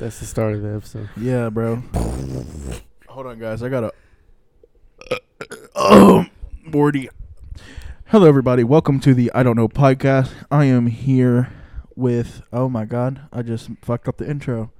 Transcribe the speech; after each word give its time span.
That's 0.00 0.18
the 0.18 0.24
start 0.26 0.54
of 0.54 0.62
the 0.62 0.74
episode. 0.76 1.08
Yeah, 1.16 1.50
bro. 1.50 1.76
Hold 3.08 3.26
on, 3.26 3.38
guys. 3.38 3.62
I 3.62 3.68
gotta. 3.68 3.92
Uh, 5.10 5.16
um, 5.44 5.50
oh, 5.76 6.26
Morty. 6.64 7.10
Hello, 8.06 8.26
everybody. 8.26 8.64
Welcome 8.64 8.98
to 9.00 9.12
the 9.14 9.30
I 9.34 9.42
Don't 9.42 9.56
Know 9.56 9.68
podcast. 9.68 10.30
I 10.50 10.64
am 10.64 10.86
here 10.86 11.52
with. 11.94 12.42
Oh 12.52 12.68
my 12.70 12.86
God! 12.86 13.20
I 13.32 13.42
just 13.42 13.68
fucked 13.82 14.08
up 14.08 14.16
the 14.16 14.28
intro. 14.28 14.70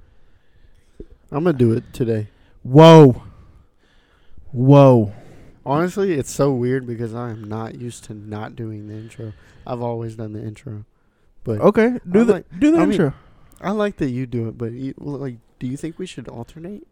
I'm 1.31 1.43
gonna 1.43 1.53
do 1.57 1.71
it 1.71 1.93
today. 1.93 2.27
Whoa. 2.63 3.23
Whoa. 4.51 5.13
Honestly, 5.63 6.13
it's 6.13 6.31
so 6.31 6.51
weird 6.51 6.87
because 6.87 7.13
I 7.13 7.29
am 7.29 7.43
not 7.43 7.75
used 7.75 8.03
to 8.05 8.15
not 8.15 8.55
doing 8.55 8.87
the 8.87 8.95
intro. 8.95 9.33
I've 9.67 9.81
always 9.81 10.15
done 10.15 10.33
the 10.33 10.41
intro, 10.41 10.83
but 11.43 11.61
Okay. 11.61 11.99
Do 12.09 12.21
I 12.21 12.23
the 12.23 12.33
like- 12.33 12.59
do 12.59 12.71
the 12.71 12.77
I 12.77 12.81
mean- 12.81 12.91
intro. 12.93 13.13
I 13.61 13.71
like 13.71 13.97
that 13.97 14.09
you 14.09 14.25
do 14.25 14.47
it. 14.47 14.57
But 14.57 14.71
you, 14.71 14.93
like, 14.97 15.37
do 15.59 15.67
you 15.67 15.77
think 15.77 15.99
we 15.99 16.05
should 16.05 16.27
alternate? 16.27 16.87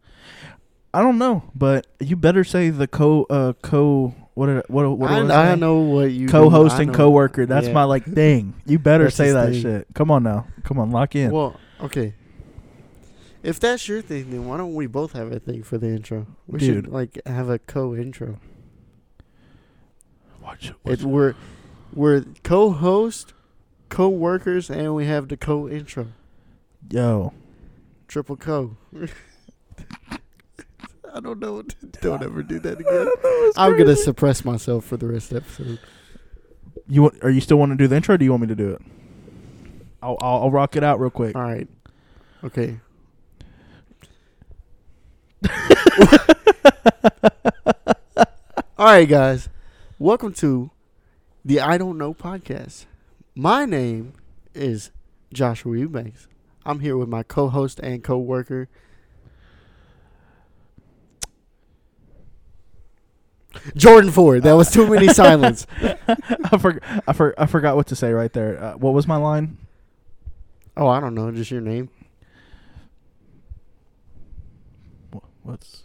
I 0.93 1.01
don't 1.01 1.17
know, 1.17 1.43
but 1.53 1.85
you 1.99 2.15
better 2.15 2.43
say 2.43 2.69
the 2.69 2.87
co 2.87 3.25
uh, 3.29 3.53
co 3.61 4.15
what 4.33 4.47
did, 4.47 4.63
what 4.69 4.89
what 4.97 5.11
I, 5.11 5.19
I, 5.19 5.51
I 5.51 5.55
know 5.55 5.79
what 5.79 6.11
you 6.11 6.27
co-host 6.27 6.77
I 6.77 6.83
and 6.83 6.93
co-worker. 6.93 7.45
That's 7.45 7.67
yeah. 7.67 7.73
my 7.73 7.83
like 7.83 8.05
thing. 8.15 8.55
You 8.65 8.79
better 8.79 9.09
say 9.11 9.31
that 9.31 9.51
thing. 9.51 9.61
shit. 9.61 9.87
Come 9.93 10.09
on 10.09 10.23
now. 10.23 10.47
Come 10.63 10.79
on, 10.79 10.91
lock 10.91 11.15
in. 11.15 11.31
Well, 11.31 11.59
okay. 11.81 12.13
If 13.43 13.59
that's 13.59 13.87
your 13.87 14.01
thing, 14.01 14.31
then 14.31 14.47
why 14.47 14.57
don't 14.57 14.73
we 14.73 14.87
both 14.87 15.13
have 15.13 15.31
a 15.31 15.39
thing 15.39 15.63
for 15.63 15.77
the 15.77 15.87
intro? 15.87 16.25
We 16.47 16.59
Dude. 16.59 16.85
should 16.85 16.87
like 16.87 17.21
have 17.25 17.49
a 17.49 17.59
co-intro. 17.59 18.39
Watch, 20.41 20.73
It, 20.85 21.03
we're 21.03 21.35
we're 21.93 22.25
co-host, 22.43 23.33
co-workers, 23.89 24.69
and 24.69 24.95
we 24.95 25.05
have 25.05 25.27
the 25.27 25.37
co-intro. 25.37 26.07
Yo. 26.87 27.33
Triple 28.07 28.37
co. 28.37 28.77
I 31.13 31.19
don't 31.19 31.39
know. 31.39 31.63
Don't 32.01 32.23
ever 32.23 32.43
do 32.43 32.59
that 32.59 32.79
again. 32.79 33.51
I'm 33.57 33.77
gonna 33.77 33.95
suppress 33.95 34.45
myself 34.45 34.85
for 34.85 34.97
the 34.97 35.07
rest 35.07 35.31
of 35.31 35.43
the 35.45 35.49
episode. 35.49 35.79
You 36.87 37.03
want? 37.03 37.23
Are 37.23 37.29
you 37.29 37.41
still 37.41 37.57
want 37.57 37.71
to 37.71 37.75
do 37.75 37.87
the 37.87 37.95
intro? 37.95 38.15
or 38.15 38.17
Do 38.17 38.25
you 38.25 38.31
want 38.31 38.41
me 38.41 38.47
to 38.47 38.55
do 38.55 38.71
it? 38.71 38.81
I'll 40.01 40.17
I'll, 40.21 40.43
I'll 40.43 40.51
rock 40.51 40.75
it 40.75 40.83
out 40.83 40.99
real 40.99 41.09
quick. 41.09 41.35
All 41.35 41.41
right. 41.41 41.67
Okay. 42.43 42.79
All 48.77 48.85
right, 48.85 49.07
guys. 49.09 49.49
Welcome 49.99 50.33
to 50.35 50.71
the 51.43 51.59
I 51.59 51.77
Don't 51.77 51.97
Know 51.97 52.13
podcast. 52.13 52.85
My 53.35 53.65
name 53.65 54.13
is 54.53 54.91
Joshua 55.33 55.77
Eubanks. 55.77 56.28
I'm 56.69 56.81
here 56.81 56.95
with 56.95 57.09
my 57.09 57.23
co-host 57.23 57.79
and 57.79 58.03
co-worker. 58.03 58.69
Jordan 63.75 64.11
Ford. 64.11 64.43
That 64.43 64.53
was 64.53 64.69
too 64.69 64.87
many 64.87 65.07
silence. 65.13 65.65
I 65.81 66.57
forgot. 66.59 67.03
I, 67.07 67.13
for, 67.13 67.33
I 67.39 67.47
forgot 67.47 67.75
what 67.75 67.87
to 67.87 67.95
say 67.95 68.13
right 68.13 68.31
there. 68.31 68.63
Uh, 68.63 68.73
what 68.77 68.93
was 68.93 69.07
my 69.07 69.15
line? 69.15 69.57
Oh, 70.77 70.87
I 70.87 70.99
don't 70.99 71.15
know. 71.15 71.31
Just 71.31 71.49
your 71.49 71.61
name. 71.61 71.89
What's 75.41 75.81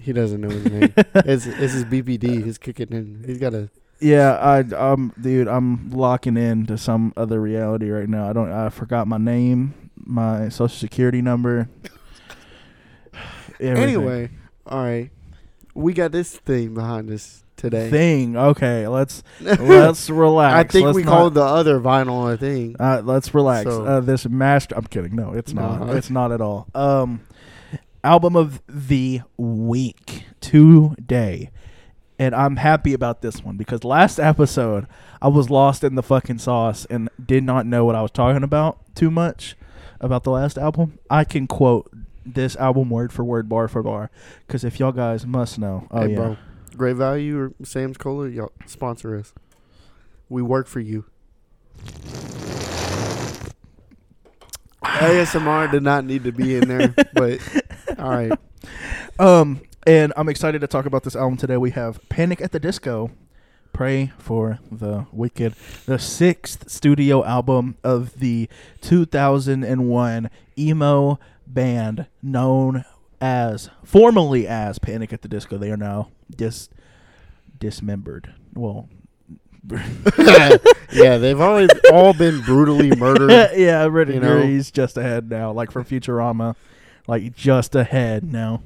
He 0.00 0.14
doesn't 0.14 0.40
know 0.40 0.48
his 0.48 0.64
name. 0.64 0.94
it's, 0.96 1.46
it's 1.46 1.74
his 1.74 1.84
BPD. 1.84 2.42
He's 2.42 2.56
kicking 2.56 2.88
in. 2.88 3.22
He's 3.26 3.38
got 3.38 3.52
a. 3.52 3.68
yeah, 4.00 4.34
I 4.36 4.58
um, 4.74 5.12
dude, 5.20 5.48
I'm 5.48 5.90
locking 5.90 6.36
in 6.36 6.66
to 6.66 6.78
some 6.78 7.12
other 7.16 7.40
reality 7.40 7.90
right 7.90 8.08
now. 8.08 8.28
I 8.28 8.32
don't. 8.32 8.50
I 8.52 8.68
forgot 8.68 9.06
my 9.08 9.18
name, 9.18 9.90
my 9.96 10.48
social 10.48 10.76
security 10.76 11.20
number. 11.22 11.68
everything. 13.60 13.76
Anyway, 13.76 14.30
all 14.66 14.82
right. 14.82 15.10
We 15.74 15.92
got 15.92 16.12
this 16.12 16.36
thing 16.36 16.74
behind 16.74 17.10
us 17.10 17.44
today. 17.56 17.90
thing. 17.90 18.36
Okay, 18.36 18.88
let's 18.88 19.22
let's 19.40 20.10
relax. 20.10 20.54
I 20.54 20.72
think 20.72 20.86
Let's 20.86 20.96
we 20.96 21.02
not- 21.04 21.10
called 21.10 21.34
the 21.34 21.42
other 21.44 21.78
vinyl 21.78 22.32
a 22.32 22.36
thing. 22.36 22.76
Uh, 22.80 23.02
let's 23.04 23.32
relax. 23.34 23.68
So- 23.70 23.84
uh, 23.84 24.00
this 24.00 24.28
master. 24.28 24.76
I'm 24.76 24.86
kidding. 24.86 25.14
No, 25.14 25.32
it's 25.34 25.52
not. 25.52 25.86
No. 25.86 25.92
It's 25.92 26.10
not 26.10 26.32
at 26.32 26.40
all. 26.40 26.66
Um, 26.74 27.20
album 28.02 28.36
of 28.36 28.60
the 28.68 29.20
week 29.36 30.24
today, 30.40 31.50
and 32.18 32.34
I'm 32.34 32.56
happy 32.56 32.92
about 32.92 33.22
this 33.22 33.44
one 33.44 33.56
because 33.56 33.84
last 33.84 34.18
episode 34.18 34.86
I 35.22 35.28
was 35.28 35.50
lost 35.50 35.84
in 35.84 35.94
the 35.94 36.02
fucking 36.02 36.38
sauce 36.38 36.84
and 36.90 37.08
did 37.24 37.44
not 37.44 37.66
know 37.66 37.84
what 37.84 37.94
I 37.94 38.02
was 38.02 38.10
talking 38.10 38.42
about 38.42 38.78
too 38.94 39.10
much 39.10 39.56
about 40.00 40.24
the 40.24 40.30
last 40.30 40.58
album. 40.58 40.98
I 41.08 41.24
can 41.24 41.46
quote 41.46 41.90
this 42.26 42.56
album 42.56 42.90
word 42.90 43.12
for 43.12 43.24
word, 43.24 43.48
bar 43.48 43.68
for 43.68 43.82
bar, 43.82 44.10
because 44.46 44.64
if 44.64 44.78
y'all 44.80 44.92
guys 44.92 45.24
must 45.26 45.58
know, 45.58 45.86
oh 45.90 46.02
hey, 46.02 46.10
yeah, 46.10 46.16
bro. 46.16 46.36
Great 46.76 46.96
Value 46.96 47.38
or 47.38 47.52
Sam's 47.64 47.96
Cola, 47.96 48.28
y'all 48.28 48.52
sponsor 48.66 49.16
us. 49.16 49.32
We 50.28 50.42
work 50.42 50.66
for 50.66 50.80
you. 50.80 51.04
ASMR 54.82 55.70
did 55.70 55.82
not 55.82 56.04
need 56.04 56.24
to 56.24 56.32
be 56.32 56.56
in 56.56 56.68
there, 56.68 56.94
but 57.12 57.40
all 57.98 58.10
right. 58.10 58.32
Um, 59.20 59.60
and 59.88 60.12
I'm 60.18 60.28
excited 60.28 60.60
to 60.60 60.66
talk 60.66 60.84
about 60.84 61.02
this 61.04 61.16
album 61.16 61.38
today. 61.38 61.56
We 61.56 61.70
have 61.70 62.06
Panic 62.10 62.42
at 62.42 62.52
the 62.52 62.60
Disco, 62.60 63.10
Pray 63.72 64.12
for 64.18 64.58
the 64.70 65.06
Wicked, 65.12 65.54
the 65.86 65.98
sixth 65.98 66.68
studio 66.70 67.24
album 67.24 67.78
of 67.82 68.18
the 68.20 68.50
2001 68.82 70.30
emo 70.58 71.18
band 71.46 72.06
known 72.22 72.84
as, 73.18 73.70
formerly 73.82 74.46
as 74.46 74.78
Panic 74.78 75.14
at 75.14 75.22
the 75.22 75.28
Disco. 75.28 75.56
They 75.56 75.70
are 75.70 75.76
now 75.78 76.10
dis 76.30 76.68
dismembered. 77.58 78.34
Well, 78.54 78.90
yeah, 80.92 81.16
they've 81.16 81.40
always 81.40 81.70
all 81.90 82.12
been 82.12 82.42
brutally 82.42 82.94
murdered. 82.94 83.30
yeah, 83.56 83.86
Red 83.86 84.10
you 84.10 84.20
know? 84.20 84.42
he's 84.42 84.70
just 84.70 84.98
ahead 84.98 85.30
now, 85.30 85.50
like 85.50 85.70
from 85.70 85.86
Futurama, 85.86 86.56
like 87.06 87.34
just 87.34 87.74
ahead 87.74 88.30
now. 88.30 88.60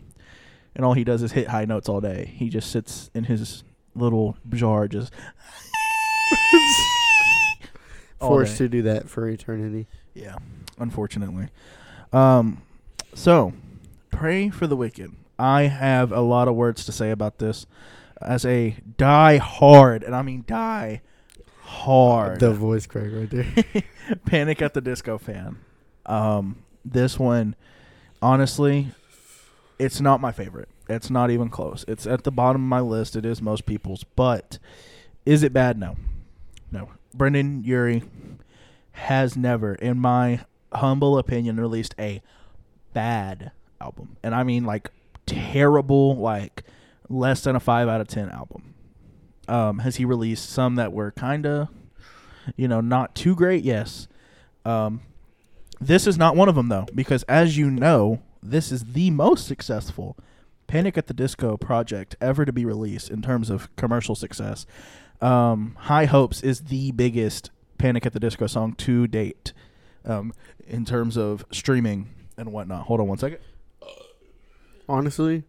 And 0.75 0.85
all 0.85 0.95
he 0.95 1.05
does 1.05 1.23
is 1.23 1.33
hit 1.33 1.49
high 1.49 1.65
notes 1.65 1.89
all 1.89 2.01
day. 2.01 2.33
He 2.37 2.49
just 2.49 2.71
sits 2.71 3.11
in 3.15 3.25
his 3.25 3.65
little 3.95 4.37
jar, 4.51 4.89
just 4.89 5.13
Forced 8.19 8.59
to 8.59 8.69
do 8.69 8.83
that 8.83 9.09
for 9.09 9.29
eternity. 9.29 9.89
Yeah, 10.15 10.37
unfortunately. 10.79 11.49
Um, 12.13 12.63
so 13.15 13.53
pray 14.11 14.49
for 14.51 14.67
the 14.67 14.77
wicked. 14.77 15.13
I 15.39 15.63
have 15.63 16.13
a 16.13 16.21
lot 16.21 16.47
of 16.47 16.55
words 16.55 16.85
to 16.87 16.93
say 16.93 17.11
about 17.11 17.39
this. 17.39 17.67
As 18.21 18.45
a 18.47 18.77
die 18.97 19.39
hard, 19.39 20.05
and 20.05 20.15
I 20.15 20.23
mean 20.23 20.45
die 20.47 21.03
hard. 21.63 22.39
The 22.39 22.53
voice 22.53 22.87
crack 22.87 23.09
right 23.13 23.29
there. 23.29 23.83
Panic 24.27 24.63
at 24.63 24.75
the 24.75 24.81
Disco 24.81 25.19
fan. 25.19 25.59
Um, 26.07 26.63
this 26.85 27.19
one, 27.19 27.57
honestly, 28.21 28.89
it's 29.79 30.01
not 30.01 30.21
my 30.21 30.33
favorite. 30.33 30.69
It's 30.89 31.11
not 31.11 31.31
even 31.31 31.49
close. 31.49 31.85
It's 31.89 32.07
at 32.07 32.25
the 32.25 32.31
bottom 32.31 32.63
of 32.63 32.69
my 32.69 32.81
list. 32.81 33.17
It 33.17 33.25
is 33.25 33.41
most 33.41 33.67
people's. 33.67 34.05
But 34.05 34.59
is 35.25 35.43
it 35.43 35.53
bad? 35.53 35.79
No. 35.79 35.97
No. 36.71 36.91
Brendon 37.15 37.63
Urie 37.65 38.03
has 38.93 39.37
never, 39.37 39.75
in 39.75 39.99
my 39.99 40.41
humble 40.73 41.19
opinion, 41.19 41.59
released 41.59 41.95
a 41.99 42.23
bad 42.93 43.53
album. 43.81 44.17
And 44.23 44.35
I 44.35 44.43
mean 44.43 44.65
like 44.65 44.91
terrible, 45.27 46.17
like 46.17 46.65
less 47.09 47.43
than 47.43 47.57
a 47.57 47.61
five 47.61 47.89
out 47.89 48.01
of 48.01 48.09
ten 48.09 48.31
album. 48.31 48.75
Um, 49.49 49.81
has 49.81 49.97
he 49.97 50.05
released 50.05 50.49
some 50.49 50.77
that 50.77 50.93
were 50.93 51.11
kinda 51.11 51.69
you 52.57 52.69
know, 52.69 52.81
not 52.81 53.15
too 53.15 53.35
great, 53.35 53.65
yes. 53.65 54.09
Um, 54.65 55.01
this 55.81 56.07
is 56.07 56.17
not 56.17 56.37
one 56.37 56.49
of 56.49 56.55
them 56.55 56.69
though, 56.69 56.87
because 56.95 57.23
as 57.25 57.57
you 57.57 57.71
know, 57.71 58.21
this 58.43 58.73
is 58.73 58.93
the 58.93 59.11
most 59.11 59.47
successful 59.47 60.17
Panic 60.67 60.97
at 60.97 61.07
the 61.07 61.15
Disco 61.15 61.57
project 61.57 62.17
ever 62.21 62.45
to 62.45 62.53
be 62.53 62.65
released 62.65 63.11
in 63.11 63.23
terms 63.23 63.51
of 63.51 63.75
commercial 63.77 64.15
success. 64.15 64.67
Um, 65.21 65.77
High 65.81 66.07
Hopes 66.07 66.43
is 66.43 66.63
the 66.63 66.93
biggest 66.93 67.51
Panic 67.79 68.07
at 68.07 68.13
the 68.13 68.21
Disco 68.21 68.47
song 68.47 68.75
to 68.75 69.07
date, 69.07 69.53
um, 70.05 70.33
in 70.67 70.85
terms 70.85 71.17
of 71.17 71.45
streaming 71.53 72.11
and 72.37 72.53
whatnot. 72.53 72.87
Hold 72.87 73.01
on 73.01 73.09
one 73.09 73.19
second. 73.19 73.39
Honestly, 74.89 75.45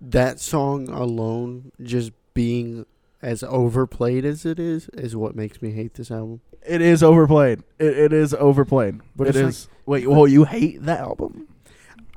that 0.00 0.40
song 0.40 0.88
alone, 0.88 1.72
just 1.82 2.12
being 2.34 2.86
as 3.22 3.42
overplayed 3.42 4.24
as 4.24 4.44
it 4.44 4.58
is, 4.58 4.88
is 4.94 5.14
what 5.14 5.34
makes 5.34 5.62
me 5.62 5.72
hate 5.72 5.94
this 5.94 6.10
album. 6.10 6.40
It 6.66 6.82
is 6.82 7.02
overplayed. 7.02 7.62
It, 7.78 7.96
it 7.96 8.12
is 8.12 8.34
overplayed. 8.34 9.00
But 9.16 9.28
it's 9.28 9.38
is. 9.38 9.68
Wait, 9.86 10.06
well, 10.06 10.26
you 10.26 10.44
hate 10.44 10.82
that 10.82 11.00
album? 11.00 11.48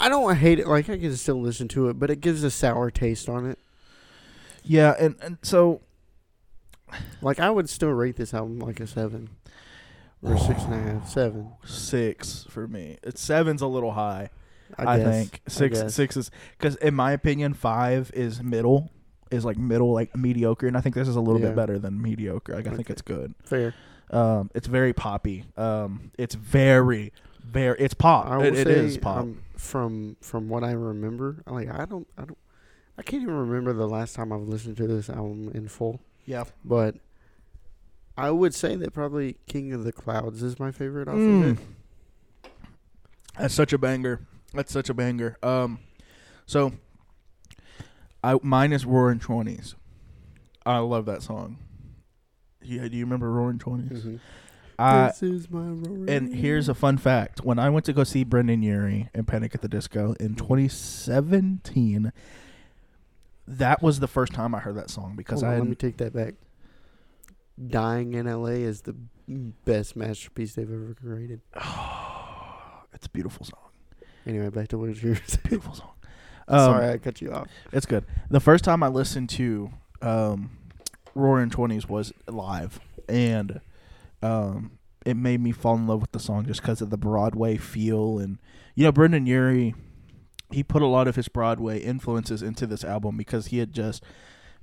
I 0.06 0.10
don't 0.10 0.36
hate 0.36 0.60
it. 0.60 0.68
Like 0.68 0.90
I 0.90 0.98
can 0.98 1.16
still 1.16 1.42
listen 1.42 1.68
to 1.70 1.90
it, 1.90 2.00
but 2.00 2.10
it 2.10 2.22
gives 2.22 2.44
a 2.44 2.52
sour 2.52 2.92
taste 2.92 3.30
on 3.30 3.46
it. 3.50 3.58
Yeah, 4.64 4.96
and, 5.00 5.16
and 5.22 5.38
so 5.42 5.82
Like 7.22 7.40
I 7.40 7.50
would 7.50 7.70
still 7.70 7.90
rate 7.90 8.16
this 8.18 8.34
album 8.34 8.60
like 8.60 8.80
a 8.80 8.88
seven. 8.88 9.30
or 10.22 10.38
six 10.38 10.64
and 10.64 10.74
a 10.74 10.78
half, 10.78 11.10
seven. 11.10 11.50
Six 11.66 12.46
for 12.50 12.68
me. 12.68 12.98
It's 13.04 13.22
seven's 13.22 13.62
a 13.62 13.68
little 13.68 13.92
high. 13.92 14.30
I, 14.78 14.86
I, 14.94 14.98
guess. 14.98 15.08
think 15.08 15.42
six 15.48 15.82
guess. 15.82 15.94
six 15.96 16.18
is 16.18 16.32
because 16.58 16.76
in 16.78 16.96
my 16.96 17.12
opinion 17.12 17.54
five 17.54 18.10
is 18.14 18.42
middle 18.42 18.90
is 19.30 19.46
like 19.46 19.58
middle 19.58 19.94
like 19.94 20.16
mediocre 20.16 20.66
and 20.68 20.76
I 20.76 20.82
think 20.82 20.96
this 20.96 21.08
is 21.08 21.16
a 21.16 21.22
little 21.22 21.40
Yeah. 21.42 21.48
bit 21.50 21.56
better 21.56 21.78
than 21.80 22.02
mediocre. 22.02 22.56
Like 22.56 22.68
I 22.68 22.76
think 22.76 22.90
it's 22.90 23.02
good. 23.04 23.36
fair. 23.44 23.74
Um, 24.10 24.50
it's 24.56 24.68
very 24.68 24.94
poppy. 24.94 25.46
Um, 25.58 26.12
it's 26.18 26.36
very 26.36 27.12
very 27.46 27.78
it's 27.80 27.94
pop. 27.94 28.28
I 28.28 28.44
It, 28.46 28.56
it 28.56 28.68
is 28.68 28.98
pop. 28.98 29.20
um, 29.24 29.42
from 29.64 30.18
from 30.22 30.50
what 30.50 30.64
I 30.64 30.72
remember. 30.72 31.42
Like 31.48 31.70
I 31.70 31.86
don't 31.86 32.08
I 32.18 32.26
don't 32.26 32.38
I 32.98 33.02
can't 33.02 33.24
even 33.24 33.36
remember 33.36 33.74
the 33.74 33.88
last 33.88 34.14
time 34.16 34.32
I've 34.32 34.42
listened 34.42 34.78
to 34.78 34.88
this 34.88 35.10
album 35.10 35.52
in 35.54 35.68
full. 35.68 36.00
yeah. 36.26 36.44
But 36.64 36.96
I 38.18 38.30
would 38.30 38.54
say 38.54 38.76
that 38.76 38.94
probably 38.94 39.38
King 39.48 39.74
of 39.74 39.84
the 39.86 39.92
Clouds 39.92 40.44
is 40.44 40.60
my 40.60 40.72
favorite 40.72 41.08
off 41.08 41.16
Mm. 41.16 41.52
of 41.52 41.60
it. 41.60 41.66
That's 43.40 43.54
such 43.56 43.74
a 43.74 43.78
banger. 43.80 44.22
That's 44.54 44.72
such 44.72 44.90
a 44.90 44.94
banger. 44.94 45.38
Um, 45.42 45.80
so 46.46 46.74
I 48.24 48.38
mine 48.44 48.74
is 48.74 48.86
Roaring 48.86 49.20
Twenties. 49.20 49.76
I 50.66 50.78
love 50.80 51.06
that 51.06 51.24
song. 51.24 51.58
Yeah, 52.62 52.88
do 52.88 52.96
you 52.96 53.04
remember 53.06 53.30
Roaring 53.32 53.58
20s 53.60 54.04
Mhm. 54.06 54.20
This 54.80 55.24
is 55.24 55.50
my 55.50 55.60
roaring 55.62 56.10
And 56.10 56.34
here's 56.36 56.70
a 56.70 56.74
fun 56.74 56.98
fact: 56.98 57.44
when 57.44 57.60
I 57.60 57.70
went 57.70 57.86
to 57.86 57.94
go 57.94 58.04
see 58.04 58.24
Brendon 58.24 58.62
Urie 58.64 59.10
and 59.14 59.28
Panic 59.28 59.54
at 59.56 59.62
the 59.62 59.68
Disco 59.68 60.14
in 60.20 60.36
2017, 60.36 62.12
that 63.48 63.82
was 63.82 64.00
the 64.00 64.08
first 64.08 64.34
time 64.34 64.56
I 64.56 64.60
heard 64.60 64.76
that 64.76 64.90
song 64.90 65.16
because 65.16 65.42
Hold 65.42 65.52
on, 65.52 65.56
I 65.56 65.60
let 65.60 65.70
me 65.70 65.76
take 65.76 65.98
that 65.98 66.14
back. 66.14 66.36
Dying 67.68 68.14
in 68.14 68.26
LA 68.26 68.50
is 68.50 68.82
the 68.82 68.96
best 69.28 69.96
masterpiece 69.96 70.56
they've 70.56 70.72
ever 70.72 70.96
created. 71.00 71.42
Oh, 71.56 72.84
it's 72.94 73.06
a 73.06 73.10
beautiful 73.10 73.46
song. 73.46 73.60
Anyway, 74.26 74.50
back 74.50 74.70
to 74.70 74.78
what 74.78 75.02
you 75.02 75.10
were 75.10 75.16
saying. 75.26 75.42
Beautiful 75.48 75.74
song. 75.76 75.90
Um, 76.46 76.60
Sorry, 76.60 76.90
I 76.90 76.98
cut 76.98 77.22
you 77.22 77.32
off. 77.32 77.48
It's 77.72 77.86
good. 77.86 78.04
The 78.30 78.42
first 78.42 78.66
time 78.66 78.84
I 78.84 78.90
listened 78.90 79.30
to 79.30 79.72
um, 80.02 80.58
Roaring 81.16 81.50
Twenties 81.50 81.88
was 81.88 82.12
live, 82.28 82.82
and 83.08 83.62
um, 84.24 84.80
it 85.06 85.16
made 85.18 85.42
me 85.42 85.52
fall 85.52 85.76
in 85.76 85.86
love 85.88 86.02
with 86.02 86.12
the 86.14 86.20
song 86.20 86.46
just 86.46 86.62
because 86.62 86.82
of 86.82 86.90
the 86.90 86.98
Broadway 86.98 87.58
feel. 87.58 88.18
And 88.20 88.40
you 88.76 88.84
know, 88.86 88.92
Brendon 88.92 89.26
Urie, 89.26 89.76
he 90.52 90.64
put 90.64 90.82
a 90.82 90.88
lot 90.88 91.08
of 91.08 91.16
his 91.16 91.28
Broadway 91.28 91.80
influences 91.80 92.42
into 92.42 92.66
this 92.66 92.84
album 92.84 93.18
because 93.18 93.48
he 93.48 93.58
had 93.58 93.74
just, 93.74 94.04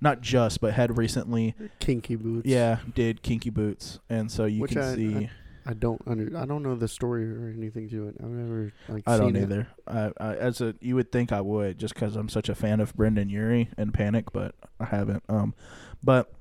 not 0.01 0.21
just, 0.23 0.61
but 0.61 0.73
had 0.75 0.97
recently, 0.97 1.55
Kinky 1.79 2.17
boots. 2.17 2.47
yeah, 2.49 2.79
did 2.95 3.23
Kinky 3.23 3.51
Boots, 3.51 3.99
and 4.09 4.31
so 4.33 4.47
you 4.47 4.63
Which 4.63 4.73
can 4.73 4.83
I- 4.83 4.95
see. 4.95 5.31
I 5.67 5.75
don't 5.75 6.01
under. 6.07 6.35
I 6.39 6.47
don't 6.47 6.63
know 6.63 6.75
the 6.75 6.89
story 6.89 7.31
or 7.31 7.53
anything 7.55 7.91
to 7.91 8.09
it. 8.09 8.17
I've 8.19 8.31
never 8.31 8.73
like. 8.89 9.03
I 9.07 9.19
don't 9.19 9.37
either. 9.37 9.69
I, 9.87 10.11
I, 10.19 10.35
as 10.37 10.63
a 10.63 10.75
you 10.81 10.95
would 10.95 11.13
think 11.13 11.33
I 11.33 11.43
would, 11.43 11.79
just 11.79 11.93
because 11.93 12.17
I'm 12.17 12.31
such 12.31 12.49
a 12.49 12.55
fan 12.55 12.81
of 12.81 12.97
Brendon 12.97 13.29
Urie 13.29 13.69
and 13.77 13.93
Panic, 13.93 14.33
but 14.33 14.55
I 14.81 14.87
haven't. 14.87 15.23
Um, 15.29 15.55
but 16.03 16.33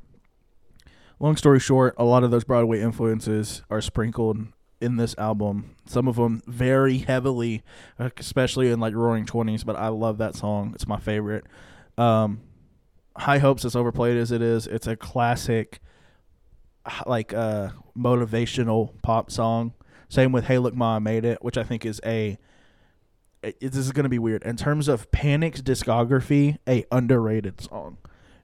long 1.19 1.35
story 1.35 1.59
short, 1.59 1.95
a 1.97 2.03
lot 2.03 2.23
of 2.23 2.31
those 2.31 2.43
Broadway 2.43 2.81
influences 2.81 3.63
are 3.69 3.81
sprinkled 3.81 4.47
in 4.81 4.95
this 4.95 5.15
album. 5.17 5.75
Some 5.85 6.07
of 6.07 6.15
them 6.15 6.41
very 6.47 6.99
heavily, 6.99 7.63
uh, 7.99 8.09
especially 8.17 8.71
in 8.71 8.79
like 8.79 8.93
Roaring 8.93 9.25
Twenties. 9.25 9.63
But 9.63 9.75
I 9.75 9.89
love 9.89 10.17
that 10.19 10.35
song. 10.35 10.71
It's 10.73 10.87
my 10.87 10.99
favorite. 10.99 11.45
Um, 11.97 12.41
High 13.17 13.39
Hopes, 13.39 13.65
as 13.65 13.75
overplayed 13.75 14.17
as 14.17 14.31
it 14.31 14.41
is, 14.41 14.65
it's 14.67 14.87
a 14.87 14.95
classic, 14.95 15.81
like 17.05 17.33
uh, 17.33 17.69
motivational 17.97 18.93
pop 19.01 19.29
song. 19.29 19.73
Same 20.07 20.31
with 20.31 20.45
Hey 20.45 20.57
Look 20.57 20.73
Ma, 20.73 20.95
I 20.95 20.99
Made 20.99 21.25
It, 21.25 21.43
which 21.43 21.57
I 21.57 21.63
think 21.63 21.85
is 21.85 21.99
a. 22.05 22.37
It, 23.41 23.59
this 23.59 23.77
is 23.77 23.91
going 23.91 24.03
to 24.03 24.09
be 24.09 24.19
weird 24.19 24.43
in 24.43 24.57
terms 24.57 24.87
of 24.87 25.11
Panic's 25.11 25.61
discography, 25.61 26.57
a 26.67 26.85
underrated 26.91 27.61
song. 27.61 27.97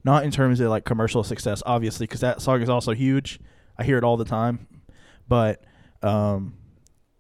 Not 0.06 0.24
in 0.24 0.30
terms 0.30 0.60
of 0.60 0.70
like 0.70 0.86
commercial 0.86 1.24
success, 1.24 1.64
obviously, 1.66 2.06
because 2.06 2.22
that 2.22 2.40
song 2.40 2.62
is 2.62 2.70
also 2.70 2.94
huge. 2.94 3.40
I 3.78 3.84
hear 3.84 3.98
it 3.98 4.04
all 4.04 4.18
the 4.18 4.24
time, 4.24 4.68
but 5.28 5.64
um, 6.04 6.54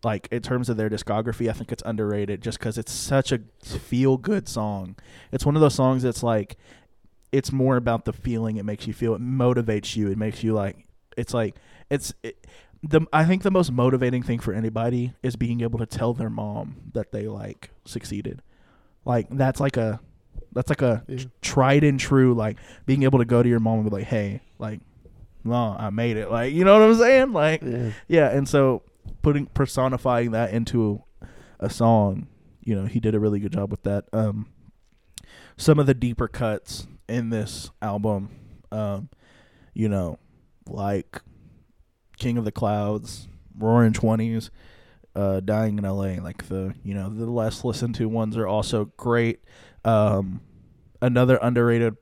like 0.04 0.28
in 0.32 0.44
terms 0.44 0.70
of 0.70 0.78
their 0.78 0.90
discography, 0.90 1.50
I 1.50 1.54
think 1.54 1.72
it's 1.72 1.82
underrated 1.84 2.42
just 2.42 2.60
because 2.60 2.78
it's 2.78 2.92
such 2.92 3.32
a 3.32 3.40
feel 3.64 4.18
good 4.18 4.48
song. 4.48 4.96
It's 5.32 5.46
one 5.48 5.56
of 5.56 5.62
those 5.62 5.74
songs 5.74 6.04
that's 6.04 6.22
like, 6.22 6.58
it's 7.32 7.52
more 7.52 7.76
about 7.76 8.06
the 8.06 8.14
feeling 8.14 8.58
it 8.58 8.66
makes 8.66 8.86
you 8.86 8.94
feel. 8.94 9.16
It 9.16 9.22
motivates 9.22 9.96
you. 9.96 10.10
It 10.12 10.18
makes 10.18 10.44
you 10.44 10.54
like. 10.54 10.86
It's 11.18 11.34
like 11.34 11.56
it's 11.90 12.14
it, 12.22 12.46
the. 12.84 13.02
I 13.12 13.26
think 13.26 13.42
the 13.42 13.52
most 13.52 13.72
motivating 13.72 14.22
thing 14.22 14.40
for 14.40 14.54
anybody 14.54 15.14
is 15.24 15.36
being 15.36 15.62
able 15.62 15.80
to 15.80 15.88
tell 15.88 16.14
their 16.14 16.30
mom 16.30 16.92
that 16.94 17.12
they 17.12 17.28
like 17.28 17.72
succeeded. 17.84 18.44
Like 19.04 19.28
that's 19.32 19.60
like 19.60 19.76
a, 19.76 20.00
that's 20.56 20.70
like 20.70 20.82
a 20.82 21.04
Yeah. 21.08 21.26
tried 21.42 21.84
and 21.84 22.00
true. 22.00 22.34
Like 22.34 22.58
being 22.88 23.04
able 23.04 23.20
to 23.20 23.26
go 23.26 23.44
to 23.44 23.48
your 23.50 23.60
mom 23.60 23.80
and 23.82 23.90
be 23.90 23.96
like, 23.96 24.06
hey, 24.08 24.42
like, 24.58 24.80
no, 25.44 25.76
I 25.78 25.92
made 25.92 26.18
it. 26.18 26.32
Like 26.32 26.52
you 26.54 26.64
know 26.66 26.80
what 26.80 26.90
I'm 26.90 26.96
saying? 26.96 27.32
Like 27.34 27.62
Yeah. 27.62 27.92
yeah, 28.08 28.30
and 28.36 28.50
so 28.50 28.82
putting 29.22 29.46
personifying 29.48 30.32
that 30.32 30.52
into 30.52 31.04
a 31.60 31.70
song, 31.70 32.28
you 32.64 32.74
know, 32.76 32.86
he 32.88 33.00
did 33.00 33.14
a 33.14 33.20
really 33.20 33.40
good 33.40 33.52
job 33.54 33.70
with 33.70 33.84
that. 33.84 34.06
Um, 34.12 34.48
some 35.58 35.78
of 35.80 35.86
the 35.86 35.94
deeper 35.94 36.28
cuts 36.28 36.88
in 37.08 37.30
this 37.30 37.70
album, 37.82 38.30
um, 38.72 39.10
you 39.74 39.88
know, 39.88 40.18
like 40.68 41.22
King 42.18 42.38
of 42.38 42.46
the 42.46 42.52
Clouds, 42.52 43.28
Roaring 43.58 43.94
Twenties, 43.94 44.50
uh, 45.16 45.40
Dying 45.40 45.78
in 45.78 45.86
L.A. 45.86 46.20
Like 46.20 46.48
the 46.48 46.74
you 46.84 46.94
know 46.94 47.10
the 47.10 47.26
less 47.30 47.64
listened 47.64 47.96
to 47.96 48.10
ones 48.10 48.36
are 48.38 48.48
also 48.48 48.86
great. 48.98 49.40
Um, 49.86 50.42
another 51.02 51.38
underrated 51.42 51.96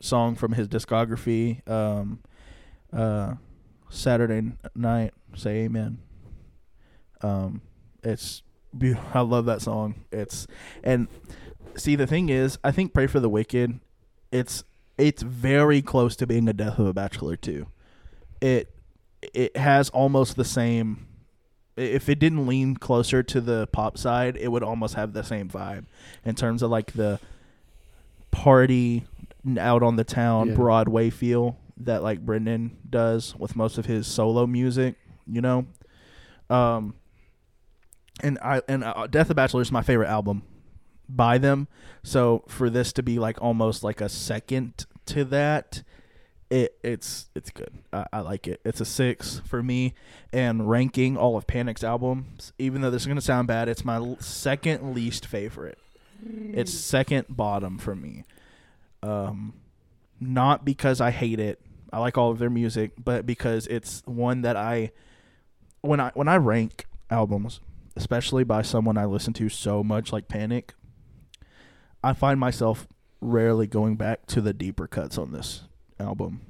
song 0.00 0.36
from 0.36 0.52
his 0.52 0.68
discography, 0.68 1.66
um, 1.68 2.20
uh, 2.92 3.34
Saturday 3.88 4.52
Night, 4.74 5.14
Say 5.34 5.64
Amen. 5.64 5.98
Um, 7.22 7.62
it's 8.02 8.42
beautiful. 8.76 9.08
I 9.14 9.20
love 9.20 9.46
that 9.46 9.62
song. 9.62 10.04
It's 10.12 10.46
and 10.82 11.08
see 11.76 11.96
the 11.96 12.06
thing 12.06 12.28
is, 12.28 12.58
I 12.62 12.70
think 12.70 12.92
Pray 12.92 13.06
for 13.06 13.20
the 13.20 13.28
Wicked. 13.28 13.80
It's 14.30 14.64
it's 14.98 15.22
very 15.22 15.82
close 15.82 16.14
to 16.16 16.26
being 16.26 16.48
a 16.48 16.52
Death 16.52 16.78
of 16.78 16.86
a 16.86 16.92
Bachelor 16.92 17.36
too. 17.36 17.66
It 18.40 18.70
it 19.22 19.56
has 19.56 19.90
almost 19.90 20.36
the 20.36 20.44
same. 20.44 21.06
If 21.76 22.08
it 22.08 22.18
didn't 22.18 22.46
lean 22.46 22.76
closer 22.76 23.22
to 23.22 23.40
the 23.40 23.66
pop 23.68 23.98
side, 23.98 24.36
it 24.36 24.48
would 24.48 24.62
almost 24.62 24.94
have 24.94 25.12
the 25.12 25.24
same 25.24 25.48
vibe 25.48 25.86
in 26.24 26.34
terms 26.34 26.62
of 26.62 26.70
like 26.70 26.92
the 26.92 27.18
party 28.30 29.04
out 29.58 29.82
on 29.82 29.96
the 29.96 30.04
town 30.04 30.48
Yeah. 30.48 30.54
Broadway 30.54 31.10
feel 31.10 31.56
that 31.78 32.02
like 32.02 32.24
Brendon 32.24 32.76
does 32.88 33.34
with 33.36 33.56
most 33.56 33.78
of 33.78 33.86
his 33.86 34.06
solo 34.06 34.46
music, 34.46 34.94
you 35.26 35.40
know. 35.40 35.66
Um 36.48 36.94
and 38.20 38.38
I 38.40 38.62
and 38.68 38.84
uh, 38.84 39.06
Death 39.08 39.30
of 39.30 39.36
Bachelor 39.36 39.62
is 39.62 39.72
my 39.72 39.82
favorite 39.82 40.08
album 40.08 40.42
by 41.08 41.38
them. 41.38 41.66
So 42.02 42.44
for 42.46 42.70
this 42.70 42.92
to 42.94 43.02
be 43.02 43.18
like 43.18 43.40
almost 43.42 43.82
like 43.82 44.00
a 44.00 44.08
second 44.08 44.86
to 45.06 45.24
that, 45.26 45.82
it 46.50 46.78
it's 46.82 47.28
it's 47.34 47.50
good. 47.50 47.72
I, 47.92 48.06
I 48.12 48.20
like 48.20 48.46
it. 48.46 48.60
It's 48.64 48.80
a 48.80 48.84
six 48.84 49.40
for 49.44 49.62
me. 49.62 49.94
And 50.32 50.68
ranking 50.68 51.16
all 51.16 51.36
of 51.36 51.46
Panic's 51.46 51.84
albums, 51.84 52.52
even 52.58 52.82
though 52.82 52.90
this 52.90 53.02
is 53.02 53.08
gonna 53.08 53.20
sound 53.20 53.48
bad, 53.48 53.68
it's 53.68 53.84
my 53.84 54.16
second 54.20 54.94
least 54.94 55.26
favorite. 55.26 55.78
It's 56.26 56.72
second 56.72 57.26
bottom 57.28 57.78
for 57.78 57.94
me. 57.94 58.24
Um, 59.02 59.54
not 60.20 60.64
because 60.64 61.00
I 61.00 61.10
hate 61.10 61.40
it. 61.40 61.60
I 61.92 61.98
like 61.98 62.16
all 62.16 62.30
of 62.30 62.38
their 62.38 62.50
music, 62.50 62.92
but 63.02 63.26
because 63.26 63.66
it's 63.66 64.02
one 64.06 64.42
that 64.42 64.56
I 64.56 64.92
when 65.80 66.00
I 66.00 66.12
when 66.14 66.28
I 66.28 66.36
rank 66.36 66.86
albums, 67.10 67.60
especially 67.96 68.44
by 68.44 68.62
someone 68.62 68.96
I 68.96 69.04
listen 69.04 69.32
to 69.34 69.48
so 69.48 69.82
much 69.82 70.12
like 70.12 70.28
Panic, 70.28 70.74
I 72.02 72.12
find 72.12 72.40
myself 72.40 72.86
rarely 73.20 73.66
going 73.66 73.96
back 73.96 74.26
to 74.26 74.40
the 74.40 74.52
deeper 74.52 74.86
cuts 74.86 75.16
on 75.18 75.32
this 75.32 75.62
album. 76.00 76.40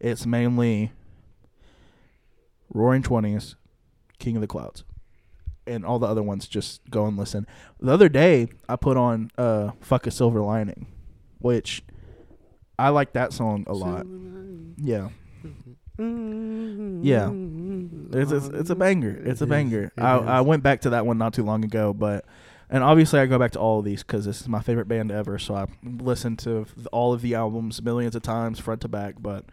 It's 0.00 0.26
mainly 0.26 0.92
Roaring 2.72 3.02
Twenties, 3.02 3.56
King 4.18 4.36
of 4.36 4.40
the 4.42 4.46
Clouds, 4.46 4.84
and 5.66 5.84
all 5.84 5.98
the 5.98 6.06
other 6.06 6.22
ones. 6.22 6.46
Just 6.46 6.88
go 6.90 7.06
and 7.06 7.16
listen. 7.16 7.46
The 7.80 7.92
other 7.92 8.08
day, 8.08 8.48
I 8.68 8.76
put 8.76 8.96
on 8.96 9.30
uh, 9.38 9.72
"Fuck 9.80 10.06
a 10.06 10.10
Silver 10.10 10.40
Lining," 10.40 10.86
which 11.38 11.82
I 12.78 12.90
like 12.90 13.12
that 13.14 13.32
song 13.32 13.64
a 13.66 13.72
lot. 13.72 14.06
Yeah, 14.76 15.08
Yeah. 15.98 17.30
it's 18.12 18.30
it's, 18.32 18.46
it's 18.48 18.70
a 18.70 18.76
banger. 18.76 19.20
It's 19.24 19.40
a 19.40 19.46
banger. 19.46 19.90
I 19.98 20.18
I 20.18 20.40
went 20.42 20.62
back 20.62 20.82
to 20.82 20.90
that 20.90 21.06
one 21.06 21.18
not 21.18 21.34
too 21.34 21.42
long 21.42 21.64
ago, 21.64 21.92
but 21.92 22.24
and 22.70 22.84
obviously 22.84 23.18
I 23.18 23.26
go 23.26 23.38
back 23.38 23.52
to 23.52 23.58
all 23.58 23.78
of 23.78 23.84
these 23.84 24.02
because 24.02 24.24
this 24.26 24.40
is 24.40 24.48
my 24.48 24.60
favorite 24.60 24.88
band 24.88 25.10
ever. 25.10 25.38
So 25.38 25.54
I 25.54 25.66
listened 25.82 26.38
to 26.40 26.66
all 26.92 27.12
of 27.12 27.22
the 27.22 27.34
albums 27.34 27.80
millions 27.80 28.14
of 28.14 28.22
times, 28.22 28.58
front 28.58 28.82
to 28.82 28.88
back. 28.88 29.16
But 29.18 29.46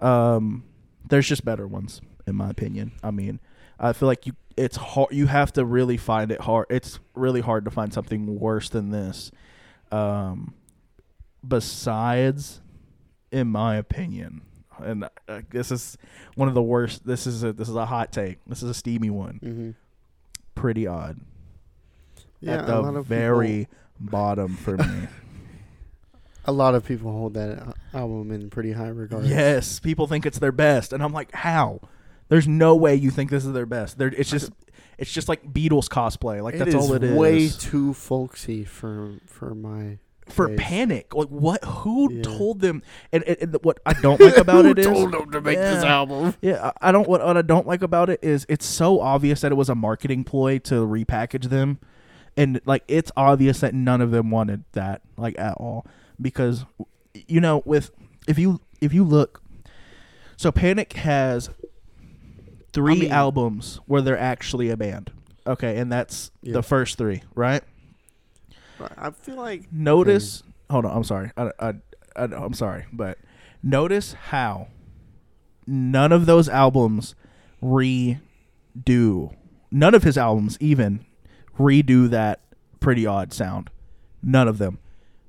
um, 0.00 0.64
there's 1.08 1.28
just 1.28 1.44
better 1.44 1.66
ones 1.68 2.00
in 2.26 2.34
my 2.34 2.50
opinion. 2.50 2.92
I 3.02 3.10
mean, 3.12 3.38
I 3.78 3.92
feel 3.92 4.08
like 4.08 4.26
you 4.26 4.34
it's 4.56 4.76
hard. 4.76 5.12
You 5.12 5.26
have 5.26 5.52
to 5.52 5.64
really 5.64 5.96
find 5.96 6.32
it 6.32 6.40
hard. 6.40 6.66
It's 6.68 6.98
really 7.14 7.40
hard 7.40 7.64
to 7.64 7.70
find 7.70 7.92
something 7.92 8.38
worse 8.40 8.68
than 8.68 8.90
this. 8.90 9.30
Um, 9.92 10.54
besides, 11.46 12.60
in 13.30 13.46
my 13.46 13.76
opinion, 13.76 14.42
and 14.78 15.04
uh, 15.28 15.42
this 15.50 15.70
is 15.70 15.96
one 16.34 16.48
of 16.48 16.54
the 16.54 16.62
worst. 16.62 17.06
This 17.06 17.24
is 17.24 17.44
a 17.44 17.52
this 17.52 17.68
is 17.68 17.76
a 17.76 17.86
hot 17.86 18.10
take. 18.10 18.38
This 18.46 18.64
is 18.64 18.70
a 18.70 18.74
steamy 18.74 19.10
one. 19.10 19.40
Mm-hmm. 19.44 19.70
Pretty 20.56 20.88
odd 20.88 21.20
Yeah, 22.40 22.54
at 22.60 22.66
the 22.66 23.02
very 23.02 23.66
people, 23.66 23.74
bottom 24.00 24.56
for 24.56 24.76
me. 24.76 25.08
a 26.44 26.52
lot 26.52 26.74
of 26.74 26.84
people 26.84 27.10
hold 27.12 27.34
that 27.34 27.58
uh, 27.58 27.72
album 27.94 28.30
in 28.30 28.48
pretty 28.50 28.72
high 28.72 28.88
regard. 28.88 29.24
yes, 29.26 29.80
people 29.80 30.06
think 30.06 30.24
it's 30.24 30.38
their 30.38 30.52
best, 30.52 30.92
and 30.92 31.02
I'm 31.02 31.12
like, 31.12 31.32
how? 31.32 31.80
There's 32.28 32.46
no 32.46 32.76
way 32.76 32.94
you 32.94 33.10
think 33.10 33.30
this 33.30 33.44
is 33.44 33.52
their 33.52 33.66
best. 33.66 33.96
They're, 33.98 34.08
it's 34.08 34.30
just 34.30 34.50
it's 34.98 35.10
just 35.12 35.28
like 35.28 35.52
Beatles 35.52 35.88
cosplay. 35.88 36.42
Like 36.42 36.54
It 36.54 36.58
that's 36.58 36.74
all 36.74 36.92
it 36.92 37.02
is. 37.02 37.16
Way 37.16 37.48
too 37.48 37.94
folksy 37.94 38.64
for 38.64 39.14
for 39.26 39.54
my. 39.54 39.98
for 40.28 40.54
panic. 40.56 41.14
Like 41.14 41.28
what? 41.28 41.64
Who 41.64 42.12
Yeah. 42.12 42.22
told 42.22 42.60
them? 42.60 42.82
And, 43.12 43.24
and, 43.24 43.36
and 43.40 43.56
what 43.62 43.80
I 43.86 43.94
don't 43.94 44.20
like 44.20 44.36
about 44.36 44.66
it 44.66 44.78
is 44.78 44.84
Who 44.86 44.92
it 44.92 44.96
is, 44.96 45.00
told 45.00 45.12
them 45.12 45.30
to 45.32 45.40
make 45.40 45.56
this 45.56 45.82
album? 45.82 46.34
yeah, 46.42 46.72
I 46.82 46.88
I 46.88 46.92
don't. 46.92 47.08
What, 47.08 47.24
what 47.24 47.36
I 47.38 47.42
don't 47.42 47.66
like 47.66 47.80
about 47.82 48.10
it 48.10 48.20
is 48.22 48.44
it's 48.48 48.66
so 48.66 49.00
obvious 49.00 49.40
that 49.40 49.50
it 49.50 49.54
was 49.54 49.70
a 49.70 49.74
marketing 49.74 50.22
ploy 50.24 50.58
to 50.60 50.74
repackage 50.86 51.48
them, 51.48 51.78
and 52.38 52.60
like 52.64 52.84
it's 52.88 53.12
obvious 53.16 53.60
that 53.60 53.74
none 53.74 54.00
of 54.00 54.10
them 54.12 54.30
wanted 54.30 54.64
that 54.72 55.02
like 55.18 55.38
at 55.38 55.54
all 55.58 55.84
because 56.20 56.64
you 57.26 57.40
know 57.40 57.62
with 57.66 57.90
if 58.26 58.38
you 58.38 58.60
if 58.80 58.94
you 58.94 59.04
look, 59.04 59.42
so 60.36 60.50
Panic 60.52 60.92
has 60.94 61.50
three 62.72 63.00
mean- 63.00 63.10
albums 63.12 63.80
where 63.86 64.00
they're 64.00 64.18
actually 64.18 64.70
a 64.70 64.76
band. 64.76 65.10
Okay, 65.46 65.78
and 65.78 65.90
that's 65.90 66.30
Yeah. 66.42 66.52
the 66.52 66.62
first 66.62 66.96
three, 66.98 67.22
right? 67.34 67.62
I 68.96 69.10
feel 69.10 69.36
like 69.36 69.72
Notice. 69.72 70.42
Hold 70.70 70.84
on. 70.84 70.96
I'm 70.96 71.04
sorry. 71.04 71.30
I, 71.36 71.50
I, 71.58 71.68
I, 72.14 72.22
I'm 72.24 72.52
sorry, 72.54 72.84
but 72.92 73.18
notice 73.62 74.12
how 74.12 74.68
none 75.66 76.12
of 76.12 76.26
those 76.26 76.48
albums 76.48 77.14
redo. 77.62 79.34
None 79.70 79.94
of 79.94 80.02
his 80.02 80.16
albums 80.16 80.56
even 80.60 81.04
redo 81.58 82.08
that 82.10 82.40
pretty 82.80 83.06
odd 83.06 83.32
sound. 83.32 83.70
None 84.22 84.48
of 84.48 84.58
them. 84.58 84.78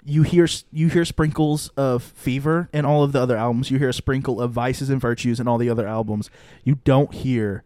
You 0.06 0.24
hear 0.24 0.48
you 0.72 0.88
hear 0.88 1.06
sprinkles 1.06 1.70
of 1.70 2.02
Fever 2.02 2.70
in 2.74 2.86
all 2.86 3.04
of 3.04 3.12
the 3.12 3.22
other 3.22 3.38
albums. 3.38 3.70
You 3.70 3.78
hear 3.78 3.90
a 3.90 3.94
sprinkle 3.94 4.42
of 4.42 4.52
Vices 4.52 4.90
and 4.90 5.00
Virtues 5.00 5.40
in 5.40 5.48
all 5.48 5.58
the 5.58 5.70
other 5.70 5.88
albums. 5.88 6.30
You 6.64 6.80
don't 6.84 7.14
hear 7.14 7.64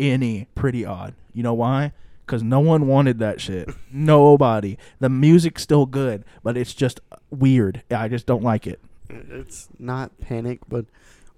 any 0.00 0.48
pretty 0.54 0.84
odd. 0.84 1.14
You 1.32 1.42
know 1.42 1.54
why? 1.54 1.92
Because 2.24 2.42
no 2.42 2.60
one 2.60 2.86
wanted 2.88 3.18
that 3.20 3.40
shit. 3.40 3.68
Nobody. 3.92 4.78
The 4.98 5.08
music's 5.08 5.62
still 5.62 5.86
good, 5.86 6.24
but 6.42 6.56
it's 6.56 6.74
just 6.74 7.00
uh, 7.12 7.16
weird. 7.30 7.82
I 7.90 8.08
just 8.08 8.26
don't 8.26 8.42
like 8.42 8.66
it. 8.66 8.80
it's 9.08 9.68
not 9.78 10.18
panic, 10.18 10.60
but 10.68 10.86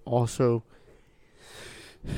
also 0.04 0.62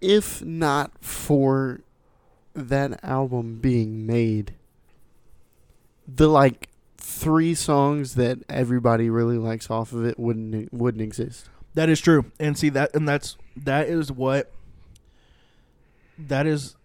if 0.00 0.44
not 0.44 0.92
for 1.00 1.80
that 2.58 3.02
album 3.04 3.58
being 3.60 4.06
made, 4.06 4.54
the 6.06 6.28
like 6.28 6.68
three 6.96 7.54
songs 7.54 8.14
that 8.16 8.38
everybody 8.48 9.08
really 9.08 9.38
likes 9.38 9.70
off 9.70 9.92
of 9.92 10.04
it 10.04 10.18
wouldn't 10.18 10.72
wouldn't 10.72 11.02
exist. 11.02 11.48
That 11.74 11.88
is 11.88 12.00
true. 12.00 12.26
And 12.38 12.58
see 12.58 12.68
that 12.70 12.94
and 12.94 13.08
that's 13.08 13.36
that 13.56 13.88
is 13.88 14.10
what 14.10 14.52
that 16.18 16.46
is 16.46 16.76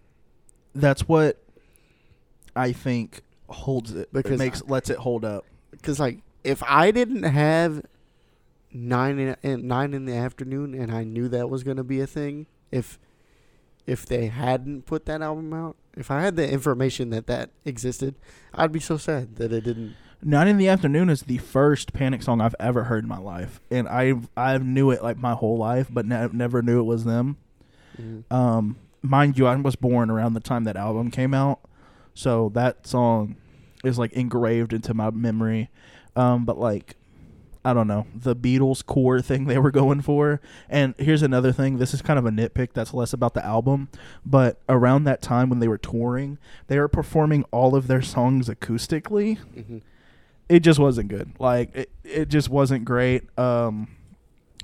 that's 0.76 1.08
what 1.08 1.42
I 2.56 2.72
think 2.72 3.22
holds 3.50 3.94
it. 3.94 4.12
Because 4.14 4.34
it 4.34 4.38
makes 4.40 4.64
lets 4.68 4.90
it 4.90 4.98
hold 4.98 5.26
up. 5.26 5.46
Because 5.72 6.00
like 6.00 6.20
if 6.44 6.62
I 6.64 6.92
didn't 6.92 7.24
have 7.24 7.84
nine 8.72 9.20
in, 9.20 9.36
in 9.44 9.68
nine 9.68 9.94
in 9.94 10.06
the 10.06 10.16
afternoon 10.16 10.74
and 10.74 10.92
I 10.92 11.04
knew 11.04 11.28
that 11.30 11.50
was 11.50 11.64
gonna 11.64 11.84
be 11.84 12.00
a 12.00 12.08
thing, 12.08 12.48
if 12.72 13.00
if 13.86 14.06
they 14.06 14.28
hadn't 14.28 14.86
put 14.86 15.06
that 15.06 15.22
album 15.22 15.54
out, 15.54 15.76
if 15.96 16.10
I 16.10 16.22
had 16.22 16.36
the 16.36 16.50
information 16.50 17.10
that 17.12 17.28
that 17.28 17.52
existed, 17.66 18.16
I'd 18.54 18.72
be 18.72 18.80
so 18.80 18.98
sad 18.98 19.36
that 19.36 19.52
it 19.52 19.64
didn't. 19.64 19.96
Nine 20.22 20.48
in 20.48 20.58
the 20.58 20.70
Afternoon 20.70 21.10
is 21.10 21.24
the 21.24 21.38
first 21.40 21.92
Panic 21.92 22.24
song 22.24 22.40
I've 22.40 22.56
ever 22.60 22.86
heard 22.86 23.04
in 23.04 23.10
my 23.10 23.18
life, 23.18 23.60
and 23.70 23.88
I 23.90 24.14
I 24.38 24.58
knew 24.58 24.90
it 24.92 25.04
like 25.04 25.18
my 25.18 25.34
whole 25.34 25.58
life, 25.58 25.88
but 25.92 26.06
ne- 26.06 26.30
never 26.32 26.62
knew 26.62 26.80
it 26.80 26.84
was 26.84 27.04
them. 27.04 27.38
Um, 28.32 28.78
mind 29.02 29.38
you, 29.38 29.46
I 29.48 29.56
was 29.58 29.76
born 29.76 30.10
around 30.10 30.34
the 30.34 30.40
time 30.40 30.64
that 30.64 30.78
album 30.78 31.12
came 31.12 31.34
out, 31.34 31.60
so 32.14 32.50
that 32.54 32.88
song 32.88 33.36
is 33.84 34.00
like 34.00 34.14
engraved 34.14 34.72
into 34.74 34.94
my 34.94 35.12
memory. 35.12 35.70
Um, 36.16 36.46
but 36.46 36.58
like, 36.58 36.96
I 37.66 37.74
don't 37.74 37.88
know 37.88 38.08
the 38.14 38.36
Beatles 38.36 38.86
core 38.86 39.22
thing 39.22 39.46
they 39.46 39.58
were 39.58 39.72
going 39.72 40.02
for. 40.02 40.42
And 40.70 40.96
here's 40.98 41.22
another 41.22 41.52
thing: 41.52 41.78
this 41.78 41.94
is 41.94 42.02
kind 42.02 42.20
of 42.20 42.26
a 42.26 42.32
nitpick. 42.32 42.74
That's 42.74 42.94
less 42.94 43.14
about 43.14 43.34
the 43.34 43.46
album, 43.46 43.90
but 44.26 44.60
around 44.68 45.06
that 45.06 45.22
time 45.22 45.50
when 45.50 45.60
they 45.60 45.68
were 45.68 45.78
touring, 45.78 46.38
they 46.68 46.80
were 46.80 46.88
performing 46.88 47.46
all 47.52 47.76
of 47.76 47.88
their 47.88 48.02
songs 48.02 48.50
acoustically 48.50 49.38
hmm 49.38 49.78
it 50.50 50.60
just 50.60 50.80
wasn't 50.80 51.08
good. 51.10 51.32
Like 51.40 51.76
it, 51.76 51.90
it 52.04 52.30
just 52.30 52.50
wasn't 52.50 52.86
great. 52.86 53.24
Um, 53.40 53.88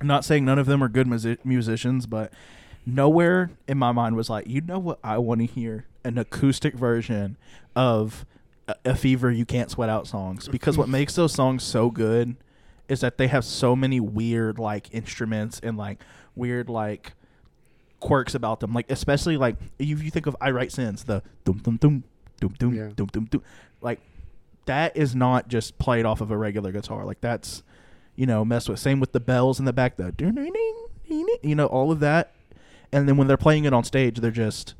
I'm 0.01 0.07
not 0.07 0.23
saying 0.25 0.45
none 0.45 0.59
of 0.59 0.65
them 0.65 0.83
are 0.83 0.89
good 0.89 1.07
musi- 1.07 1.43
musicians, 1.43 2.05
but 2.05 2.31
nowhere 2.85 3.51
in 3.67 3.77
my 3.77 3.91
mind 3.91 4.15
was 4.15 4.29
like, 4.29 4.47
you 4.47 4.61
know 4.61 4.79
what, 4.79 4.99
I 5.03 5.17
want 5.17 5.41
to 5.41 5.47
hear 5.47 5.85
an 6.03 6.17
acoustic 6.17 6.75
version 6.75 7.37
of 7.75 8.25
a 8.85 8.95
Fever 8.95 9.31
You 9.31 9.45
Can't 9.45 9.71
Sweat 9.71 9.89
Out 9.89 10.07
songs 10.07 10.47
because 10.47 10.77
what 10.77 10.89
makes 10.89 11.15
those 11.15 11.33
songs 11.33 11.63
so 11.63 11.89
good 11.89 12.35
is 12.89 13.01
that 13.01 13.17
they 13.17 13.27
have 13.27 13.45
so 13.45 13.75
many 13.75 13.99
weird 13.99 14.59
like 14.59 14.87
instruments 14.91 15.59
and 15.63 15.77
like 15.77 16.01
weird 16.35 16.69
like 16.69 17.13
quirks 17.99 18.35
about 18.35 18.59
them. 18.59 18.73
Like 18.73 18.89
especially 18.91 19.37
like 19.37 19.55
if 19.77 20.03
you 20.03 20.09
think 20.11 20.25
of 20.25 20.35
I 20.41 20.51
Write 20.51 20.71
Sins, 20.71 21.03
the 21.05 21.21
dum 21.45 21.59
dum 21.63 21.77
dum 21.77 22.03
dum 22.39 22.53
dum 22.57 22.73
Yeah. 22.73 22.89
dum 22.95 23.07
dum 23.07 23.25
dum, 23.25 23.43
like 23.81 23.99
that 24.65 24.95
is 24.97 25.15
not 25.15 25.47
just 25.47 25.77
played 25.79 26.05
off 26.05 26.19
of 26.21 26.31
a 26.31 26.37
regular 26.37 26.71
guitar. 26.71 27.05
Like 27.05 27.21
that's 27.21 27.63
you 28.15 28.25
know 28.25 28.43
messed 28.43 28.67
with. 28.69 28.79
Same 28.79 28.99
with 28.99 29.11
the 29.11 29.19
bells 29.19 29.59
in 29.59 29.65
the 29.65 29.73
back, 29.73 29.97
the 29.97 30.13
you 31.41 31.55
know 31.55 31.67
all 31.67 31.91
of 31.91 31.99
that. 32.01 32.33
And 32.91 33.07
then 33.07 33.17
when 33.17 33.27
they're 33.27 33.37
playing 33.37 33.65
it 33.65 33.73
on 33.73 33.83
stage, 33.83 34.19
they're 34.19 34.31
just 34.31 34.73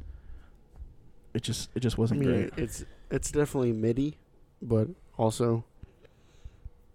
it 1.33 1.43
just 1.43 1.69
it 1.75 1.81
just 1.81 1.97
wasn't 1.97 2.21
mean, 2.21 2.29
great. 2.49 2.53
it's 2.57 2.85
it's 3.11 3.31
definitely 3.31 3.71
MIDI, 3.71 4.17
but 4.61 4.87
also 5.17 5.63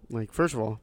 like 0.09 0.31
first 0.31 0.53
of 0.53 0.59
all, 0.59 0.79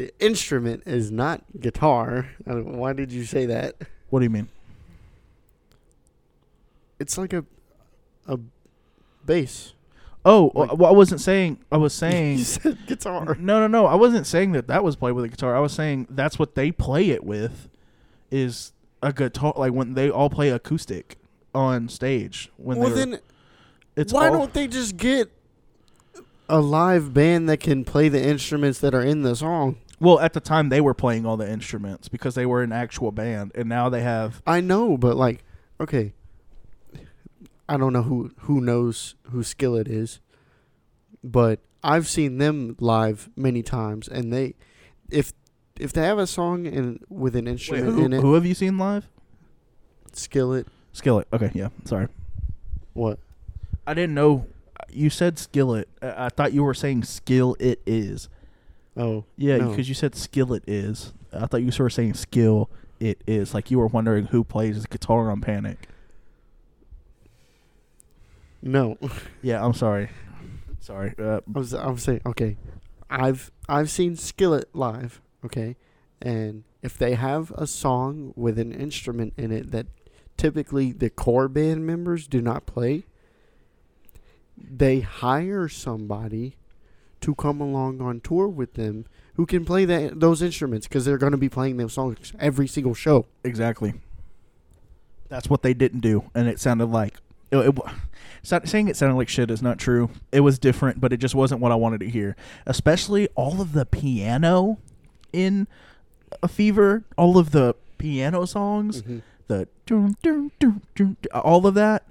the 0.00 0.14
instrument 0.18 0.82
is 0.86 1.10
not 1.10 1.42
guitar. 1.60 2.30
Why 2.46 2.94
did 2.94 3.12
you 3.12 3.24
say 3.24 3.44
that? 3.44 3.74
What 4.08 4.20
do 4.20 4.24
you 4.24 4.30
mean? 4.30 4.48
It's 6.98 7.18
like 7.18 7.34
a 7.34 7.44
a 8.26 8.38
bass. 9.26 9.74
Oh, 10.24 10.52
uh, 10.54 10.60
Like- 10.60 10.78
well, 10.78 10.90
I 10.90 10.94
wasn't 10.96 11.20
saying. 11.20 11.58
I 11.70 11.76
was 11.76 11.92
you 12.02 12.08
saying. 12.08 12.38
said 12.38 12.78
guitar. 12.86 13.36
No, 13.38 13.60
no, 13.60 13.66
no. 13.66 13.84
I 13.84 13.94
wasn't 13.94 14.26
saying 14.26 14.52
that 14.52 14.68
that 14.68 14.82
was 14.82 14.96
played 14.96 15.12
with 15.12 15.26
a 15.26 15.28
guitar. 15.28 15.54
I 15.54 15.60
was 15.60 15.72
saying 15.72 16.06
that's 16.08 16.38
what 16.38 16.54
they 16.54 16.72
play 16.72 17.10
it 17.10 17.22
with, 17.22 17.68
is 18.30 18.72
a 19.02 19.12
guitar. 19.12 19.52
Like 19.54 19.74
when 19.74 19.92
they 19.92 20.08
all 20.08 20.30
play 20.30 20.48
acoustic 20.48 21.18
on 21.54 21.90
stage. 21.90 22.50
When 22.56 22.78
well, 22.78 22.88
then 22.88 23.18
it's 23.96 24.14
why 24.14 24.28
all, 24.28 24.32
don't 24.38 24.54
they 24.54 24.66
just 24.66 24.96
get 24.96 25.30
a 26.48 26.60
live 26.60 27.12
band 27.12 27.50
that 27.50 27.58
can 27.60 27.84
play 27.84 28.08
the 28.08 28.22
instruments 28.22 28.78
that 28.80 28.94
are 28.94 29.02
in 29.02 29.22
the 29.24 29.36
song? 29.36 29.76
Well, 30.00 30.18
at 30.18 30.32
the 30.32 30.40
time 30.40 30.70
they 30.70 30.80
were 30.80 30.94
playing 30.94 31.26
all 31.26 31.36
the 31.36 31.48
instruments 31.48 32.08
because 32.08 32.34
they 32.34 32.46
were 32.46 32.62
an 32.62 32.72
actual 32.72 33.12
band, 33.12 33.52
and 33.54 33.68
now 33.68 33.90
they 33.90 34.00
have. 34.00 34.42
I 34.46 34.62
know, 34.62 34.96
but 34.96 35.16
like, 35.16 35.44
okay, 35.78 36.14
I 37.68 37.76
don't 37.76 37.92
know 37.92 38.02
who 38.02 38.32
who 38.40 38.62
knows 38.62 39.14
who 39.30 39.42
Skillet 39.42 39.88
is, 39.88 40.20
but 41.22 41.60
I've 41.84 42.08
seen 42.08 42.38
them 42.38 42.76
live 42.80 43.28
many 43.36 43.62
times, 43.62 44.08
and 44.08 44.32
they, 44.32 44.54
if 45.10 45.34
if 45.78 45.92
they 45.92 46.02
have 46.02 46.18
a 46.18 46.26
song 46.26 46.64
in 46.64 47.00
with 47.10 47.36
an 47.36 47.44
Wait, 47.44 47.52
instrument 47.52 47.94
who, 47.94 48.04
in 48.06 48.12
it, 48.14 48.20
who 48.22 48.34
have 48.34 48.46
you 48.46 48.54
seen 48.54 48.78
live? 48.78 49.06
Skillet, 50.12 50.66
Skillet. 50.92 51.28
Okay, 51.32 51.50
yeah. 51.54 51.68
Sorry, 51.84 52.08
what? 52.94 53.18
I 53.86 53.92
didn't 53.92 54.14
know. 54.14 54.46
You 54.88 55.10
said 55.10 55.38
skillet. 55.38 55.88
I, 56.00 56.26
I 56.26 56.28
thought 56.30 56.54
you 56.54 56.64
were 56.64 56.74
saying 56.74 57.04
skill. 57.04 57.54
It 57.60 57.82
is. 57.86 58.30
Oh, 58.96 59.24
Yeah, 59.36 59.58
No. 59.58 59.70
because 59.70 59.88
you 59.88 59.94
said 59.94 60.14
skillet 60.14 60.62
is. 60.66 61.12
I 61.32 61.46
thought 61.46 61.62
you 61.62 61.70
were 61.78 61.90
saying 61.90 62.14
skill. 62.14 62.68
It 62.98 63.22
is 63.26 63.54
like 63.54 63.70
you 63.70 63.78
were 63.78 63.86
wondering 63.86 64.26
who 64.26 64.44
plays 64.44 64.84
guitar 64.86 65.30
on 65.30 65.40
Panic. 65.40 65.88
no, 68.62 68.98
Yeah, 69.42 69.64
I'm 69.64 69.72
sorry. 69.74 70.10
Sorry. 70.80 71.14
Uh, 71.18 71.40
I 71.54 71.58
was 71.58 71.72
I 71.74 71.88
was 71.88 72.02
saying 72.02 72.20
okay, 72.26 72.56
I've 73.08 73.50
I've 73.68 73.90
seen 73.90 74.16
Skillet 74.16 74.68
live, 74.74 75.20
okay, 75.44 75.76
And 76.20 76.64
if 76.82 76.96
they 76.98 77.14
have 77.14 77.52
a 77.52 77.66
song 77.66 78.32
with 78.36 78.58
an 78.58 78.72
instrument 78.72 79.34
in 79.36 79.52
it 79.52 79.70
that 79.70 79.86
typically 80.36 80.92
the 80.92 81.10
core 81.10 81.48
band 81.48 81.86
members 81.86 82.26
do 82.26 82.40
not 82.40 82.64
play, 82.66 83.04
they 84.56 85.00
hire 85.00 85.68
somebody 85.68 86.56
to 87.20 87.34
come 87.34 87.60
along 87.60 88.00
on 88.00 88.20
tour 88.20 88.48
with 88.48 88.74
them 88.74 89.06
who 89.34 89.46
can 89.46 89.64
play 89.64 89.84
that 89.84 90.20
those 90.20 90.42
instruments 90.42 90.86
because 90.86 91.04
they're 91.04 91.18
going 91.18 91.32
to 91.32 91.38
be 91.38 91.48
playing 91.48 91.76
those 91.76 91.92
songs 91.92 92.32
every 92.38 92.66
single 92.66 92.94
show. 92.94 93.26
Exactly. 93.44 93.94
That's 95.28 95.48
what 95.48 95.62
they 95.62 95.74
didn't 95.74 96.00
do, 96.00 96.24
and 96.34 96.48
it 96.48 96.58
sounded 96.58 96.86
like 96.86 97.14
it, 97.52 97.56
it, 97.58 97.74
so- 98.42 98.60
saying 98.64 98.88
it 98.88 98.96
sounded 98.96 99.14
like 99.16 99.28
shit 99.28 99.50
is 99.50 99.62
not 99.62 99.78
true. 99.78 100.10
It 100.32 100.40
was 100.40 100.58
different, 100.58 101.00
but 101.00 101.12
it 101.12 101.18
just 101.18 101.34
wasn't 101.34 101.60
what 101.60 101.70
I 101.72 101.76
wanted 101.76 102.00
to 102.00 102.08
hear. 102.10 102.36
Especially 102.66 103.28
all 103.36 103.60
of 103.60 103.72
the 103.72 103.86
piano 103.86 104.78
in 105.32 105.68
a 106.42 106.48
fever, 106.48 107.04
all 107.16 107.38
of 107.38 107.52
the 107.52 107.74
piano 107.98 108.44
songs, 108.46 109.02
Mhm. 109.02 109.22
the 109.46 109.68
all 111.32 111.66
of 111.66 111.74
that. 111.74 112.04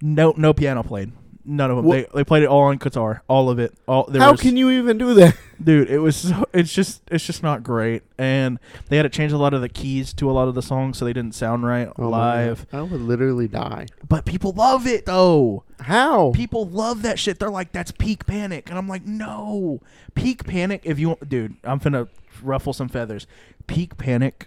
No, 0.00 0.32
no 0.36 0.52
piano 0.54 0.82
played. 0.82 1.12
None 1.50 1.70
of 1.70 1.76
them. 1.78 1.86
Wha- 1.86 1.94
They, 1.94 2.06
they 2.14 2.24
played 2.24 2.42
it 2.42 2.46
all 2.46 2.64
on 2.64 2.76
guitar. 2.76 3.22
All 3.26 3.48
of 3.48 3.58
it. 3.58 3.72
All 3.88 4.04
there 4.04 4.20
How 4.20 4.32
was- 4.32 4.40
can 4.42 4.56
you 4.56 4.68
even 4.70 4.98
do 4.98 5.14
that? 5.14 5.34
dude 5.64 5.90
it 5.90 5.98
was 5.98 6.14
so, 6.14 6.44
it's 6.52 6.72
just 6.72 7.02
it's 7.10 7.24
just 7.26 7.42
not 7.42 7.64
great 7.64 8.04
and 8.16 8.60
they 8.90 8.96
had 8.96 9.02
to 9.02 9.08
change 9.08 9.32
a 9.32 9.36
lot 9.36 9.52
of 9.52 9.60
the 9.60 9.68
keys 9.68 10.12
to 10.12 10.30
a 10.30 10.32
lot 10.32 10.46
of 10.46 10.54
the 10.54 10.62
songs 10.62 10.96
so 10.96 11.04
they 11.04 11.12
didn't 11.12 11.34
sound 11.34 11.66
right 11.66 11.88
Oh 11.98 12.10
my 12.12 12.44
live 12.44 12.70
God. 12.70 12.78
I 12.78 12.82
would 12.82 13.00
literally 13.00 13.48
die. 13.48 13.86
but 14.08 14.24
people 14.24 14.52
love 14.52 14.86
it 14.86 15.04
though 15.04 15.64
How? 15.80 16.30
people 16.30 16.64
love 16.68 17.02
that 17.02 17.18
shit 17.18 17.40
they're 17.40 17.50
like 17.50 17.72
that's 17.72 17.90
peak 17.90 18.24
panic 18.24 18.68
and 18.70 18.78
i'm 18.78 18.86
like 18.86 19.04
no 19.04 19.80
peak 20.14 20.44
panic 20.44 20.82
if 20.84 21.00
you 21.00 21.08
want 21.08 21.28
dude 21.28 21.56
i'm 21.64 21.80
finna 21.80 22.06
ruffle 22.40 22.72
some 22.72 22.88
feathers 22.88 23.26
peak 23.66 23.96
panic 23.98 24.46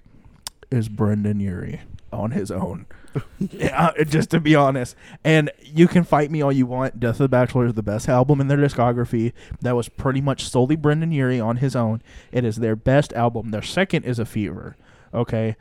is 0.72 0.88
brendon 0.88 1.42
urie 1.42 1.82
on 2.14 2.32
his 2.32 2.50
own 2.52 2.86
yeah, 3.40 3.92
just 4.06 4.30
to 4.32 4.40
be 4.40 4.56
honest. 4.56 4.96
And 5.24 5.52
you 5.64 5.88
can 5.88 6.04
fight 6.04 6.32
me 6.32 6.42
all 6.42 6.52
you 6.52 6.66
want. 6.66 7.00
Death 7.00 7.16
of 7.16 7.20
the 7.20 7.30
bachelor 7.30 7.66
is 7.66 7.74
the 7.74 7.84
best 7.84 8.08
album 8.08 8.40
in 8.40 8.48
their 8.48 8.58
discography. 8.58 9.34
That 9.62 9.76
was 9.76 9.90
pretty 9.90 10.22
much 10.22 10.48
solely 10.48 10.76
brendon 10.76 11.12
urie 11.12 11.40
on 11.40 11.58
his 11.58 11.76
own. 11.76 12.02
It 12.32 12.46
is 12.46 12.58
their 12.58 12.76
best 12.76 13.14
album. 13.14 13.52
Their 13.52 13.62
second 13.62 14.06
is 14.06 14.20
a 14.20 14.26
fever. 14.26 14.78
Okay? 15.14 15.56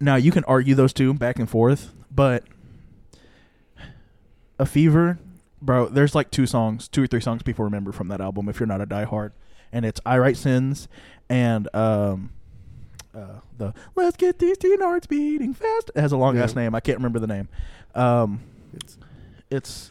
Now 0.00 0.16
you 0.16 0.30
can 0.30 0.44
argue 0.44 0.74
those 0.74 0.92
two 0.92 1.14
back 1.14 1.38
and 1.38 1.48
forth 1.48 1.92
but 2.14 2.44
a 4.58 4.66
fever 4.66 5.18
bro 5.60 5.88
there's 5.88 6.14
like 6.14 6.30
two 6.30 6.46
songs 6.46 6.88
two 6.88 7.02
or 7.02 7.06
three 7.06 7.20
songs 7.20 7.42
people 7.42 7.64
remember 7.64 7.90
from 7.90 8.08
that 8.08 8.20
album 8.20 8.48
if 8.48 8.60
you're 8.60 8.66
not 8.66 8.80
a 8.80 8.86
diehard. 8.86 9.32
And 9.72 9.84
it's 9.84 10.00
i 10.06 10.18
write 10.18 10.36
sins 10.36 10.88
and 11.28 11.68
um 11.74 12.30
uh, 13.14 13.40
the 13.58 13.74
let's 13.94 14.16
get 14.16 14.38
these 14.38 14.58
teen 14.58 14.80
hearts 14.80 15.06
beating 15.06 15.54
fast. 15.54 15.90
It 15.94 16.00
has 16.00 16.12
a 16.12 16.16
long 16.16 16.38
ass 16.38 16.54
Yeah. 16.54 16.62
name. 16.62 16.74
I 16.74 16.80
can't 16.80 16.98
remember 16.98 17.18
the 17.18 17.26
name. 17.26 17.48
Um 17.94 18.40
It's- 18.74 18.98
it's 19.50 19.90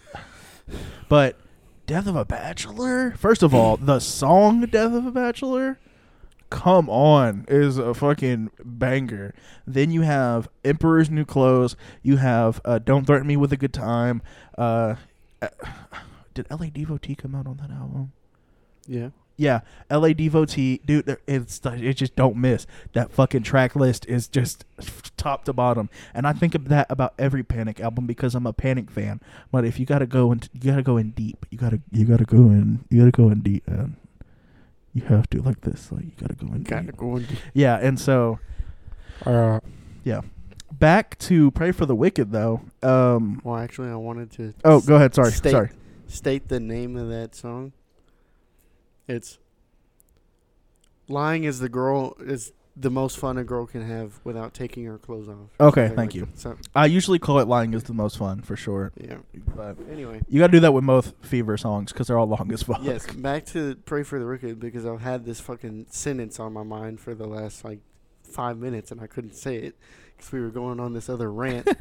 but 1.09 1.37
death 1.85 2.07
of 2.07 2.15
a 2.15 2.25
bachelor. 2.25 3.11
First 3.17 3.43
of 3.43 3.53
all 3.53 3.77
the 3.77 3.99
song 3.99 4.61
death 4.61 4.93
of 4.93 5.05
a 5.05 5.11
bachelor 5.11 5.79
come 6.49 6.87
on 6.89 7.45
is 7.47 7.77
a 7.77 7.93
fucking 7.93 8.51
banger. 8.63 9.33
Then 9.65 9.89
you 9.91 10.01
have 10.01 10.47
emperor's 10.63 11.09
new 11.09 11.25
clothes. 11.25 11.75
You 12.03 12.17
have 12.17 12.61
uh, 12.65 12.79
don't 12.79 13.05
threaten 13.05 13.27
me 13.27 13.37
with 13.37 13.51
a 13.53 13.57
good 13.57 13.73
time. 13.73 14.21
Uh, 14.57 14.95
uh, 15.41 15.47
did 16.33 16.45
la 16.51 16.57
devotee 16.57 17.15
come 17.15 17.35
out 17.35 17.47
on 17.47 17.57
that 17.57 17.71
album? 17.71 18.11
Yeah. 18.87 19.09
Yeah, 19.37 19.61
LA 19.89 20.13
Devotee, 20.13 20.79
dude, 20.85 21.17
it's 21.27 21.59
it 21.65 21.93
just 21.95 22.15
don't 22.15 22.35
miss. 22.37 22.67
That 22.93 23.11
fucking 23.11 23.43
track 23.43 23.75
list 23.75 24.05
is 24.07 24.27
just 24.27 24.65
top 25.17 25.45
to 25.45 25.53
bottom, 25.53 25.89
and 26.13 26.27
I 26.27 26.33
think 26.33 26.53
of 26.55 26.67
that 26.69 26.87
about 26.89 27.13
every 27.17 27.43
Panic 27.43 27.79
album 27.79 28.05
because 28.05 28.35
I'm 28.35 28.45
a 28.45 28.53
Panic 28.53 28.91
fan. 28.91 29.19
But 29.51 29.65
if 29.65 29.79
you 29.79 29.85
gotta 29.85 30.05
go 30.05 30.31
and 30.31 30.47
you 30.53 30.71
gotta 30.71 30.83
go 30.83 30.97
in 30.97 31.11
deep, 31.11 31.45
you 31.49 31.57
gotta 31.57 31.79
you 31.91 32.05
gotta 32.05 32.25
go 32.25 32.37
in 32.37 32.85
you 32.89 32.99
gotta 32.99 33.11
go 33.11 33.29
in 33.29 33.41
deep, 33.41 33.63
and 33.67 33.95
you 34.93 35.01
have 35.05 35.27
to 35.31 35.41
like 35.41 35.61
this, 35.61 35.91
like 35.91 36.03
you 36.05 36.11
gotta 36.19 36.35
go 36.35 36.47
in 36.53 36.63
Kind 36.63 36.85
deep. 36.85 36.93
of 36.93 36.97
going. 36.97 37.25
Yeah, 37.53 37.77
and 37.81 37.99
so 37.99 38.39
Uh, 39.25 39.59
yeah. 40.03 40.21
back 40.71 41.17
to 41.19 41.49
Pray 41.51 41.71
for 41.71 41.85
the 41.85 41.95
Wicked 41.95 42.31
though. 42.31 42.61
Um, 42.83 43.41
well, 43.43 43.57
actually, 43.57 43.89
I 43.89 43.95
wanted 43.95 44.31
to. 44.33 44.53
oh, 44.65 44.77
s- 44.77 44.85
go 44.85 44.95
ahead. 44.95 45.15
Sorry, 45.15 45.31
state, 45.31 45.51
sorry. 45.51 45.69
State 46.07 46.47
the 46.49 46.59
name 46.59 46.95
of 46.97 47.09
that 47.09 47.33
song. 47.35 47.71
It's 49.07 49.39
"Lying 51.07 51.43
is 51.43 51.59
the 51.59 51.69
girl 51.69 52.15
is 52.19 52.53
the 52.75 52.89
most 52.89 53.19
fun 53.19 53.37
a 53.37 53.43
girl 53.43 53.67
can 53.67 53.85
have 53.87 54.19
without 54.23 54.53
taking 54.53 54.85
her 54.85 54.97
clothes 54.97 55.29
off." 55.29 55.49
Okay, 55.59 55.87
thank 55.87 55.97
like 55.97 56.15
you. 56.15 56.27
So, 56.35 56.57
I 56.73 56.85
usually 56.85 57.19
call 57.19 57.39
it 57.39 57.47
"Lying 57.47 57.73
is 57.73 57.83
the 57.83 57.93
most 57.93 58.17
fun" 58.17 58.41
for 58.41 58.55
sure. 58.55 58.91
yeah. 58.99 59.17
but 59.55 59.77
Anyway, 59.91 60.21
you 60.27 60.39
gotta 60.39 60.51
do 60.51 60.59
that 60.61 60.73
with 60.73 60.85
both 60.85 61.13
Fever 61.21 61.57
songs 61.57 61.91
because 61.91 62.07
they're 62.07 62.17
all 62.17 62.27
long 62.27 62.51
as 62.53 62.63
fuck. 62.63 62.79
yes. 62.81 63.05
Back 63.07 63.45
to 63.47 63.75
"Pray 63.85 64.03
for 64.03 64.19
the 64.19 64.25
Wicked" 64.25 64.59
because 64.59 64.85
I've 64.85 65.01
had 65.01 65.25
this 65.25 65.39
fucking 65.39 65.87
sentence 65.89 66.39
on 66.39 66.53
my 66.53 66.63
mind 66.63 66.99
for 66.99 67.13
the 67.13 67.27
last 67.27 67.63
like 67.63 67.79
five 68.23 68.57
minutes 68.57 68.91
and 68.91 68.99
I 69.01 69.07
couldn't 69.07 69.35
say 69.35 69.57
it 69.57 69.75
because 70.15 70.31
we 70.31 70.39
were 70.41 70.49
going 70.49 70.79
on 70.79 70.93
this 70.93 71.09
other 71.09 71.31
rant. 71.31 71.67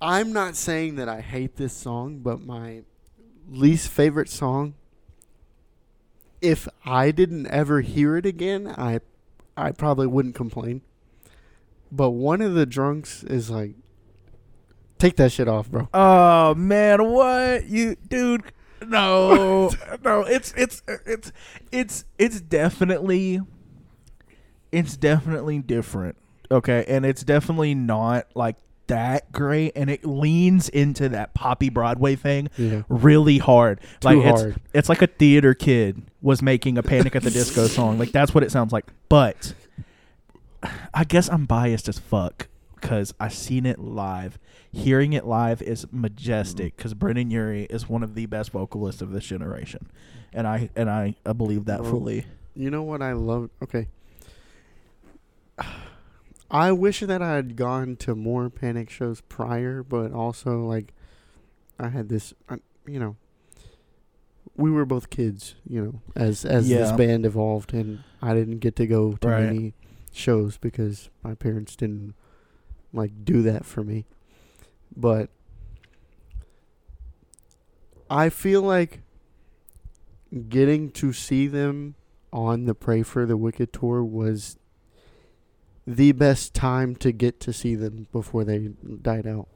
I'm 0.00 0.32
not 0.32 0.54
saying 0.56 0.96
that 0.96 1.08
I 1.08 1.20
hate 1.20 1.56
this 1.56 1.72
song, 1.72 2.18
but 2.18 2.40
my 2.40 2.82
least 3.50 3.88
favorite 3.88 4.28
song. 4.28 4.74
If 6.40 6.68
I 6.84 7.10
didn't 7.10 7.46
ever 7.46 7.80
hear 7.80 8.16
it 8.16 8.26
again, 8.26 8.68
I, 8.68 9.00
I 9.56 9.72
probably 9.72 10.06
wouldn't 10.06 10.34
complain. 10.34 10.82
But 11.90 12.10
one 12.10 12.40
of 12.40 12.54
the 12.54 12.66
drunks 12.66 13.22
is 13.24 13.50
like, 13.50 13.74
take 14.98 15.16
that 15.16 15.32
shit 15.32 15.48
off, 15.48 15.70
bro. 15.70 15.88
Oh 15.94 16.54
man, 16.54 17.10
what 17.10 17.66
you, 17.66 17.96
dude? 18.08 18.42
No, 18.86 19.70
no. 20.04 20.20
It's 20.22 20.52
it's 20.56 20.82
it's 21.06 21.32
it's 21.72 22.04
it's 22.18 22.40
definitely 22.40 23.40
it's 24.72 24.96
definitely 24.96 25.60
different. 25.60 26.16
Okay, 26.50 26.84
and 26.88 27.06
it's 27.06 27.22
definitely 27.22 27.74
not 27.74 28.26
like 28.34 28.56
that 28.88 29.32
great, 29.32 29.72
and 29.76 29.88
it 29.90 30.04
leans 30.04 30.68
into 30.68 31.08
that 31.10 31.34
poppy 31.34 31.68
Broadway 31.70 32.16
thing 32.16 32.48
Yeah, 32.56 32.82
really 32.88 33.38
hard. 33.38 33.80
too 34.00 34.08
like 34.08 34.18
it's 34.18 34.40
hard. 34.42 34.56
it's 34.72 34.88
like 34.88 35.02
a 35.02 35.06
theater 35.06 35.54
kid 35.54 36.02
was 36.22 36.42
making 36.42 36.78
a 36.78 36.82
Panic 36.82 37.16
at 37.16 37.22
the 37.22 37.30
Disco 37.30 37.66
song. 37.68 37.98
Like 37.98 38.12
that's 38.12 38.34
what 38.34 38.44
it 38.44 38.50
sounds 38.52 38.72
like. 38.72 38.86
But 39.08 39.54
I 40.92 41.04
guess 41.04 41.28
I'm 41.28 41.44
biased 41.46 41.88
as 41.88 41.98
fuck 41.98 42.48
because 42.80 43.14
I 43.20 43.28
seen 43.28 43.66
it 43.66 43.78
live. 43.78 44.38
Hearing 44.72 45.12
it 45.12 45.24
live 45.24 45.62
is 45.62 45.86
majestic 45.92 46.76
because 46.76 46.94
Brendon 46.94 47.30
Urie 47.30 47.64
is 47.70 47.88
one 47.88 48.02
of 48.02 48.14
the 48.14 48.26
best 48.26 48.50
vocalists 48.50 49.00
of 49.02 49.12
this 49.12 49.24
generation, 49.24 49.88
and 50.32 50.46
I 50.48 50.68
and 50.74 50.90
I, 50.90 51.14
I 51.24 51.32
believe 51.32 51.66
that 51.66 51.82
Well, 51.82 51.90
fully. 51.92 52.26
You 52.56 52.70
know 52.70 52.82
what 52.82 53.00
I 53.02 53.12
love? 53.12 53.50
Okay. 53.62 53.88
I 56.50 56.72
wish 56.72 57.00
that 57.00 57.22
I 57.22 57.36
had 57.36 57.56
gone 57.56 57.96
to 57.96 58.14
more 58.14 58.48
Panic 58.50 58.90
shows 58.90 59.20
prior, 59.22 59.82
but 59.82 60.12
also 60.12 60.60
like 60.64 60.92
I 61.78 61.88
had 61.88 62.08
this, 62.08 62.32
uh, 62.48 62.56
you 62.86 62.98
know, 63.00 63.16
we 64.56 64.70
were 64.70 64.84
both 64.84 65.10
kids, 65.10 65.56
you 65.68 65.82
know, 65.82 66.00
as 66.14 66.44
as 66.44 66.68
this 66.68 66.92
band 66.96 67.26
evolved, 67.26 67.72
and 67.74 68.04
I 68.22 68.34
didn't 68.34 68.58
get 68.58 68.76
to 68.76 68.86
go 68.86 69.14
to 69.14 69.28
Right. 69.28 69.44
many 69.46 69.74
shows 70.12 70.58
because 70.58 71.10
my 71.24 71.34
parents 71.34 71.74
didn't 71.74 72.14
like 72.92 73.24
do 73.24 73.42
that 73.42 73.64
for 73.64 73.82
me. 73.82 74.06
But 74.96 75.30
I 78.08 78.28
feel 78.28 78.62
like 78.62 79.00
getting 80.48 80.90
to 80.92 81.12
see 81.12 81.48
them 81.48 81.96
on 82.32 82.64
the 82.66 82.74
Pray 82.74 83.02
for 83.02 83.26
the 83.26 83.36
Wicked 83.36 83.72
tour 83.72 84.04
was 84.04 84.56
the 85.86 86.12
best 86.12 86.54
time 86.54 86.94
to 86.96 87.12
get 87.12 87.40
to 87.40 87.52
see 87.52 87.74
them 87.74 88.06
before 88.12 88.44
they 88.44 88.70
died 89.02 89.26
out. 89.26 89.48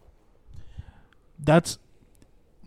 That's 1.39 1.79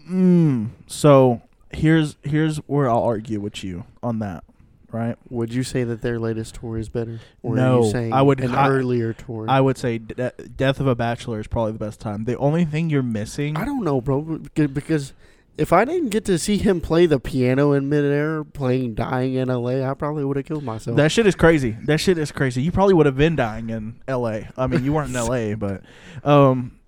mm, 0.10 0.69
so. 0.88 1.41
Here's 1.74 2.17
here's 2.21 2.58
where 2.67 2.89
I'll 2.89 3.04
argue 3.04 3.39
with 3.39 3.63
you 3.63 3.86
on 4.04 4.19
that. 4.19 4.43
Right. 4.91 5.15
Would 5.30 5.54
you 5.54 5.63
say 5.63 5.86
that 5.86 6.02
their 6.02 6.19
latest 6.19 6.56
tour 6.56 6.78
is 6.78 6.89
better? 6.89 7.21
Or 7.43 7.54
are 7.54 7.56
No, 7.56 7.84
you 7.86 7.91
saying 7.91 8.12
I 8.12 8.21
would 8.21 8.41
an 8.41 8.50
hi- 8.50 8.67
earlier 8.67 9.13
tour? 9.13 9.45
I 9.47 9.62
would 9.62 9.78
say 9.78 9.97
De- 9.97 10.34
Death 10.58 10.82
of 10.82 10.88
a 10.88 10.95
Bachelor 10.95 11.39
is 11.39 11.47
probably 11.47 11.71
the 11.71 11.80
best 11.80 12.02
time. 12.02 12.26
The 12.26 12.38
only 12.38 12.65
thing 12.65 12.89
you're 12.89 13.02
missing. 13.02 13.56
I 13.56 13.63
don't 13.63 13.86
know, 13.86 14.02
bro, 14.02 14.21
because 14.54 15.13
if 15.58 15.74
I 15.74 15.86
didn't 15.86 16.10
get 16.10 16.26
to 16.26 16.38
see 16.38 16.58
him 16.58 16.82
play 16.82 17.06
the 17.06 17.20
piano 17.20 17.74
in 17.74 17.90
midair 17.90 18.44
playing 18.44 18.96
"Dying 18.96 19.36
in 19.36 19.50
L.A.," 19.50 19.84
I 19.86 19.94
probably 19.94 20.24
would 20.24 20.38
have 20.38 20.46
killed 20.46 20.64
myself. 20.64 20.98
That 20.98 21.12
shit 21.12 21.28
is 21.28 21.36
crazy. 21.36 21.78
That 21.86 22.00
shit 22.00 22.18
is 22.18 22.32
crazy. 22.32 22.62
You 22.62 22.72
probably 22.72 22.94
would 22.94 23.06
have 23.06 23.18
been 23.18 23.36
dying 23.36 23.70
in 23.70 24.02
L.A. 24.08 24.50
I 24.58 24.68
mean, 24.68 24.84
you 24.84 24.94
weren't 24.94 25.10
in 25.10 25.16
L.A., 25.16 25.54
but 25.56 25.84
um, 26.24 26.80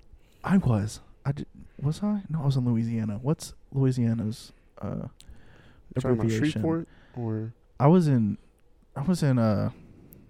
I 0.44 0.58
was. 0.58 1.00
I 1.26 1.32
did, 1.32 1.48
was 1.82 2.02
I? 2.02 2.22
No, 2.30 2.42
I 2.42 2.46
was 2.46 2.56
in 2.56 2.66
Louisiana. 2.66 3.20
What's 3.22 3.54
Louisiana's 3.72 4.52
uh 4.82 5.08
abbreviation? 5.96 6.52
Shreveport 6.52 6.88
or 7.16 7.54
I 7.80 7.88
was 7.88 8.08
in 8.08 8.38
I 8.96 9.02
was 9.02 9.24
in 9.24 9.40
uh, 9.40 9.72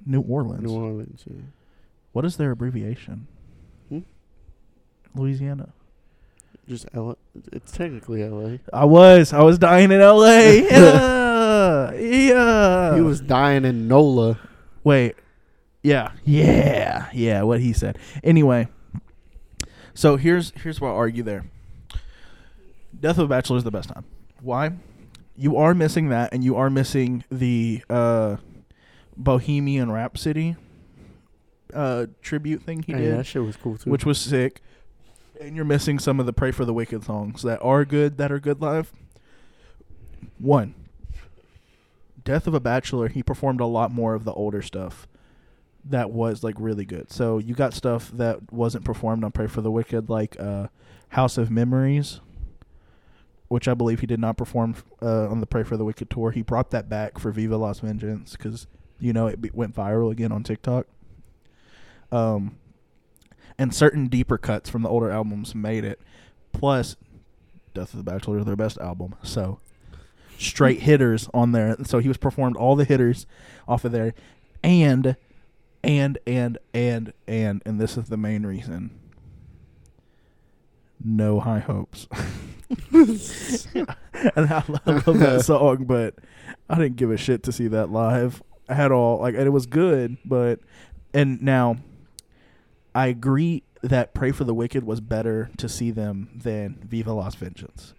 New 0.05 0.21
Orleans. 0.21 0.63
New 0.63 0.73
Orleans. 0.73 1.23
Yeah. 1.25 1.41
What 2.11 2.25
is 2.25 2.37
their 2.37 2.51
abbreviation? 2.51 3.27
Hmm? 3.89 3.99
Louisiana. 5.15 5.73
Just 6.67 6.87
L. 6.93 7.17
It's 7.51 7.71
technically 7.71 8.23
L.A. 8.23 8.59
I 8.71 8.85
was. 8.85 9.33
I 9.33 9.43
was 9.43 9.57
dying 9.57 9.91
in 9.91 9.99
L.A. 9.99 10.61
yeah. 10.63 11.91
Yeah. 11.93 12.95
he 12.95 13.01
was 13.01 13.19
dying 13.21 13.65
in 13.65 13.87
NOLA. 13.87 14.39
Wait. 14.83 15.15
Yeah. 15.81 16.11
Yeah. 16.23 17.09
Yeah. 17.13 17.41
What 17.43 17.59
he 17.59 17.73
said. 17.73 17.97
Anyway. 18.23 18.69
So 19.93 20.15
here's 20.15 20.51
here's 20.61 20.79
where 20.79 20.89
I'll 20.91 20.97
argue 20.97 21.23
there. 21.23 21.45
Death 22.99 23.17
of 23.17 23.25
a 23.25 23.27
Bachelor 23.27 23.57
is 23.57 23.63
the 23.63 23.71
best 23.71 23.89
time. 23.89 24.05
Why? 24.41 24.71
You 25.35 25.57
are 25.57 25.73
missing 25.73 26.09
that, 26.09 26.33
and 26.33 26.43
you 26.43 26.55
are 26.55 26.69
missing 26.69 27.23
the 27.29 27.83
uh, 27.89 28.37
Bohemian 29.17 29.91
Rhapsody 29.91 30.55
uh, 31.73 32.05
tribute 32.21 32.61
thing 32.63 32.83
he 32.83 32.93
Hey, 32.93 32.99
did 32.99 33.17
that 33.17 33.25
shit 33.25 33.43
was 33.43 33.57
cool 33.57 33.77
too. 33.77 33.89
which 33.89 34.05
was 34.05 34.19
sick. 34.19 34.61
And 35.43 35.57
you're 35.57 35.65
missing 35.65 35.99
some 35.99 36.21
of 36.21 36.25
the 36.25 36.31
Pray 36.31 36.51
for 36.51 36.63
the 36.63 36.73
Wicked 36.73 37.03
songs 37.03 37.41
that 37.41 37.61
are 37.61 37.83
good, 37.83 38.17
that 38.17 38.31
are 38.31 38.39
good 38.39 38.61
live. 38.61 38.93
One, 40.39 40.73
Death 42.23 42.47
of 42.47 42.53
a 42.53 42.61
Bachelor, 42.61 43.09
he 43.09 43.21
performed 43.21 43.59
a 43.59 43.65
lot 43.65 43.91
more 43.91 44.13
of 44.13 44.23
the 44.23 44.31
older 44.31 44.61
stuff 44.61 45.05
that 45.83 46.11
was 46.11 46.45
like 46.45 46.55
really 46.57 46.85
good. 46.85 47.11
So 47.11 47.39
you 47.39 47.55
got 47.55 47.73
stuff 47.73 48.09
that 48.11 48.53
wasn't 48.53 48.85
performed 48.85 49.25
on 49.25 49.33
Pray 49.33 49.47
for 49.47 49.59
the 49.59 49.69
Wicked, 49.69 50.09
like 50.09 50.39
uh, 50.39 50.67
House 51.09 51.37
of 51.37 51.51
Memories, 51.51 52.21
which 53.49 53.67
I 53.67 53.73
believe 53.73 53.99
he 53.99 54.07
did 54.07 54.21
not 54.21 54.37
perform 54.37 54.75
uh, 55.01 55.27
on 55.27 55.41
the 55.41 55.45
Pray 55.45 55.63
for 55.63 55.75
the 55.75 55.83
Wicked 55.83 56.09
tour. 56.09 56.31
He 56.31 56.41
brought 56.41 56.71
that 56.71 56.87
back 56.87 57.19
for 57.19 57.31
Viva 57.31 57.57
Las 57.57 57.81
Vengeance 57.81 58.37
because 58.37 58.65
you 58.97 59.11
know 59.11 59.27
it 59.27 59.53
went 59.53 59.75
viral 59.75 60.09
again 60.09 60.31
on 60.31 60.43
TikTok. 60.43 60.87
Um, 62.13 62.57
and 63.63 63.73
certain 63.73 64.07
deeper 64.07 64.37
cuts 64.37 64.69
from 64.69 64.81
the 64.81 64.89
older 64.89 65.09
albums 65.09 65.55
made 65.55 65.85
it. 65.85 66.01
Plus, 66.51 66.97
Death 67.73 67.93
of 67.93 67.97
the 67.97 68.03
Bachelor 68.03 68.39
is 68.39 68.45
their 68.45 68.57
best 68.57 68.77
album, 68.79 69.15
so 69.23 69.61
straight 70.37 70.79
hmm. 70.79 70.85
hitters 70.85 71.29
on 71.33 71.53
there. 71.53 71.77
So 71.85 71.99
he 71.99 72.09
was 72.09 72.17
performed 72.17 72.57
all 72.57 72.75
the 72.75 72.83
hitters 72.83 73.25
off 73.65 73.85
of 73.85 73.93
there, 73.93 74.13
and 74.61 75.15
and 75.81 76.17
and 76.27 76.57
and 76.73 77.13
and 77.25 77.61
and 77.65 77.79
this 77.79 77.95
is 77.95 78.09
the 78.09 78.17
main 78.17 78.45
reason. 78.45 78.99
No 81.01 81.39
high 81.39 81.59
hopes. 81.59 82.09
and 82.91 83.87
I 84.35 84.63
love 84.67 85.05
that 85.05 85.41
song, 85.45 85.85
but 85.85 86.15
I 86.69 86.75
didn't 86.75 86.97
give 86.97 87.11
a 87.11 87.17
shit 87.17 87.43
to 87.43 87.53
see 87.53 87.69
that 87.69 87.91
live 87.91 88.43
at 88.67 88.91
all. 88.91 89.19
Like, 89.19 89.35
and 89.35 89.45
it 89.45 89.51
was 89.51 89.67
good, 89.67 90.17
but 90.25 90.59
and 91.13 91.41
now 91.41 91.77
I 92.95 93.07
agree 93.07 93.63
that 93.81 94.13
Pray 94.13 94.31
for 94.31 94.43
the 94.43 94.53
Wicked 94.53 94.83
was 94.83 95.01
better 95.01 95.49
to 95.57 95.67
see 95.67 95.91
them 95.91 96.29
than 96.35 96.79
Viva 96.87 97.13
Las 97.13 97.35
Vengeance. 97.35 97.93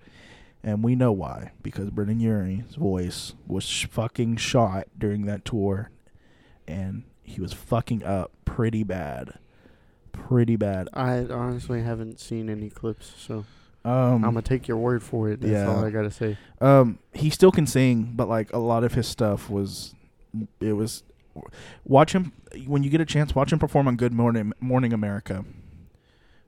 And 0.63 0.83
we 0.83 0.95
know 0.95 1.13
why. 1.13 1.53
Because 1.63 1.91
Brendon 1.91 2.21
Urie's 2.21 2.75
voice 2.77 3.35
was 3.47 3.65
sh- 3.65 3.87
fucking 3.91 4.37
shot 4.37 4.87
during 4.99 5.27
that 5.27 5.45
tour. 5.45 5.91
And 6.67 7.03
he 7.23 7.41
was 7.41 7.53
fucking 7.53 8.03
up 8.03 8.33
pretty 8.45 8.83
bad. 8.83 9.35
Pretty 10.13 10.57
bad. 10.57 10.89
I 10.95 11.19
honestly 11.27 11.83
haven't 11.83 12.21
seen 12.21 12.49
any 12.49 12.71
clips, 12.71 13.13
so 13.19 13.45
Um, 13.85 14.15
I'm 14.15 14.21
gonna 14.23 14.41
take 14.43 14.67
your 14.67 14.79
word 14.79 15.03
for 15.03 15.29
it. 15.29 15.41
That's 15.43 15.53
yeah. 15.53 15.67
all 15.67 15.85
I 15.85 15.91
gotta 15.91 16.11
say. 16.11 16.39
Um, 16.61 16.99
he 17.13 17.29
still 17.29 17.51
can 17.53 17.67
sing, 17.67 18.13
but 18.15 18.29
like 18.29 18.51
a 18.55 18.59
lot 18.59 18.85
of 18.85 18.95
his 18.95 19.07
stuff 19.07 19.51
was, 19.51 19.95
it 20.61 20.73
was. 20.75 21.03
Watch 21.85 22.13
him 22.15 22.33
when 22.67 22.83
you 22.83 22.91
get 22.91 23.01
a 23.01 23.05
chance. 23.05 23.35
Watch 23.35 23.53
him 23.53 23.59
perform 23.59 23.89
on 23.89 23.97
Good 23.97 24.13
Morning 24.13 24.53
Morning 24.61 24.93
America. 24.93 25.45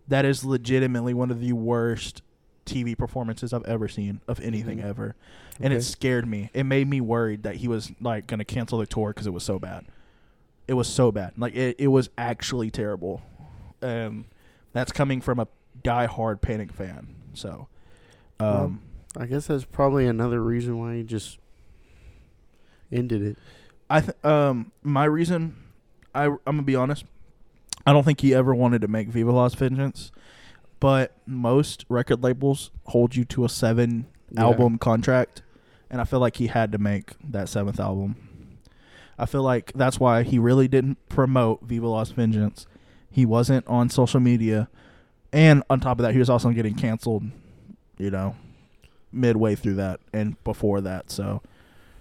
That 0.09 0.25
is 0.25 0.45
legitimately 0.45 1.15
one 1.15 1.31
of 1.31 1.41
the 1.41 1.53
worst 1.53 2.23
TV 2.65 2.97
performances 2.97 3.53
I've 3.53 3.65
ever 3.65 3.89
seen 3.89 4.21
of 4.29 4.41
anything 4.41 4.79
Mhm. 4.79 4.85
ever, 4.85 5.17
and 5.61 5.73
it 5.73 5.83
scared 5.83 6.27
me. 6.27 6.51
It 6.55 6.65
made 6.65 6.89
me 6.89 7.01
worried 7.01 7.43
that 7.45 7.57
he 7.57 7.69
was 7.69 7.93
like 8.01 8.27
going 8.27 8.39
to 8.39 8.45
cancel 8.45 8.79
the 8.79 8.87
tour 8.87 9.11
because 9.11 9.27
it 9.27 9.33
was 9.33 9.45
so 9.45 9.59
bad. 9.59 9.85
It 10.69 10.75
was 10.75 10.89
so 10.89 11.13
bad. 11.13 11.33
Like 11.37 11.55
it, 11.55 11.77
it 11.79 11.89
was 11.89 12.11
actually 12.19 12.71
terrible. 12.71 13.23
Um, 13.83 14.27
that's 14.73 14.91
coming 14.93 15.21
from 15.21 15.39
a 15.39 15.47
die-hard 15.83 16.41
Panic 16.41 16.73
fan. 16.73 17.15
So, 17.35 17.69
Well, 18.41 18.65
um. 18.65 18.83
I 19.19 19.25
guess 19.27 19.47
that's 19.47 19.65
probably 19.65 20.07
another 20.07 20.43
reason 20.43 20.79
why 20.79 20.97
he 20.97 21.03
just 21.03 21.39
ended 22.93 23.23
it. 23.23 23.39
I 23.89 24.01
th- 24.01 24.25
um 24.25 24.73
my 24.83 25.05
reason 25.05 25.57
I 26.15 26.25
I'm 26.27 26.39
gonna 26.45 26.63
be 26.63 26.77
honest. 26.77 27.05
I 27.87 27.93
don't 27.93 28.03
think 28.05 28.21
he 28.21 28.35
ever 28.35 28.55
wanted 28.55 28.81
to 28.83 28.89
make 28.89 29.09
Viva 29.09 29.31
Las 29.31 29.55
Vengeance, 29.55 30.11
but 30.81 31.17
most 31.27 31.85
record 31.89 32.23
labels 32.23 32.71
hold 32.87 33.15
you 33.15 33.25
to 33.27 33.45
a 33.45 33.49
seven 33.49 34.07
Yeah. 34.31 34.43
album 34.43 34.79
contract, 34.79 35.43
and 35.89 36.01
I 36.01 36.05
feel 36.05 36.19
like 36.19 36.37
he 36.37 36.49
had 36.49 36.73
to 36.73 36.79
make 36.79 37.13
that 37.23 37.49
seventh 37.49 37.79
album. 37.79 38.17
I 39.19 39.25
feel 39.27 39.43
like 39.43 39.73
that's 39.75 40.01
why 40.01 40.25
he 40.25 40.39
really 40.39 40.67
didn't 40.69 40.99
promote 41.09 41.63
Viva 41.63 41.87
Las 41.87 42.11
Vengeance. 42.11 42.67
He 43.09 43.25
wasn't 43.25 43.67
on 43.69 43.89
social 43.89 44.19
media, 44.21 44.69
and 45.33 45.63
on 45.71 45.79
top 45.81 45.99
of 46.01 46.03
that, 46.03 46.13
he 46.13 46.19
was 46.19 46.29
also 46.29 46.51
getting 46.51 46.75
canceled. 46.75 47.23
You 47.99 48.11
know, 48.11 48.35
midway 49.13 49.55
through 49.55 49.75
that 49.77 50.01
and 50.13 50.43
before 50.45 50.81
that, 50.83 51.11
so 51.11 51.41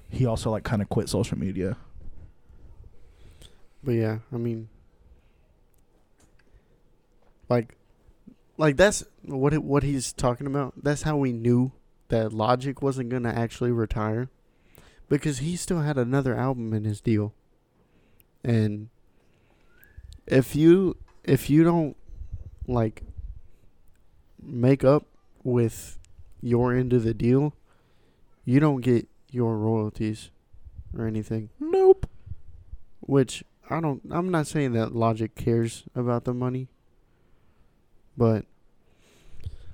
he 0.10 0.26
also 0.26 0.52
like 0.52 0.64
kind 0.64 0.82
of 0.82 0.90
quit 0.90 1.10
social 1.10 1.38
media. 1.38 1.78
But 3.84 3.94
yeah, 3.94 4.20
I 4.34 4.38
mean, 4.38 4.70
like, 7.50 7.76
like 8.58 8.78
that's 8.78 9.04
what 9.24 9.54
it, 9.54 9.64
what 9.64 9.84
he's 9.84 10.12
talking 10.14 10.48
about. 10.48 10.74
That's 10.82 11.04
how 11.04 11.18
we 11.18 11.32
knew 11.32 11.72
that 12.08 12.34
Logic 12.34 12.82
wasn't 12.82 13.10
gonna 13.10 13.34
actually 13.34 13.72
retire, 13.72 14.30
because 15.10 15.40
he 15.40 15.56
still 15.56 15.82
had 15.82 15.98
another 15.98 16.36
album 16.36 16.74
in 16.74 16.84
his 16.84 17.02
deal. 17.02 17.34
And 18.44 18.90
if 20.26 20.56
you 20.56 20.98
if 21.24 21.50
you 21.50 21.64
don't 21.64 21.96
like 22.68 23.04
make 24.42 24.84
up 24.84 25.06
with 25.44 26.00
your 26.42 26.74
end 26.74 26.94
of 26.94 27.04
the 27.04 27.14
deal, 27.14 27.54
you 28.44 28.60
don't 28.60 28.82
get 28.82 29.08
your 29.36 29.58
royalties 29.58 30.32
or 30.98 31.06
anything. 31.06 31.50
Nope. 31.60 32.08
Which 33.02 33.44
I 33.70 33.80
don't. 33.82 34.02
I'm 34.10 34.30
not 34.30 34.48
saying 34.48 34.74
that 34.74 34.96
Logic 34.96 35.36
cares 35.36 35.84
about 35.96 36.24
the 36.24 36.34
money, 36.34 36.68
but 38.18 38.46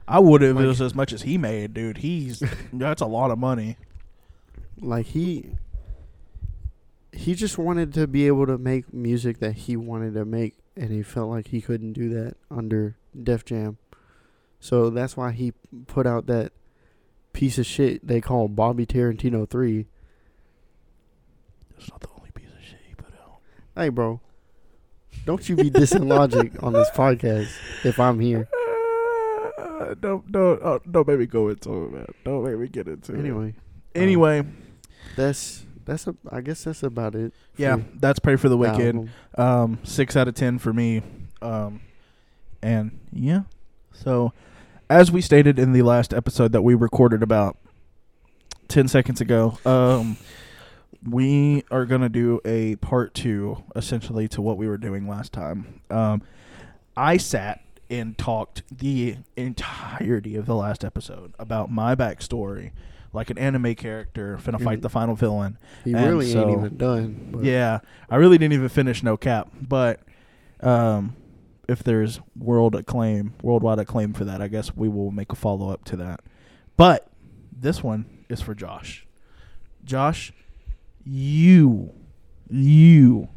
I 0.08 0.20
would 0.20 0.42
have 0.42 0.56
Like- 0.58 0.66
it 0.66 0.68
was 0.68 0.82
as 0.82 0.96
much 0.96 1.14
as 1.14 1.22
he 1.22 1.38
made, 1.38 1.74
dude. 1.74 1.98
He's 1.98 2.42
that's 2.74 3.02
a 3.02 3.06
lot 3.06 3.32
of 3.32 3.38
money. 3.38 3.78
like 4.82 5.06
he 5.08 5.52
he 7.14 7.36
just 7.36 7.58
wanted 7.58 7.94
to 7.94 8.08
be 8.08 8.26
able 8.28 8.46
to 8.48 8.58
make 8.58 8.94
music 8.94 9.40
that 9.40 9.54
he 9.54 9.76
wanted 9.78 10.14
to 10.16 10.26
make, 10.26 10.58
and 10.76 10.90
he 10.92 11.04
felt 11.04 11.30
like 11.30 11.48
he 11.48 11.62
couldn't 11.62 11.94
do 11.94 12.10
that 12.10 12.36
under 12.50 12.96
Def 13.22 13.44
Jam. 13.46 13.78
So 14.60 14.90
that's 14.90 15.18
why 15.18 15.32
he 15.32 15.54
put 15.88 16.06
out 16.08 16.28
that 16.28 16.52
piece 17.34 17.58
of 17.58 17.66
shit 17.66 18.06
they 18.06 18.22
call 18.22 18.48
Bobby 18.48 18.86
Tarantino 18.86 19.48
Three. 19.50 19.88
That's 21.78 21.90
not 21.90 22.02
the 22.02 22.10
only 22.18 22.32
piece 22.32 22.50
of 22.50 22.64
shit 22.64 22.80
he 22.88 22.94
put 22.96 23.14
out. 23.24 23.40
Hey, 23.76 23.90
bro, 23.90 24.20
don't 25.26 25.48
you 25.48 25.56
be 25.56 25.70
dissing 25.72 26.08
Logic 26.08 26.52
on 26.62 26.74
this 26.74 26.90
podcast 26.92 27.52
if 27.84 28.00
I'm 28.00 28.20
here. 28.20 28.48
Uh, 29.58 29.96
don't 30.00 30.32
don't 30.32 30.60
oh, 30.64 30.80
don't 30.90 31.08
make 31.08 31.18
me 31.20 31.26
go 31.26 31.50
into 31.50 31.86
it, 31.86 31.92
man. 31.92 32.06
Don't 32.24 32.44
make 32.44 32.58
me 32.58 32.68
get 32.68 32.88
into 32.88 33.14
it. 33.14 33.20
Anyway, 33.20 33.54
Anyway, 33.96 34.44
that's 35.16 35.66
that's 35.86 36.06
a. 36.08 36.16
I 36.32 36.42
guess 36.42 36.64
that's 36.64 36.84
about 36.84 37.16
it. 37.16 37.34
yeah, 37.58 37.78
that's 37.96 38.20
pray 38.20 38.36
for 38.36 38.48
the 38.48 38.58
wicked. 38.58 39.10
Um, 39.38 39.80
six 39.84 40.16
out 40.16 40.28
of 40.28 40.36
ten 40.36 40.60
for 40.60 40.72
me. 40.72 41.02
Um, 41.42 41.82
and 42.62 43.00
yeah, 43.12 43.42
so 43.92 44.34
as 44.92 45.10
we 45.10 45.22
stated 45.22 45.58
in 45.58 45.72
the 45.72 45.82
last 45.84 46.14
episode 46.14 46.52
that 46.52 46.64
we 46.64 46.76
recorded 46.76 47.24
about 47.24 47.58
ten 48.68 48.90
seconds 48.90 49.22
ago, 49.22 49.58
um, 49.66 50.18
we 51.10 51.64
are 51.72 51.86
gonna 51.86 52.10
do 52.10 52.42
a 52.44 52.76
part 52.76 53.14
two, 53.14 53.64
essentially, 53.74 54.28
to 54.28 54.42
what 54.42 54.58
we 54.58 54.68
were 54.68 54.78
doing 54.78 55.08
last 55.08 55.32
time. 55.32 55.80
Um, 55.90 56.22
I 56.98 57.16
sat 57.16 57.62
and 57.90 58.18
talked 58.18 58.64
the 58.70 59.16
entirety 59.38 60.36
of 60.36 60.46
the 60.46 60.56
last 60.56 60.84
episode 60.84 61.34
about 61.40 61.72
my 61.72 61.96
backstory, 61.96 62.72
like 63.14 63.30
an 63.30 63.38
anime 63.38 63.74
character 63.76 64.38
finna 64.44 64.62
fight 64.62 64.80
Mhm. 64.80 64.82
the 64.82 64.90
final 64.90 65.16
villain. 65.16 65.58
He 65.86 65.94
And 65.94 66.06
really 66.06 66.32
so- 66.32 66.50
ain't 66.50 66.60
even 66.60 66.78
done. 66.78 67.30
But 67.32 67.44
Yeah, 67.46 67.80
I 68.10 68.18
really 68.18 68.38
didn't 68.38 68.54
even 68.54 68.68
finish 68.70 69.04
No 69.04 69.16
Cap, 69.16 69.48
but 69.62 70.02
um, 70.62 71.16
if 71.72 71.84
there's 71.84 72.20
world 72.38 72.76
acclaim, 72.76 73.34
worldwide 73.42 73.80
acclaim 73.80 74.14
for 74.14 74.26
that, 74.26 74.42
I 74.42 74.50
guess 74.50 74.76
we 74.76 74.90
will 74.90 75.10
make 75.10 75.32
a 75.32 75.36
follow 75.36 75.70
up 75.70 75.86
to 75.86 75.96
that. 75.96 76.20
But 76.76 77.08
this 77.52 77.82
one 77.82 78.26
is 78.28 78.42
for 78.42 78.54
Josh. 78.54 79.08
Josh, 79.86 80.34
you 81.06 81.94
you 82.50 83.30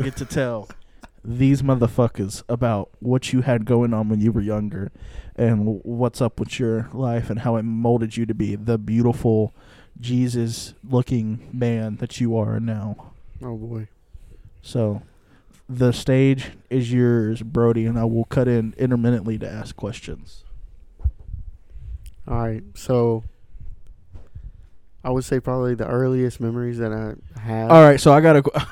get 0.00 0.16
to 0.16 0.24
tell 0.24 0.68
these 1.24 1.62
motherfuckers 1.62 2.44
about 2.48 2.90
what 3.00 3.32
you 3.32 3.40
had 3.40 3.64
going 3.64 3.92
on 3.92 4.08
when 4.08 4.20
you 4.20 4.30
were 4.30 4.40
younger 4.40 4.92
and 5.34 5.80
what's 5.82 6.20
up 6.20 6.38
with 6.38 6.60
your 6.60 6.88
life 6.92 7.28
and 7.28 7.40
how 7.40 7.56
it 7.56 7.64
molded 7.64 8.16
you 8.16 8.24
to 8.26 8.34
be 8.34 8.54
the 8.54 8.78
beautiful 8.78 9.52
Jesus 9.98 10.74
looking 10.88 11.48
man 11.52 11.96
that 11.96 12.20
you 12.20 12.36
are 12.36 12.60
now. 12.60 13.12
Oh 13.42 13.56
boy. 13.56 13.88
So 14.62 15.02
the 15.72 15.92
stage 15.92 16.50
is 16.68 16.92
yours, 16.92 17.42
Brody, 17.42 17.86
and 17.86 17.98
I 17.98 18.04
will 18.04 18.24
cut 18.24 18.48
in 18.48 18.74
intermittently 18.76 19.38
to 19.38 19.48
ask 19.48 19.76
questions. 19.76 20.44
All 22.26 22.38
right. 22.38 22.62
So 22.74 23.24
I 25.04 25.10
would 25.10 25.24
say 25.24 25.38
probably 25.40 25.74
the 25.74 25.86
earliest 25.86 26.40
memories 26.40 26.78
that 26.78 26.92
I 26.92 27.14
have. 27.40 27.70
All 27.70 27.82
right, 27.82 28.00
so 28.00 28.12
I 28.12 28.20
got 28.20 28.32
to 28.44 28.66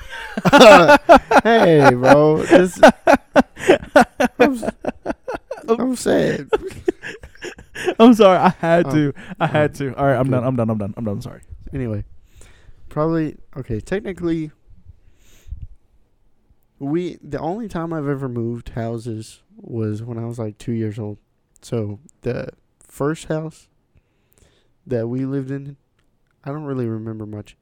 hey, 1.45 1.91
bro. 1.95 2.43
This, 2.43 2.79
I'm, 4.39 4.63
I'm 5.69 5.97
sad. 5.97 6.49
I'm 7.99 8.13
sorry. 8.15 8.39
I 8.39 8.49
had 8.59 8.87
Oh. 8.87 8.91
to. 8.93 9.15
I 9.41 9.47
had 9.47 9.71
Oh, 9.71 9.75
to. 9.79 9.97
All 9.97 10.07
right, 10.07 10.17
I'm 10.17 10.31
done. 10.31 10.45
I'm 10.45 10.57
done. 10.57 10.71
I'm 10.71 10.79
done. 10.79 10.95
I'm 10.97 11.05
done. 11.05 11.23
Sorry. 11.23 11.41
Anyway, 11.73 12.05
probably 12.89 13.37
okay. 13.57 13.81
Technically, 13.81 14.51
we 16.79 17.19
the 17.23 17.39
only 17.39 17.69
time 17.69 17.93
I've 17.93 18.09
ever 18.09 18.29
moved 18.29 18.71
houses 18.71 19.43
was 19.57 20.03
when 20.03 20.19
I 20.19 20.27
was 20.27 20.39
like 20.39 20.59
two 20.59 20.73
years 20.73 20.99
old. 20.99 21.19
So 21.61 21.99
the 22.23 22.49
first 22.81 23.27
house 23.27 23.69
that 24.87 25.09
we 25.09 25.25
lived 25.25 25.51
in, 25.51 25.77
I 26.45 26.51
don't 26.51 26.65
really 26.65 26.87
remember 26.87 27.27
much. 27.27 27.57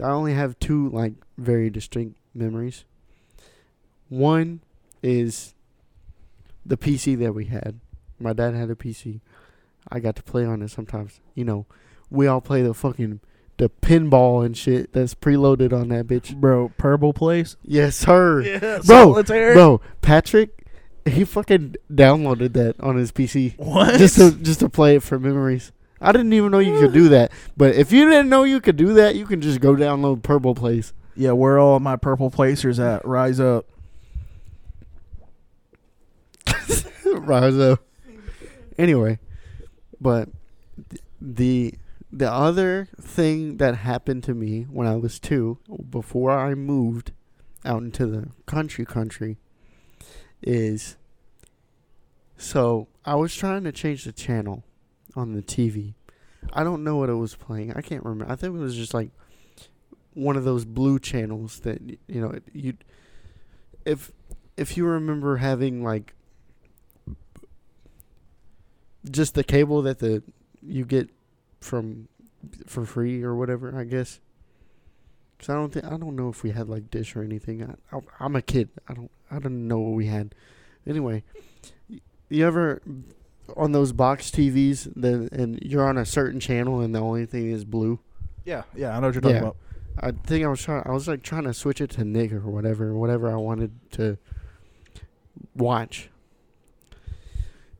I 0.00 0.10
only 0.10 0.34
have 0.34 0.58
two 0.58 0.88
like 0.88 1.12
very 1.38 1.70
distinct 1.70 2.18
memories. 2.34 2.84
One 4.08 4.60
is 5.02 5.54
the 6.64 6.76
PC 6.76 7.18
that 7.18 7.34
we 7.34 7.46
had. 7.46 7.78
My 8.18 8.32
dad 8.32 8.54
had 8.54 8.70
a 8.70 8.74
PC. 8.74 9.20
I 9.90 10.00
got 10.00 10.16
to 10.16 10.22
play 10.22 10.44
on 10.44 10.62
it 10.62 10.70
sometimes. 10.70 11.20
You 11.34 11.44
know, 11.44 11.66
we 12.10 12.26
all 12.26 12.40
play 12.40 12.62
the 12.62 12.74
fucking 12.74 13.20
the 13.62 13.68
pinball 13.68 14.44
and 14.44 14.56
shit 14.56 14.92
that's 14.92 15.14
preloaded 15.14 15.72
on 15.72 15.88
that 15.88 16.08
bitch. 16.08 16.34
Bro, 16.36 16.72
Purple 16.78 17.12
Place. 17.12 17.56
Yes, 17.64 17.94
sir. 17.96 18.42
Yeah, 18.62 18.80
Bro. 18.84 19.22
Bro, 19.22 19.80
Patrick, 20.00 20.66
he 21.06 21.24
fucking 21.24 21.76
downloaded 21.92 22.54
that 22.54 22.80
on 22.80 22.96
his 22.96 23.12
PC 23.12 23.56
What? 23.58 23.98
just 23.98 24.16
to 24.16 24.32
just 24.32 24.60
to 24.60 24.68
play 24.68 24.96
it 24.96 25.02
for 25.04 25.18
memories. 25.18 25.70
I 26.00 26.10
didn't 26.10 26.32
even 26.32 26.50
know 26.50 26.58
you 26.58 26.80
could 26.80 26.92
do 26.92 27.08
that. 27.10 27.30
But 27.56 27.76
if 27.76 27.92
you 27.92 28.10
didn't 28.10 28.28
know 28.28 28.42
you 28.42 28.60
could 28.60 28.76
do 28.76 28.94
that, 28.94 29.14
you 29.14 29.24
can 29.26 29.40
just 29.40 29.60
go 29.60 29.74
download 29.76 30.24
Purple 30.24 30.54
Place. 30.56 30.92
yeah, 31.14 31.30
where 31.30 31.58
all 31.60 31.78
my 31.78 31.94
purple 31.94 32.28
placers 32.30 32.80
at? 32.80 33.04
Rise 33.06 33.38
up. 33.38 33.66
Rise 37.06 37.56
up. 37.58 37.80
Anyway, 38.78 39.18
but 40.00 40.28
the 41.20 41.74
the 42.12 42.30
other 42.30 42.88
thing 43.00 43.56
that 43.56 43.76
happened 43.76 44.22
to 44.24 44.34
me 44.34 44.64
when 44.64 44.86
I 44.86 44.96
was 44.96 45.18
two, 45.18 45.58
before 45.88 46.30
I 46.30 46.54
moved 46.54 47.12
out 47.64 47.82
into 47.82 48.06
the 48.06 48.28
country, 48.44 48.84
country, 48.84 49.38
is 50.42 50.96
so 52.36 52.88
I 53.04 53.14
was 53.14 53.34
trying 53.34 53.64
to 53.64 53.72
change 53.72 54.04
the 54.04 54.12
channel 54.12 54.62
on 55.16 55.32
the 55.32 55.42
TV. 55.42 55.94
I 56.52 56.64
don't 56.64 56.84
know 56.84 56.96
what 56.96 57.08
it 57.08 57.14
was 57.14 57.34
playing. 57.34 57.72
I 57.72 57.80
can't 57.80 58.04
remember. 58.04 58.30
I 58.30 58.36
think 58.36 58.54
it 58.54 58.58
was 58.58 58.76
just 58.76 58.92
like 58.92 59.10
one 60.14 60.36
of 60.36 60.44
those 60.44 60.64
blue 60.64 60.98
channels 60.98 61.60
that 61.60 61.80
you 61.80 62.20
know 62.20 62.38
you 62.52 62.76
if 63.86 64.12
if 64.56 64.76
you 64.76 64.84
remember 64.84 65.38
having 65.38 65.82
like 65.82 66.14
just 69.10 69.34
the 69.34 69.44
cable 69.44 69.80
that 69.82 70.00
the 70.00 70.22
you 70.60 70.84
get 70.84 71.08
from 71.62 72.08
for 72.66 72.84
free 72.84 73.22
or 73.22 73.34
whatever, 73.34 73.76
I 73.76 73.84
guess. 73.84 74.20
Cause 75.38 75.48
I 75.48 75.54
don't 75.54 75.72
think 75.72 75.84
I 75.86 75.96
don't 75.96 76.14
know 76.16 76.28
if 76.28 76.42
we 76.42 76.50
had 76.50 76.68
like 76.68 76.90
dish 76.90 77.16
or 77.16 77.22
anything. 77.22 77.62
I, 77.62 77.96
I 77.96 78.00
I'm 78.20 78.36
a 78.36 78.42
kid. 78.42 78.68
I 78.88 78.94
don't 78.94 79.10
I 79.30 79.38
don't 79.38 79.66
know 79.66 79.78
what 79.78 79.94
we 79.94 80.06
had. 80.06 80.34
Anyway, 80.86 81.24
you 82.28 82.46
ever 82.46 82.80
on 83.56 83.72
those 83.72 83.92
box 83.92 84.30
TVs 84.30 84.92
then 84.94 85.28
and 85.32 85.60
you're 85.62 85.86
on 85.88 85.98
a 85.98 86.04
certain 86.06 86.38
channel 86.40 86.80
and 86.80 86.94
the 86.94 87.00
only 87.00 87.26
thing 87.26 87.50
is 87.50 87.64
blue? 87.64 87.98
Yeah, 88.44 88.62
yeah, 88.74 88.96
I 88.96 89.00
know 89.00 89.06
what 89.08 89.14
you're 89.14 89.20
talking 89.22 89.36
Yeah. 89.36 89.42
about. 89.42 89.56
I 89.98 90.10
think 90.12 90.44
I 90.44 90.48
was 90.48 90.62
trying. 90.62 90.82
I 90.86 90.92
was 90.92 91.06
like 91.06 91.22
trying 91.22 91.44
to 91.44 91.52
switch 91.54 91.80
it 91.80 91.90
to 91.90 92.04
Nick 92.04 92.32
or 92.32 92.40
whatever, 92.40 92.94
whatever 92.94 93.30
I 93.30 93.36
wanted 93.36 93.72
to 93.92 94.16
watch. 95.54 96.08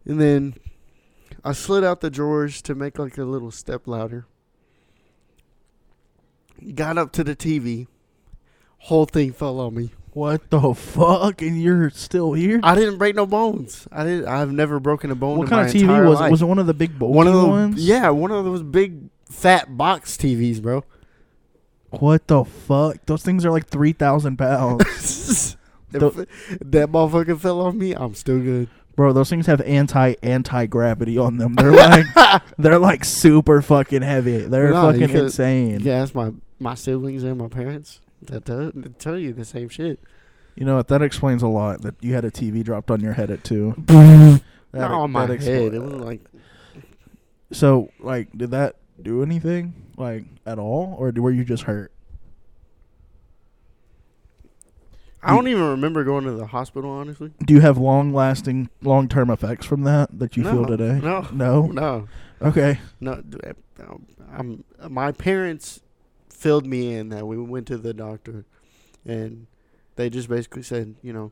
And 0.04 0.20
then 0.20 0.54
I 1.44 1.52
slid 1.52 1.82
out 1.82 2.00
the 2.00 2.10
drawers 2.10 2.62
to 2.62 2.74
make 2.74 2.98
like 2.98 3.18
a 3.18 3.24
little 3.24 3.50
step 3.50 3.86
louder. 3.86 4.26
Got 6.74 6.98
up 6.98 7.12
to 7.12 7.24
the 7.24 7.34
TV. 7.34 7.88
Whole 8.78 9.06
thing 9.06 9.32
fell 9.32 9.58
on 9.60 9.74
me. 9.74 9.90
What 10.12 10.50
the 10.50 10.74
fuck? 10.74 11.40
And 11.40 11.60
you're 11.60 11.90
still 11.90 12.34
here? 12.34 12.60
I 12.62 12.74
didn't 12.74 12.98
break 12.98 13.16
no 13.16 13.26
bones. 13.26 13.88
I 13.90 14.04
didn't. 14.04 14.28
I've 14.28 14.52
never 14.52 14.78
broken 14.78 15.10
a 15.10 15.14
bone. 15.14 15.38
what 15.38 15.44
in 15.44 15.50
kind 15.50 15.62
my 15.62 15.68
of 15.68 15.74
TV 15.74 16.06
was 16.06 16.20
it? 16.20 16.30
Was 16.30 16.42
it 16.42 16.46
one 16.46 16.58
of 16.58 16.66
the 16.66 16.74
big 16.74 16.98
bulky 16.98 17.16
one 17.16 17.26
of 17.26 17.32
the, 17.32 17.46
ones? 17.46 17.82
Yeah, 17.82 18.10
one 18.10 18.30
of 18.30 18.44
those 18.44 18.62
big 18.62 19.08
fat 19.30 19.76
box 19.76 20.16
TVs, 20.16 20.60
bro. 20.60 20.84
What 21.90 22.26
the 22.26 22.44
fuck? 22.44 22.98
Those 23.06 23.22
things 23.22 23.44
are 23.44 23.50
like 23.50 23.66
three 23.66 23.92
thousand 23.92 24.36
pounds, 24.36 25.56
that 25.90 26.02
motherfucker 26.90 27.38
fell 27.38 27.60
on 27.62 27.78
me, 27.78 27.92
I'm 27.92 28.14
still 28.14 28.38
good. 28.38 28.68
Bro. 28.96 29.12
Those 29.12 29.30
things 29.30 29.46
have 29.46 29.60
anti 29.62 30.14
anti 30.22 30.66
gravity 30.66 31.18
on 31.18 31.36
them. 31.38 31.54
They're 31.54 31.72
like 31.72 32.06
they're 32.58 32.78
like 32.78 33.04
super 33.04 33.62
fucking 33.62 34.02
heavy. 34.02 34.38
They're 34.38 34.70
No, 34.70 34.88
you 34.88 34.92
fucking 35.00 35.08
could- 35.14 35.24
insane. 35.24 35.80
Yeah, 35.80 36.00
that's 36.00 36.14
my 36.14 36.32
my 36.58 36.74
siblings 36.74 37.22
and 37.24 37.38
my 37.38 37.48
parents. 37.48 38.00
That 38.22 38.44
tell, 38.44 38.70
they 38.74 38.88
tell 38.90 39.18
you 39.18 39.32
the 39.32 39.44
same 39.44 39.68
shit. 39.68 39.98
You 40.54 40.64
know 40.64 40.76
what? 40.76 40.88
That 40.88 41.02
explains 41.02 41.42
a 41.42 41.48
lot. 41.48 41.82
That 41.82 41.94
you 42.00 42.14
had 42.14 42.24
a 42.24 42.30
TV 42.30 42.62
dropped 42.62 42.90
on 42.90 43.00
your 43.00 43.14
head 43.14 43.30
at 43.30 43.42
two. 43.44 43.74
That- 44.72 44.80
Not 44.80 44.90
on 44.92 45.10
my 45.10 45.26
that 45.26 45.42
head. 45.42 45.72
expla- 45.72 45.74
It 45.74 45.82
was 45.82 45.92
like 45.94 46.20
So, 47.50 47.90
like, 48.00 48.28
did 48.36 48.52
that 48.52 48.76
do 49.02 49.22
anything, 49.22 49.74
like, 49.98 50.24
at 50.46 50.58
all, 50.58 50.94
or 50.98 51.12
were 51.14 51.30
you 51.30 51.44
just 51.44 51.64
hurt? 51.64 51.92
I 55.22 55.34
don't 55.34 55.46
even 55.48 55.62
remember 55.62 56.02
going 56.04 56.24
to 56.24 56.32
the 56.32 56.46
hospital. 56.46 56.90
Honestly, 56.90 57.30
Do 57.44 57.54
you 57.54 57.60
have 57.60 57.78
long-lasting, 57.78 58.68
long-term 58.82 59.30
effects 59.30 59.64
from 59.66 59.82
that 59.84 60.18
that 60.18 60.36
you 60.36 60.42
feel 60.42 60.66
today? 60.66 60.98
No, 61.02 61.26
No. 61.32 61.66
no, 61.66 62.08
Okay. 62.40 62.80
no. 63.00 63.22
uh, 63.80 63.94
I'm 64.32 64.64
my 64.90 65.12
parents 65.12 65.80
filled 66.28 66.66
me 66.66 66.94
in 66.94 67.10
that 67.10 67.26
we 67.26 67.38
went 67.38 67.66
to 67.68 67.78
the 67.78 67.94
doctor, 67.94 68.44
and 69.04 69.46
they 69.96 70.10
just 70.10 70.28
basically 70.28 70.62
said, 70.62 70.96
you 71.02 71.12
know, 71.12 71.30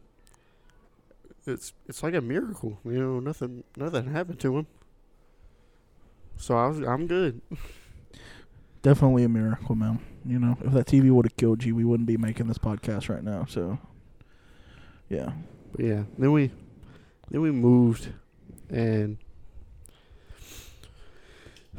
it's 1.46 1.72
it's 1.88 2.02
like 2.04 2.14
a 2.14 2.20
miracle. 2.20 2.78
You 2.84 2.92
know, 3.00 3.18
nothing 3.20 3.64
nothing 3.76 4.12
happened 4.12 4.38
to 4.40 4.58
him. 4.58 4.66
So 6.36 6.56
I 6.56 6.68
was 6.68 6.78
I'm 6.80 7.06
good. 7.08 7.40
Definitely 8.82 9.24
a 9.24 9.28
miracle, 9.28 9.74
man. 9.74 9.98
You 10.24 10.38
know, 10.38 10.56
if 10.62 10.72
that 10.72 10.86
TV 10.86 11.10
would 11.10 11.24
have 11.24 11.36
killed 11.36 11.64
you, 11.64 11.74
we 11.74 11.84
wouldn't 11.84 12.06
be 12.06 12.16
making 12.18 12.46
this 12.46 12.58
podcast 12.58 13.08
right 13.08 13.22
now. 13.24 13.46
So, 13.48 13.78
yeah. 15.08 15.32
But 15.72 15.84
yeah, 15.84 16.02
then 16.18 16.32
we 16.32 16.50
then 17.30 17.40
we 17.40 17.50
moved 17.50 18.08
and 18.68 19.16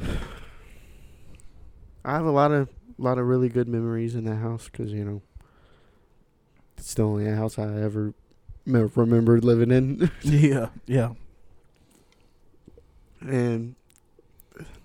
I 2.04 2.12
have 2.14 2.24
a 2.24 2.30
lot 2.30 2.50
of 2.52 2.68
lot 2.98 3.18
of 3.18 3.26
really 3.26 3.48
good 3.48 3.68
memories 3.68 4.14
in 4.14 4.24
that 4.24 4.36
house 4.36 4.68
cuz 4.68 4.92
you 4.92 5.04
know 5.04 5.22
it's 6.76 6.94
the 6.94 7.02
only 7.02 7.26
house 7.26 7.58
I 7.58 7.80
ever 7.80 8.12
me- 8.66 8.88
remembered 8.94 9.44
living 9.44 9.70
in 9.70 10.10
Yeah. 10.22 10.68
Yeah. 10.86 11.14
and 13.20 13.74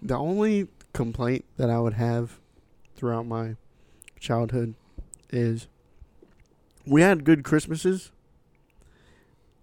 the 0.01 0.15
only 0.15 0.67
complaint 0.93 1.45
that 1.57 1.69
I 1.69 1.79
would 1.79 1.93
have 1.93 2.39
throughout 2.97 3.25
my 3.25 3.55
childhood 4.19 4.75
is 5.29 5.67
we 6.85 7.01
had 7.01 7.23
good 7.23 7.43
Christmases. 7.43 8.11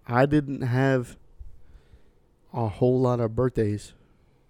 I 0.07 0.25
didn't 0.25 0.61
have 0.61 1.17
a 2.53 2.67
whole 2.67 2.99
lot 2.99 3.19
of 3.19 3.35
birthdays. 3.35 3.93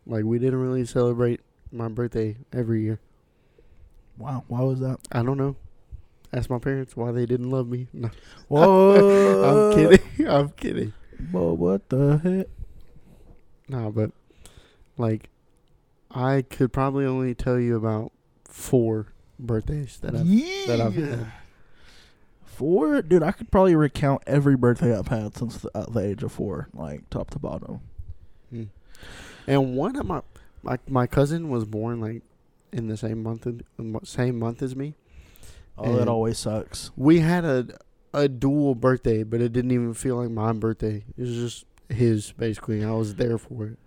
Like 0.05 0.23
we 0.23 0.39
didn't 0.39 0.59
really 0.59 0.85
celebrate 0.85 1.41
my 1.71 1.87
birthday 1.87 2.37
every 2.53 2.83
year. 2.83 2.99
Wow. 4.17 4.43
Why 4.47 4.61
was 4.61 4.79
that? 4.79 4.99
I 5.11 5.23
don't 5.23 5.37
know. 5.37 5.55
Ask 6.31 6.49
my 6.49 6.59
parents 6.59 6.95
why 6.95 7.11
they 7.11 7.25
didn't 7.25 7.49
love 7.49 7.67
me. 7.67 7.87
No, 7.93 8.09
Whoa. 8.47 9.71
I'm 9.71 9.75
kidding. 9.75 10.27
I'm 10.27 10.49
kidding. 10.49 10.93
Whoa, 11.31 11.53
what 11.53 11.89
the 11.89 12.17
heck? 12.17 12.47
No, 13.67 13.91
but 13.91 14.11
like 14.97 15.29
I 16.11 16.43
could 16.43 16.71
probably 16.73 17.05
only 17.05 17.33
tell 17.35 17.59
you 17.59 17.75
about 17.75 18.11
four 18.55 19.07
birthdays 19.37 19.97
that 19.99 20.15
I've 20.15 20.27
that 20.67 20.79
I've 20.81 20.95
had. 20.95 21.27
four, 22.45 23.01
dude, 23.01 23.21
I 23.21 23.33
could 23.33 23.51
probably 23.51 23.75
recount 23.75 24.23
every 24.25 24.55
birthday 24.55 24.97
I've 24.97 25.09
had 25.09 25.35
since 25.35 25.57
the, 25.57 25.77
uh, 25.77 25.85
the 25.89 25.99
age 25.99 26.23
of 26.23 26.31
four, 26.31 26.69
like 26.73 27.09
top 27.09 27.31
to 27.31 27.39
bottom. 27.39 27.81
Hmm. 28.49 28.63
And 29.45 29.75
one 29.75 29.97
of 29.97 30.05
my 30.05 30.21
my 30.63 30.79
my 30.87 31.05
cousin 31.05 31.49
was 31.49 31.65
born 31.65 31.99
like 31.99 32.23
in 32.71 32.87
the 32.87 32.95
same 32.95 33.21
month 33.21 33.45
of, 33.45 33.61
same 34.03 34.39
month 34.39 34.61
as 34.61 34.73
me. 34.75 34.95
Oh, 35.77 35.97
that 35.97 36.07
always 36.07 36.39
sucks. 36.39 36.91
We 36.95 37.19
had 37.19 37.43
a 37.43 37.67
a 38.13 38.29
dual 38.29 38.73
birthday, 38.73 39.23
but 39.23 39.41
it 39.41 39.51
didn't 39.51 39.71
even 39.71 39.93
feel 39.93 40.15
like 40.15 40.29
my 40.29 40.53
birthday. 40.53 41.03
It 41.17 41.21
was 41.21 41.35
just 41.35 41.65
his 41.89 42.31
basically. 42.31 42.85
I 42.85 42.91
was 42.91 43.15
there 43.15 43.37
for 43.37 43.65
it. 43.65 43.77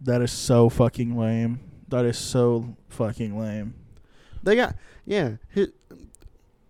That 0.00 0.22
is 0.22 0.32
so 0.32 0.70
fucking 0.70 1.16
lame. 1.16 1.60
That 1.88 2.06
is 2.06 2.16
so 2.16 2.76
fucking 2.88 3.38
lame. 3.38 3.74
They 4.46 4.54
got 4.54 4.76
yeah. 5.04 5.32
His, 5.48 5.70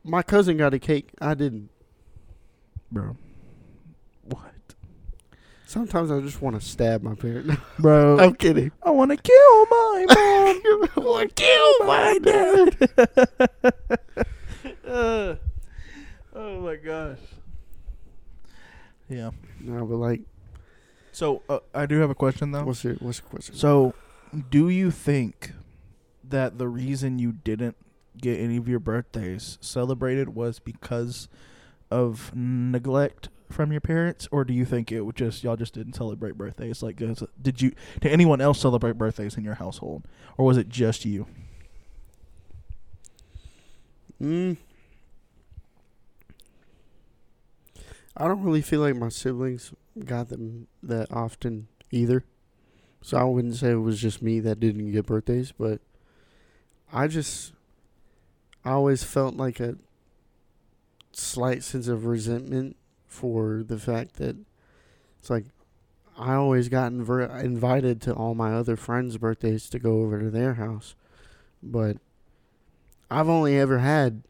my 0.03 0.23
cousin 0.23 0.57
got 0.57 0.73
a 0.73 0.79
cake. 0.79 1.11
I 1.21 1.35
didn't. 1.35 1.69
Bro. 2.91 3.19
What? 4.23 4.41
Sometimes 5.67 6.11
I 6.11 6.21
just 6.21 6.41
want 6.41 6.59
to 6.59 6.67
stab 6.67 7.03
my 7.03 7.15
parent. 7.15 7.51
Bro, 7.79 8.19
I'm 8.19 8.35
kidding. 8.35 8.73
I 8.83 8.91
want 8.93 9.11
to 9.11 9.19
kill 9.19 9.67
my 9.67 10.07
mom. 10.09 10.89
I 10.97 11.07
want 11.07 11.37
to 11.37 11.43
kill 11.45 11.87
my 11.87 12.19
dad. 12.23 13.87
Uh, 14.87 15.35
oh 16.35 16.61
my 16.61 16.77
gosh. 16.77 17.19
Yeah. 19.11 19.33
No, 19.61 19.85
but 19.85 19.97
like, 19.97 20.21
So 21.13 21.43
uh, 21.51 21.59
I 21.75 21.85
do 21.85 22.01
have 22.01 22.09
a 22.09 22.15
question 22.15 22.53
though. 22.53 22.65
what's 22.65 22.83
your 22.85 22.95
what's 22.95 23.19
your 23.21 23.29
question? 23.29 23.55
So, 23.55 23.93
do 24.49 24.71
you 24.71 24.91
think 24.91 25.53
that 26.29 26.59
the 26.59 26.69
reason 26.69 27.19
you 27.19 27.33
didn't 27.33 27.77
get 28.21 28.41
any 28.41 28.57
of 28.57 28.69
your 28.69 28.81
birthdays 28.81 29.59
celebrated 29.61 30.35
was 30.35 30.59
because 30.59 31.29
of 31.91 32.33
neglect 32.35 33.29
from 33.51 33.71
your 33.71 33.81
parents, 33.81 34.29
or 34.33 34.45
do 34.45 34.53
you 34.53 34.65
think 34.65 34.91
it 34.91 35.03
was 35.03 35.15
just 35.15 35.45
y'all 35.45 35.57
just 35.57 35.75
didn't 35.75 35.95
celebrate 35.95 36.37
birthdays? 36.37 36.83
Like, 36.83 36.97
did 36.97 37.63
you? 37.63 37.73
Did 38.01 38.13
anyone 38.13 38.41
else 38.41 38.61
celebrate 38.61 38.99
birthdays 38.99 39.37
in 39.37 39.45
your 39.45 39.55
household, 39.55 40.05
or 40.37 40.45
was 40.45 40.57
it 40.57 40.69
just 40.69 41.05
you? 41.05 41.27
Mm. 44.21 44.57
I 48.17 48.27
don't 48.27 48.43
really 48.43 48.63
feel 48.63 48.81
like 48.81 48.97
my 48.97 49.11
siblings 49.11 49.73
got 50.05 50.29
them 50.31 50.69
that 50.83 51.13
often 51.13 51.69
either. 51.91 52.25
So 53.03 53.19
I 53.19 53.25
wouldn't 53.25 53.57
say 53.57 53.73
it 53.73 53.75
was 53.75 54.01
just 54.01 54.23
me 54.23 54.41
that 54.41 54.59
didn't 54.59 54.91
get 54.91 55.07
birthdays, 55.07 55.53
but 55.53 55.81
I 56.93 57.09
just 57.09 57.53
I 58.65 58.73
always 58.73 59.05
felt 59.05 59.35
like 59.37 59.61
a 59.61 59.77
slight 61.13 61.63
sense 61.63 61.89
of 61.89 62.07
resentment 62.07 62.77
for 63.07 63.63
the 63.67 63.79
fact 63.79 64.17
that 64.17 64.37
it's 65.19 65.31
like 65.31 65.47
I 66.19 66.35
always 66.35 66.69
got 66.69 66.93
inver- 66.93 67.43
invited 67.43 68.01
to 68.03 68.15
all 68.15 68.35
my 68.35 68.55
other 68.55 68.77
friends' 68.77 69.19
birthdays 69.19 69.69
to 69.71 69.79
go 69.79 70.01
over 70.01 70.21
to 70.21 70.31
their 70.31 70.55
house, 70.55 70.95
but 71.63 71.99
I've 73.11 73.29
only 73.29 73.59
ever 73.59 73.79
had 73.79 74.23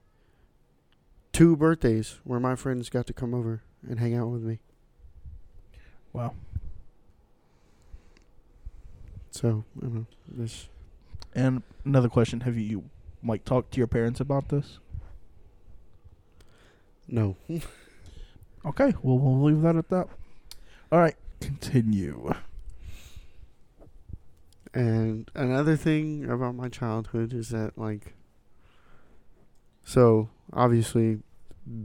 two 1.33 1.57
birthdays 1.57 2.19
where 2.25 2.40
my 2.40 2.57
friends 2.57 2.88
got 2.88 3.07
to 3.07 3.12
come 3.12 3.35
over 3.35 3.62
and 3.88 4.01
hang 4.01 4.14
out 4.14 4.29
with 4.29 4.42
me. 4.42 4.59
Wow. 6.12 6.35
So 9.31 9.64
I 9.77 9.81
don't 9.81 9.95
know. 9.95 10.07
This 10.29 10.69
And 11.37 11.62
another 11.85 12.09
question: 12.09 12.40
Have 12.40 12.57
you 12.57 12.85
like 13.22 13.44
talked 13.44 13.72
to 13.72 13.79
your 13.79 13.87
parents 13.87 14.18
about 14.20 14.49
this? 14.49 14.81
no. 17.07 17.37
Okay, 18.64 18.92
well 19.01 19.16
we'll 19.16 19.44
leave 19.44 19.62
that 19.62 19.77
at 19.77 19.88
that. 19.90 20.09
All 20.90 20.99
right, 20.99 21.14
continue. 21.40 22.35
And 24.75 25.31
another 25.37 25.77
thing 25.77 26.29
about 26.29 26.57
my 26.57 26.68
childhood 26.68 27.33
is 27.33 27.51
that 27.51 27.79
like 27.79 28.14
so 29.85 30.31
obviously 30.53 31.20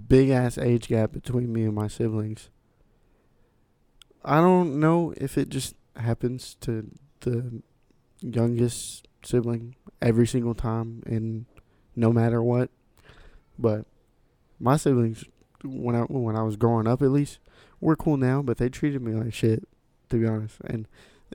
big 0.08 0.32
ass 0.32 0.58
age 0.58 0.88
gap 0.88 1.12
between 1.12 1.54
me 1.54 1.66
and 1.66 1.76
my 1.76 1.88
siblings. 1.88 2.50
I 4.26 4.38
don't 4.38 4.80
know 4.80 5.14
if 5.18 5.38
it 5.38 5.50
just 5.50 5.76
happens 5.96 6.56
to 6.62 6.90
the 7.20 7.62
youngest 8.22 9.08
sibling 9.24 9.76
every 10.02 10.28
single 10.28 10.56
time 10.56 11.04
and 11.06 11.46
no 11.96 12.12
matter 12.12 12.42
what. 12.42 12.70
But 13.58 13.86
my 14.60 14.78
siblings 14.78 15.26
when 15.64 15.96
I 15.96 16.02
when 16.02 16.36
I 16.36 16.44
was 16.44 16.56
growing 16.56 16.88
up 16.88 17.02
at 17.02 17.12
least 17.12 17.40
we're 17.80 17.96
cool 17.96 18.18
now, 18.18 18.42
but 18.42 18.58
they 18.58 18.70
treated 18.70 19.02
me 19.02 19.14
like 19.14 19.34
shit 19.34 19.68
to 20.10 20.18
be 20.18 20.28
honest. 20.28 20.58
And 20.66 20.88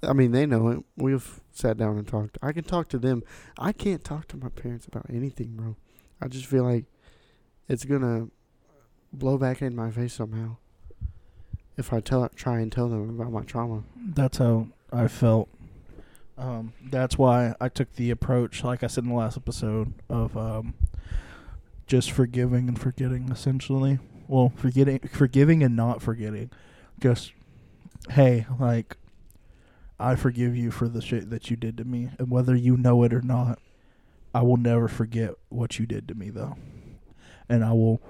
I 0.03 0.12
mean, 0.12 0.33
they 0.33 0.46
know 0.46 0.68
it. 0.68 0.85
We've 0.96 1.40
sat 1.53 1.77
down 1.77 1.96
and 1.96 2.07
talked. 2.07 2.38
I 2.42 2.53
can 2.53 2.64
talk 2.64 2.88
to 2.88 2.99
them. 2.99 3.22
I 3.59 3.72
can't 3.72 4.05
talk 4.05 4.29
to 4.29 4.37
my 4.37 4.49
parents 4.49 4.87
about 4.87 5.07
anything, 5.09 5.57
bro. 5.57 5.77
I 6.20 6.29
just 6.29 6.46
feel 6.46 6.64
like 6.64 6.85
it's 7.68 7.85
gonna 7.85 8.29
blow 9.12 9.38
back 9.38 9.62
in 9.62 9.75
my 9.75 9.90
face 9.90 10.14
somehow 10.14 10.57
if 11.77 11.92
I 11.92 12.01
tell 12.01 12.29
try 12.31 12.61
and 12.61 12.70
tell 12.70 12.88
them 12.88 13.09
about 13.09 13.33
my 13.33 13.42
trauma. 13.42 13.83
That's 13.96 14.38
how 14.38 14.68
I 14.92 15.09
felt. 15.09 15.49
Um, 16.38 16.75
that's 16.83 17.16
why 17.16 17.55
I 17.61 17.68
took 17.68 17.94
the 17.94 18.11
approach, 18.11 18.62
like 18.62 18.83
I 18.83 18.88
said 18.88 19.05
in 19.05 19.11
the 19.11 19.16
last 19.16 19.37
episode, 19.37 19.94
of 20.09 20.37
um, 20.37 20.75
just 21.87 22.11
forgiving 22.11 22.68
and 22.68 22.79
forgetting. 22.79 23.31
Essentially, 23.31 23.99
well, 24.29 24.53
forgetting, 24.57 25.01
forgiving, 25.01 25.62
and 25.62 25.75
not 25.75 26.03
forgetting. 26.03 26.51
Just, 27.01 27.33
hey, 28.11 28.46
like, 28.59 28.96
I 29.99 30.14
forgive 30.14 30.55
you 30.55 30.70
for 30.70 30.88
the 30.88 31.01
shit 31.01 31.31
that 31.31 31.51
you 31.51 31.57
did 31.57 31.79
to 31.79 31.85
me, 31.85 32.11
and 32.18 32.31
whether 32.31 32.55
you 32.55 32.77
know 32.77 33.03
it 33.03 33.14
or 33.14 33.22
not, 33.22 33.59
I 34.35 34.42
will 34.42 34.59
never 34.59 34.88
forget 34.88 35.33
what 35.49 35.79
you 35.79 35.87
did 35.87 36.07
to 36.09 36.14
me, 36.14 36.29
though, 36.29 36.57
and 37.49 37.64
I 37.64 37.72
will 37.72 38.03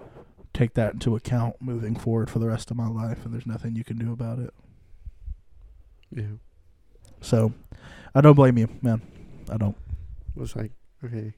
take 0.53 0.75
that 0.75 0.95
into 0.95 1.15
account 1.15 1.57
moving 1.61 1.95
forward 1.95 2.31
for 2.31 2.41
the 2.41 2.49
rest 2.49 2.73
of 2.73 2.77
my 2.77 2.89
life. 2.89 3.25
And 3.25 3.33
there's 3.33 3.47
nothing 3.47 3.77
you 3.77 3.85
can 3.85 3.99
do 3.99 4.12
about 4.12 4.41
it. 4.41 4.53
Yeah, 6.11 6.39
So, 7.27 7.53
I 8.15 8.21
don't 8.21 8.37
blame 8.37 8.57
you, 8.57 8.69
man. 8.83 9.03
I 9.51 9.57
don't. 9.57 9.77
it 10.37 10.39
was 10.39 10.55
like 10.55 10.71
okay. 11.05 11.35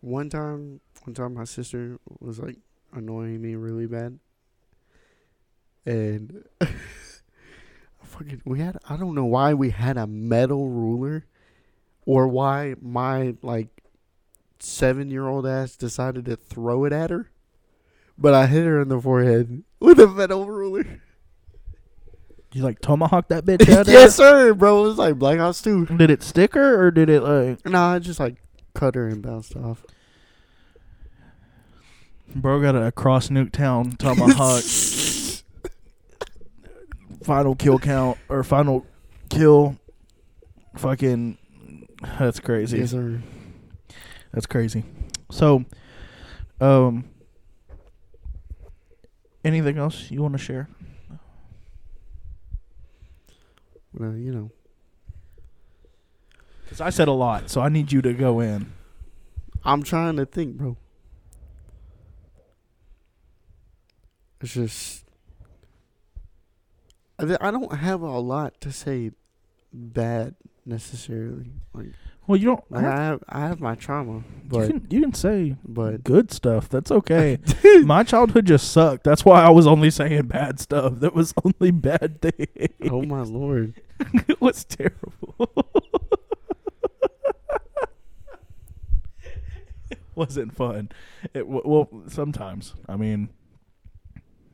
One 0.00 0.28
time, 0.28 0.80
one 1.04 1.14
time, 1.14 1.34
my 1.34 1.44
sister 1.44 2.00
was 2.18 2.40
like 2.40 2.56
annoying 2.92 3.40
me 3.40 3.54
really 3.54 3.86
bad, 3.86 4.18
and 5.86 6.42
fucking 8.02 8.42
we 8.44 8.58
had 8.58 8.76
I 8.88 8.96
don't 8.96 9.14
know 9.14 9.24
why 9.24 9.54
we 9.54 9.70
had 9.70 9.96
a 9.96 10.08
metal 10.08 10.68
ruler, 10.68 11.26
or 12.04 12.26
why 12.26 12.74
my 12.82 13.36
like 13.40 13.84
seven 14.58 15.12
year 15.12 15.28
old 15.28 15.46
ass 15.46 15.76
decided 15.76 16.24
to 16.24 16.34
throw 16.34 16.86
it 16.86 16.92
at 16.92 17.10
her, 17.10 17.30
but 18.18 18.34
I 18.34 18.46
hit 18.46 18.64
her 18.64 18.80
in 18.80 18.88
the 18.88 19.00
forehead 19.00 19.62
with 19.78 20.00
a 20.00 20.08
metal 20.08 20.46
ruler. 20.46 21.00
You 22.52 22.62
like 22.62 22.80
tomahawk 22.80 23.28
that 23.28 23.44
bitch 23.44 23.68
out? 23.76 23.86
yes, 23.86 24.16
sir, 24.16 24.54
bro. 24.54 24.84
It 24.84 24.88
was 24.88 24.98
like 24.98 25.18
Black 25.18 25.38
Ops 25.38 25.62
Two. 25.62 25.86
Did 25.86 26.10
it 26.10 26.22
stick 26.22 26.54
her 26.54 26.82
or 26.84 26.90
did 26.90 27.08
it 27.08 27.22
like? 27.22 27.64
Nah, 27.66 27.94
I 27.94 27.98
just 27.98 28.20
like 28.20 28.36
cut 28.74 28.94
her 28.94 29.08
and 29.08 29.22
bounced 29.22 29.56
off. 29.56 29.84
Bro 32.34 32.62
got 32.62 32.76
a 32.76 32.92
cross 32.92 33.28
Nuketown 33.28 33.98
tomahawk. 33.98 34.62
final 37.24 37.54
kill 37.54 37.78
count 37.78 38.18
or 38.28 38.42
final 38.42 38.86
kill. 39.28 39.76
Fucking, 40.76 41.36
that's 42.18 42.40
crazy. 42.40 42.78
Yes, 42.78 42.92
sir. 42.92 43.20
That's 44.32 44.46
crazy. 44.46 44.84
So, 45.30 45.66
um, 46.60 47.04
anything 49.44 49.76
else 49.76 50.10
you 50.10 50.22
want 50.22 50.32
to 50.32 50.38
share? 50.38 50.68
Well, 53.94 54.16
you 54.16 54.32
know. 54.32 54.50
Because 56.64 56.80
I 56.80 56.90
said 56.90 57.08
a 57.08 57.12
lot, 57.12 57.50
so 57.50 57.60
I 57.60 57.68
need 57.68 57.92
you 57.92 58.00
to 58.02 58.12
go 58.12 58.40
in. 58.40 58.72
I'm 59.64 59.82
trying 59.82 60.16
to 60.16 60.26
think, 60.26 60.56
bro. 60.56 60.76
It's 64.40 64.54
just 64.54 65.04
I 67.18 67.36
I 67.40 67.50
don't 67.50 67.72
have 67.74 68.02
a 68.02 68.18
lot 68.18 68.60
to 68.62 68.72
say 68.72 69.12
bad 69.72 70.34
necessarily. 70.66 71.52
Like, 71.72 71.92
Well, 72.26 72.38
you 72.38 72.46
don't. 72.46 72.64
I 72.72 72.80
have 72.82 73.24
I 73.28 73.40
have 73.40 73.60
my 73.60 73.74
trauma, 73.74 74.18
you 74.18 74.22
but 74.46 74.66
can 74.68 74.86
you 74.90 75.00
can 75.00 75.12
say 75.12 75.56
but 75.64 76.04
good 76.04 76.30
stuff. 76.30 76.68
That's 76.68 76.90
okay. 76.92 77.38
My 77.84 78.04
childhood 78.04 78.46
just 78.46 78.70
sucked. 78.70 79.02
That's 79.02 79.24
why 79.24 79.42
I 79.42 79.50
was 79.50 79.66
only 79.66 79.90
saying 79.90 80.28
bad 80.28 80.60
stuff. 80.60 81.00
That 81.00 81.14
was 81.14 81.34
only 81.44 81.72
bad 81.72 82.20
things. 82.22 82.90
oh 82.90 83.02
my 83.02 83.22
lord, 83.22 83.74
it 84.28 84.40
was 84.40 84.64
terrible. 84.64 85.66
it 89.90 89.98
wasn't 90.14 90.54
fun. 90.54 90.90
it, 91.34 91.40
w- 91.40 91.62
well, 91.64 91.88
sometimes. 92.06 92.74
I 92.88 92.96
mean, 92.96 93.30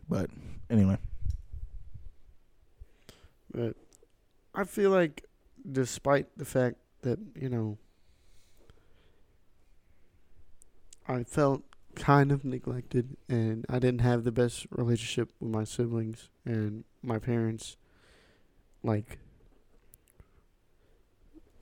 but 0.09 0.31
anyway. 0.71 0.97
But 3.53 3.77
I 4.55 4.65
feel 4.65 4.91
like, 4.91 5.25
despite 5.71 6.27
the 6.37 6.45
fact 6.45 6.77
that 7.03 7.19
you 7.35 7.49
know, 7.49 7.79
I 11.07 11.25
felt 11.25 11.63
kind 11.95 12.31
of 12.33 12.45
neglected, 12.45 13.17
and 13.29 13.67
I 13.69 13.79
didn't 13.79 14.01
have 14.01 14.25
the 14.25 14.33
best 14.33 14.67
relationship 14.71 15.31
with 15.41 15.51
my 15.51 15.65
siblings 15.65 16.29
and 16.45 16.85
my 17.03 17.19
parents. 17.19 17.77
Like, 18.83 19.19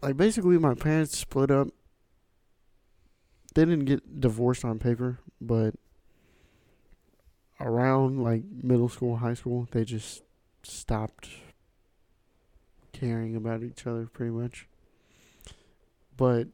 like 0.02 0.16
basically, 0.16 0.58
my 0.58 0.74
parents 0.74 1.16
split 1.16 1.50
up. 1.50 1.68
They 3.54 3.64
didn't 3.64 3.86
get 3.86 4.20
divorced 4.20 4.64
on 4.64 4.78
paper, 4.78 5.18
but 5.40 5.74
around 7.58 8.22
like 8.22 8.42
middle 8.62 8.88
school, 8.88 9.16
high 9.16 9.34
school, 9.34 9.66
they 9.70 9.84
just 9.84 10.22
stopped 10.62 11.28
caring 12.92 13.36
about 13.36 13.62
each 13.62 13.86
other 13.86 14.06
pretty 14.06 14.32
much. 14.32 14.68
But 16.16 16.48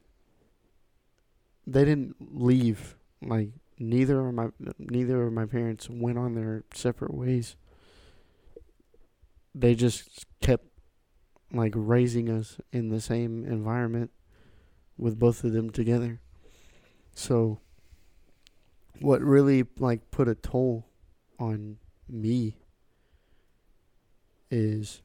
they 1.65 1.85
didn't 1.85 2.15
leave. 2.19 2.95
Like 3.21 3.49
neither 3.79 4.27
of 4.27 4.33
my 4.33 4.49
neither 4.77 5.23
of 5.23 5.33
my 5.33 5.45
parents 5.45 5.89
went 5.89 6.17
on 6.17 6.35
their 6.35 6.63
separate 6.73 7.13
ways. 7.13 7.55
They 9.55 9.75
just 9.75 10.25
kept 10.41 10.65
like 11.51 11.73
raising 11.75 12.29
us 12.29 12.57
in 12.71 12.89
the 12.89 12.99
same 12.99 13.45
environment 13.45 14.11
with 14.97 15.19
both 15.19 15.43
of 15.43 15.53
them 15.53 15.69
together. 15.69 16.19
So 17.13 17.59
what 18.99 19.21
really 19.21 19.65
like 19.77 20.11
put 20.11 20.27
a 20.27 20.35
toll 20.35 20.87
on 21.39 21.77
me 22.09 22.57
is 24.49 25.01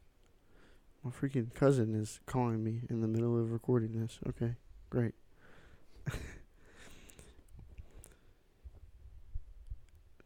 my 1.08 1.28
freaking 1.28 1.54
cousin 1.54 1.94
is 1.94 2.20
calling 2.26 2.62
me 2.62 2.82
in 2.90 3.00
the 3.00 3.08
middle 3.08 3.38
of 3.40 3.50
recording 3.50 3.98
this. 4.00 4.18
Okay, 4.28 4.56
great. 4.90 5.14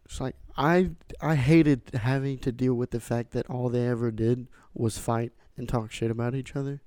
it's 0.05 0.21
like 0.21 0.35
I 0.57 0.91
I 1.21 1.37
hated 1.37 1.83
having 1.95 2.39
to 2.39 2.51
deal 2.51 2.75
with 2.75 2.91
the 2.91 3.01
fact 3.01 3.31
that 3.33 3.49
all 3.49 3.69
they 3.69 3.87
ever 3.87 4.11
did 4.11 4.49
was 4.75 4.99
fight 4.99 5.33
and 5.57 5.69
talk 5.69 5.93
shit 5.93 6.11
about 6.11 6.35
each 6.35 6.57
other. 6.57 6.83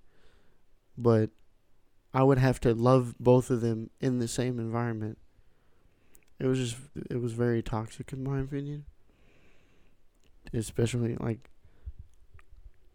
But 0.97 1.29
I 2.13 2.23
would 2.23 2.37
have 2.37 2.59
to 2.61 2.73
love 2.73 3.15
both 3.19 3.49
of 3.49 3.61
them 3.61 3.89
in 4.01 4.19
the 4.19 4.27
same 4.27 4.59
environment. 4.59 5.17
It 6.39 6.47
was 6.47 6.59
just 6.59 6.77
it 7.09 7.21
was 7.21 7.33
very 7.33 7.61
toxic 7.63 8.11
in 8.11 8.23
my 8.23 8.41
opinion. 8.41 8.85
Especially 10.53 11.15
like 11.15 11.49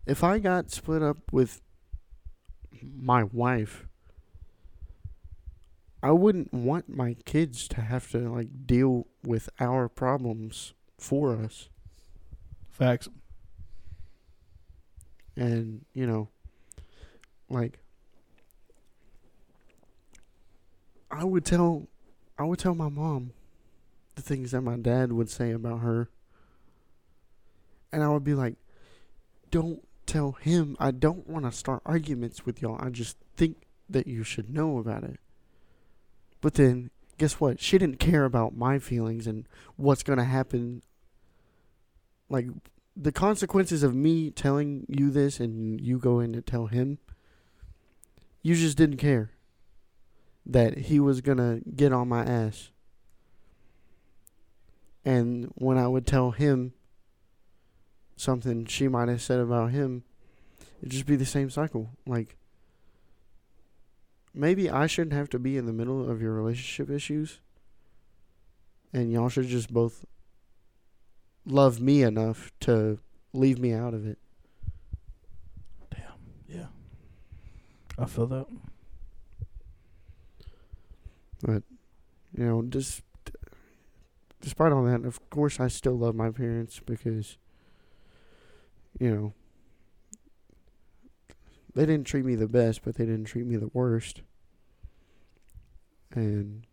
if 0.07 0.25
I 0.25 0.39
got 0.39 0.71
split 0.71 1.03
up 1.03 1.19
with 1.33 1.61
my 2.83 3.25
wife, 3.25 3.87
I 6.03 6.13
wouldn't 6.13 6.53
want 6.53 6.89
my 6.89 7.15
kids 7.25 7.69
to 7.69 7.83
have 7.83 8.11
to 8.13 8.19
like 8.19 8.67
deal 8.67 9.07
with 9.23 9.51
our 9.61 9.89
problems 9.89 10.73
for 10.99 11.37
us. 11.37 11.69
Facts. 12.71 13.09
And, 15.37 15.85
you 15.93 16.07
know, 16.07 16.29
like 17.49 17.79
I 21.11 21.25
would 21.25 21.45
tell 21.45 21.89
I 22.39 22.45
would 22.45 22.59
tell 22.59 22.75
my 22.75 22.89
mom 22.89 23.33
the 24.15 24.23
things 24.23 24.53
that 24.53 24.63
my 24.63 24.77
dad 24.77 25.13
would 25.13 25.29
say 25.29 25.51
about 25.51 25.81
her. 25.81 26.09
And 27.93 28.03
I 28.03 28.09
would 28.09 28.25
be 28.25 28.35
like, 28.35 28.55
don't 29.51 29.87
tell 30.11 30.33
him. 30.33 30.77
I 30.81 30.91
don't 30.91 31.29
want 31.29 31.45
to 31.45 31.53
start 31.53 31.83
arguments 31.87 32.45
with 32.45 32.61
y'all. 32.61 32.79
I 32.81 32.91
just 32.91 33.17
think 33.37 33.69
that 33.89 34.07
you 34.07 34.25
should 34.25 34.51
know 34.51 34.79
about 34.79 35.05
it. 35.05 35.21
But 36.41 36.55
then, 36.55 36.91
guess 37.17 37.35
what? 37.35 37.61
She 37.61 37.79
didn't 37.79 38.01
care 38.01 38.25
about 38.25 38.57
my 38.57 38.79
feelings 38.79 39.27
and 39.27 39.47
what's 39.77 40.03
going 40.03 40.19
to 40.19 40.25
happen. 40.25 40.83
Like, 42.29 42.49
the 42.97 43.13
consequences 43.13 43.83
of 43.83 43.95
me 43.95 44.31
telling 44.31 44.85
you 44.89 45.11
this 45.11 45.39
and 45.39 45.81
you 45.81 45.99
go 45.99 46.19
in 46.19 46.33
to 46.33 46.43
tell 46.43 46.67
him, 46.67 46.99
you 48.43 48.57
just 48.57 48.77
didn't 48.77 48.97
care 48.97 49.31
that 50.45 50.77
he 50.79 50.99
was 50.99 51.21
going 51.21 51.39
to 51.39 51.61
get 51.77 51.93
on 51.93 52.09
my 52.09 52.25
ass. 52.25 52.71
And 55.05 55.53
when 55.55 55.79
I 55.79 55.87
would 55.87 56.07
tell 56.07 56.33
him 56.33 56.73
something 58.21 58.67
she 58.67 58.87
might 58.89 59.09
have 59.09 59.23
said 59.23 59.41
about 59.41 59.71
him, 59.71 60.05
it'd 60.81 60.93
just 60.93 61.07
be 61.07 61.17
the 61.17 61.25
same 61.25 61.51
cycle. 61.51 61.91
Like, 62.07 62.37
maybe 64.35 64.71
I 64.71 64.87
shouldn't 64.87 65.15
have 65.15 65.31
to 65.31 65.39
be 65.39 65.57
in 65.57 65.67
the 65.67 65.73
middle 65.73 66.09
of 66.09 66.21
your 66.21 66.33
relationship 66.33 66.91
issues. 66.91 67.41
And 68.93 69.13
y'all 69.13 69.29
should 69.29 69.47
just 69.47 69.73
both 69.73 70.05
love 71.47 71.81
me 71.81 72.03
enough 72.03 72.51
to 72.61 72.99
leave 73.33 73.59
me 73.59 73.73
out 73.73 73.95
of 73.95 74.07
it. 74.07 74.19
Damn. 75.91 76.03
Yeah. 76.49 76.67
I 77.99 78.05
feel 78.07 78.27
that. 78.27 78.47
But, 81.43 81.63
you 82.37 82.45
know, 82.45 82.63
just 82.63 83.03
despite 84.41 84.73
all 84.73 84.85
that, 84.85 85.05
of 85.05 85.31
course, 85.31 85.61
I 85.61 85.69
still 85.69 85.97
love 85.97 86.15
my 86.15 86.31
parents 86.31 86.81
because, 86.85 87.39
you 89.01 89.11
know, 89.11 89.33
they 91.75 91.87
didn't 91.87 92.07
treat 92.07 92.25
me 92.25 92.35
the 92.35 92.47
best, 92.47 92.85
but 92.85 92.97
they 92.97 93.07
didn't 93.07 93.25
treat 93.25 93.47
me 93.47 93.57
the 93.57 93.71
worst. 93.73 94.23
And 96.13 96.67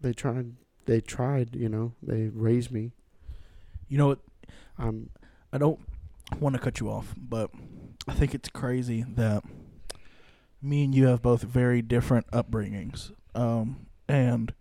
they 0.00 0.12
tried, 0.12 0.54
they 0.86 1.00
tried, 1.00 1.54
you 1.54 1.68
know, 1.68 1.92
they 2.02 2.28
raised 2.28 2.70
me. 2.70 2.90
You 3.88 3.98
know 3.98 4.08
what? 4.08 4.18
I'm, 4.78 5.10
I 5.52 5.58
don't 5.58 5.80
want 6.40 6.54
to 6.54 6.60
cut 6.60 6.80
you 6.80 6.90
off, 6.90 7.14
but 7.16 7.50
I 8.08 8.14
think 8.14 8.34
it's 8.34 8.48
crazy 8.48 9.04
that 9.14 9.44
me 10.60 10.84
and 10.84 10.94
you 10.94 11.06
have 11.06 11.22
both 11.22 11.42
very 11.42 11.82
different 11.82 12.26
upbringings. 12.30 13.12
Um, 13.34 13.86
and 14.08 14.52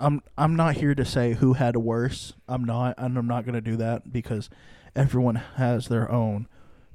I'm 0.00 0.22
I'm 0.36 0.56
not 0.56 0.76
here 0.76 0.94
to 0.94 1.04
say 1.04 1.34
who 1.34 1.52
had 1.54 1.76
worse. 1.76 2.32
I'm 2.48 2.64
not, 2.64 2.94
and 2.98 3.16
I'm 3.16 3.26
not 3.26 3.44
going 3.44 3.54
to 3.54 3.60
do 3.60 3.76
that 3.76 4.12
because 4.12 4.50
everyone 4.96 5.36
has 5.56 5.88
their 5.88 6.10
own 6.10 6.48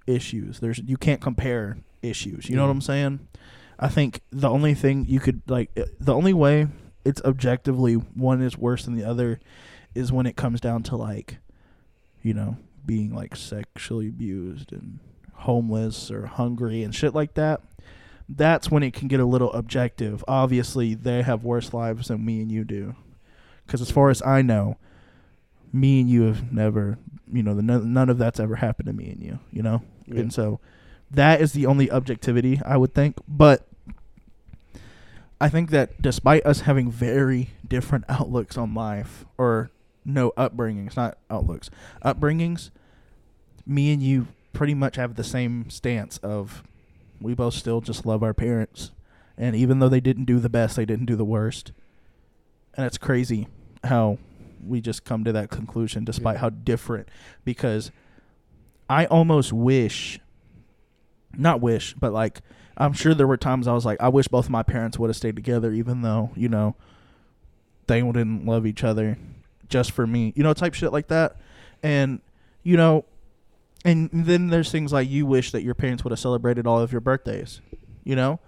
issues. 0.08 0.60
There's 0.60 0.80
you 0.80 0.98
can't 0.98 1.22
compare 1.22 1.78
issues. 2.02 2.50
You 2.50 2.56
know 2.56 2.64
what 2.64 2.72
I'm 2.72 2.82
saying? 2.82 3.28
I 3.80 3.90
think 3.90 4.22
the 4.32 4.50
only 4.50 4.74
thing 4.74 5.06
you 5.08 5.20
could 5.20 5.42
like 5.48 5.70
uh, 5.78 5.84
the 6.00 6.14
only 6.14 6.34
way 6.34 6.68
it's 7.04 7.22
objectively 7.24 7.94
one 7.94 8.42
is 8.42 8.58
worse 8.58 8.86
than 8.86 8.96
the 8.96 9.04
other 9.04 9.40
is 9.94 10.12
when 10.12 10.26
it 10.26 10.36
comes 10.36 10.60
down 10.60 10.84
to 10.84 10.96
like 10.96 11.38
you 12.22 12.34
know 12.34 12.58
being 12.86 13.14
like 13.14 13.36
sexually 13.36 14.08
abused 14.08 14.72
and 14.72 15.00
homeless 15.34 16.10
or 16.10 16.28
hungry 16.28 16.84
and 16.84 16.96
shit 16.96 17.14
like 17.14 17.34
that. 17.36 17.62
That's 18.28 18.72
when 18.72 18.84
it 18.84 18.94
can 18.94 19.08
get 19.08 19.20
a 19.20 19.26
little 19.26 19.54
objective. 19.54 20.24
Obviously, 20.28 20.96
they 20.96 21.22
have 21.22 21.44
worse 21.44 21.74
lives 21.74 22.08
than 22.08 22.26
me 22.26 22.42
and 22.42 22.52
you 22.52 22.64
do. 22.64 22.96
Because 23.66 23.82
as 23.82 23.92
far 23.92 24.10
as 24.10 24.22
I 24.22 24.42
know, 24.42 24.78
me 25.72 26.02
and 26.02 26.10
you 26.10 26.24
have 26.24 26.52
never, 26.52 26.98
you 27.32 27.44
know, 27.44 27.54
the, 27.54 27.62
none, 27.62 28.10
of 28.10 28.18
that's 28.18 28.40
ever 28.40 28.56
happened 28.56 28.88
to 28.88 28.94
me 28.94 29.10
and 29.10 29.22
you, 29.22 29.40
you 29.52 29.62
know? 29.62 29.82
Yeah. 30.08 30.22
And 30.22 30.34
so 30.34 30.60
that 31.12 31.42
is 31.42 31.54
the 31.54 31.66
only 31.66 31.92
objectivity 31.92 32.62
I 32.66 32.78
would 32.78 32.94
think. 32.94 33.18
But 33.28 33.68
I 35.40 35.50
think 35.50 35.70
that 35.72 36.02
despite 36.02 36.46
us 36.46 36.62
having 36.62 36.90
very 36.90 37.52
different 37.68 38.06
outlooks 38.10 38.58
on 38.58 38.74
life, 38.74 39.26
or 39.38 39.70
no 40.04 40.32
upbringings, 40.32 40.96
not 40.96 41.18
outlooks, 41.30 41.70
upbringings, 42.04 42.70
me 43.66 43.92
and 43.92 44.02
you 44.02 44.28
pretty 44.54 44.74
much 44.74 44.96
have 44.96 45.16
the 45.16 45.24
same 45.24 45.70
stance 45.70 46.18
of 46.20 46.64
we 47.26 47.34
both 47.34 47.54
still 47.54 47.82
just 47.82 48.06
love 48.06 48.24
our 48.24 48.34
parents. 48.34 48.92
And 49.38 49.56
even 49.56 49.80
though 49.80 49.90
they 49.90 50.00
didn't 50.00 50.26
do 50.26 50.40
the 50.40 50.50
best, 50.50 50.76
they 50.78 50.86
didn't 50.86 51.06
do 51.08 51.16
the 51.16 51.26
worst. 51.26 51.72
And 52.76 52.86
it's 52.86 52.98
crazy 52.98 53.48
how 53.84 54.18
we 54.66 54.82
just 54.82 55.04
come 55.04 55.24
to 55.24 55.32
that 55.34 55.50
conclusion 55.50 56.06
despite 56.06 56.36
Yeah. 56.36 56.42
how 56.42 56.50
different 56.50 57.08
because 57.44 57.92
I 58.90 59.06
almost 59.06 59.52
wish 59.54 60.20
not 61.38 61.60
wish, 61.62 61.94
but 61.96 62.14
like 62.14 62.42
I'm 62.78 62.94
sure 62.94 63.14
there 63.14 63.28
were 63.28 63.38
times 63.38 63.68
I 63.68 63.74
was 63.74 63.86
like, 63.86 64.00
I 64.02 64.10
wish 64.10 64.28
both 64.28 64.46
of 64.46 64.52
my 64.52 64.64
parents 64.64 64.98
would 65.00 65.10
have 65.10 65.16
stayed 65.16 65.36
together, 65.36 65.72
even 65.72 66.02
though 66.02 66.32
you 66.36 66.50
know 66.50 66.76
they 67.88 68.02
didn't 68.02 68.46
love 68.46 68.66
each 68.66 68.84
other 68.84 69.18
just 69.70 69.92
for 69.92 70.06
me, 70.08 70.34
you 70.36 70.44
know, 70.44 70.54
type 70.54 70.74
shit 70.74 70.92
like 70.92 71.08
that. 71.08 71.36
And 71.84 72.22
you 72.64 72.78
know, 72.78 73.06
and 73.86 74.10
then 74.12 74.48
there's 74.48 74.72
things 74.72 74.92
like 74.92 75.10
you 75.10 75.26
wish 75.26 75.52
that 75.52 75.64
your 75.64 75.76
parents 75.76 76.04
would 76.04 76.12
have 76.12 76.20
celebrated 76.20 76.68
all 76.68 76.82
of 76.82 76.92
your 76.92 77.02
birthdays, 77.02 77.62
you 78.04 78.16
know, 78.16 78.42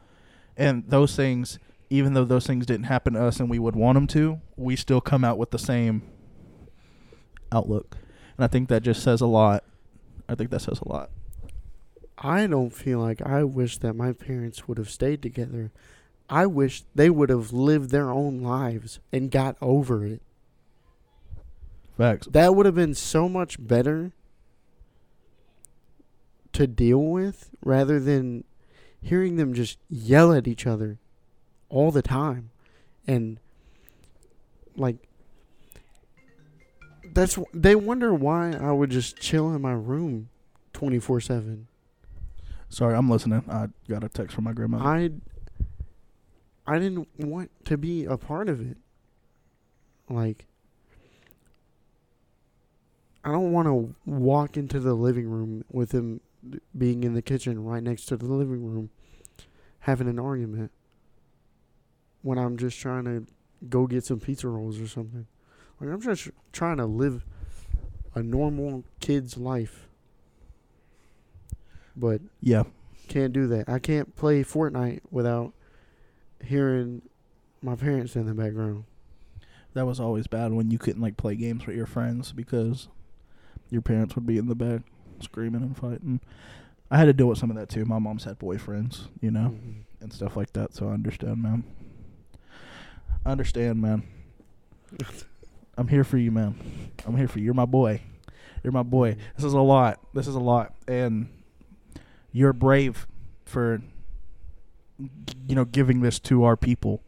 and 0.57 0.83
those 0.89 1.15
things 1.15 1.59
even 1.89 2.13
though 2.13 2.25
those 2.25 2.45
things 2.45 2.65
didn't 2.65 2.85
happen 2.85 3.13
to 3.13 3.23
us 3.23 3.39
and 3.39 3.49
we 3.49 3.59
would 3.59 3.75
want 3.75 3.95
them 3.95 4.07
to, 4.07 4.41
we 4.55 4.75
still 4.75 5.01
come 5.01 5.23
out 5.23 5.37
with 5.37 5.51
the 5.51 5.59
same 5.59 6.03
outlook. 7.51 7.97
And 8.37 8.43
I 8.43 8.47
think 8.47 8.69
that 8.69 8.83
just 8.83 9.01
says 9.01 9.21
a 9.21 9.27
lot. 9.27 9.63
I 10.27 10.35
think 10.35 10.49
that 10.51 10.61
says 10.61 10.81
a 10.81 10.89
lot. 10.89 11.09
I 12.17 12.47
don't 12.47 12.71
feel 12.71 12.99
like 12.99 13.21
I 13.21 13.43
wish 13.43 13.77
that 13.77 13.93
my 13.93 14.11
parents 14.11 14.67
would 14.67 14.77
have 14.77 14.89
stayed 14.89 15.21
together. 15.21 15.71
I 16.29 16.45
wish 16.45 16.83
they 16.93 17.09
would 17.09 17.29
have 17.29 17.53
lived 17.53 17.91
their 17.91 18.11
own 18.11 18.41
lives 18.41 18.99
and 19.13 19.31
got 19.31 19.55
over 19.61 20.05
it. 20.05 20.21
Facts. 21.97 22.27
That 22.27 22.55
would 22.55 22.65
have 22.65 22.75
been 22.75 22.95
so 22.95 23.29
much 23.29 23.65
better 23.65 24.11
to 26.57 26.65
deal 26.65 27.03
with 27.03 27.51
rather 27.63 27.99
than 27.99 28.43
hearing 28.99 29.35
them 29.35 29.53
just 29.53 29.77
yell 29.91 30.33
at 30.33 30.47
each 30.47 30.65
other 30.65 30.97
all 31.69 31.91
the 31.91 32.01
time. 32.01 32.49
And 33.05 33.39
like 34.75 34.97
that's 37.13 37.37
they 37.53 37.75
wonder 37.75 38.11
why 38.11 38.53
I 38.53 38.71
would 38.71 38.89
just 38.89 39.19
chill 39.19 39.53
in 39.53 39.61
my 39.61 39.73
room 39.73 40.29
24/7. 40.73 41.67
Sorry, 42.69 42.95
I'm 42.95 43.07
listening. 43.07 43.43
I 43.47 43.67
got 43.87 44.03
a 44.03 44.09
text 44.09 44.33
from 44.33 44.45
my 44.45 44.53
grandma. 44.53 44.79
I 44.79 45.11
I 46.65 46.79
didn't 46.79 47.07
want 47.19 47.51
to 47.65 47.77
be 47.77 48.05
a 48.05 48.17
part 48.17 48.49
of 48.49 48.59
it. 48.59 48.77
Like 50.09 50.47
I 53.23 53.31
don't 53.31 53.51
want 53.51 53.67
to 53.67 53.95
walk 54.09 54.57
into 54.57 54.79
the 54.79 54.95
living 54.95 55.29
room 55.29 55.63
with 55.71 55.91
him 55.91 56.21
being 56.77 57.03
in 57.03 57.13
the 57.13 57.21
kitchen 57.21 57.63
right 57.63 57.83
next 57.83 58.05
to 58.05 58.17
the 58.17 58.25
living 58.25 58.65
room 58.65 58.89
having 59.79 60.09
an 60.09 60.19
argument 60.19 60.71
when 62.21 62.37
I'm 62.37 62.57
just 62.57 62.77
trying 62.77 63.05
to 63.05 63.25
go 63.69 63.87
get 63.87 64.03
some 64.03 64.19
pizza 64.19 64.49
rolls 64.49 64.81
or 64.81 64.87
something. 64.87 65.27
Like 65.79 65.89
I'm 65.89 66.01
just 66.01 66.29
trying 66.51 66.77
to 66.77 66.85
live 66.85 67.23
a 68.13 68.21
normal 68.21 68.83
kid's 68.99 69.37
life. 69.37 69.87
But 71.95 72.21
yeah. 72.41 72.63
can't 73.07 73.31
do 73.31 73.47
that. 73.47 73.69
I 73.69 73.79
can't 73.79 74.15
play 74.15 74.43
Fortnite 74.43 75.01
without 75.09 75.53
hearing 76.43 77.01
my 77.61 77.75
parents 77.75 78.15
in 78.15 78.25
the 78.25 78.33
background. 78.33 78.83
That 79.73 79.85
was 79.85 79.99
always 79.99 80.27
bad 80.27 80.51
when 80.51 80.69
you 80.69 80.77
couldn't 80.77 81.01
like 81.01 81.15
play 81.15 81.35
games 81.35 81.65
with 81.65 81.75
your 81.75 81.85
friends 81.85 82.33
because 82.33 82.89
your 83.69 83.81
parents 83.81 84.15
would 84.15 84.25
be 84.25 84.37
in 84.37 84.47
the 84.47 84.55
back 84.55 84.81
screaming 85.21 85.61
and 85.61 85.75
fighting. 85.77 86.19
I 86.89 86.97
had 86.97 87.05
to 87.05 87.13
deal 87.13 87.27
with 87.27 87.37
some 87.37 87.49
of 87.49 87.57
that 87.57 87.69
too. 87.69 87.85
My 87.85 87.99
mom's 87.99 88.23
had 88.23 88.39
boyfriends, 88.39 89.07
you 89.21 89.29
know, 89.31 89.49
Mhm. 89.55 89.81
and 90.01 90.13
stuff 90.13 90.37
like 90.37 90.53
that. 90.53 90.73
So 90.73 90.87
I 90.89 90.93
understand, 90.93 91.41
man. 91.43 91.63
I 93.25 93.31
understand, 93.31 93.81
man. 93.81 94.03
I'm 95.77 95.89
here 95.89 96.03
for 96.03 96.17
you, 96.17 96.31
man. 96.31 96.55
I'm 97.05 97.17
here 97.17 97.27
for 97.27 97.39
you. 97.39 97.45
You're 97.45 97.53
my 97.53 97.65
boy. 97.65 98.01
You're 98.63 98.73
my 98.73 98.83
boy. 98.83 99.17
This 99.35 99.43
is 99.45 99.53
a 99.53 99.59
lot. 99.61 99.99
This 100.13 100.27
is 100.27 100.35
a 100.35 100.39
lot, 100.39 100.73
and 100.87 101.27
you're 102.31 102.53
brave 102.53 103.05
for 103.45 103.81
you 105.47 105.55
know 105.55 105.65
giving 105.65 106.01
this 106.01 106.19
to 106.19 106.43
our 106.43 106.55
people. 106.57 107.03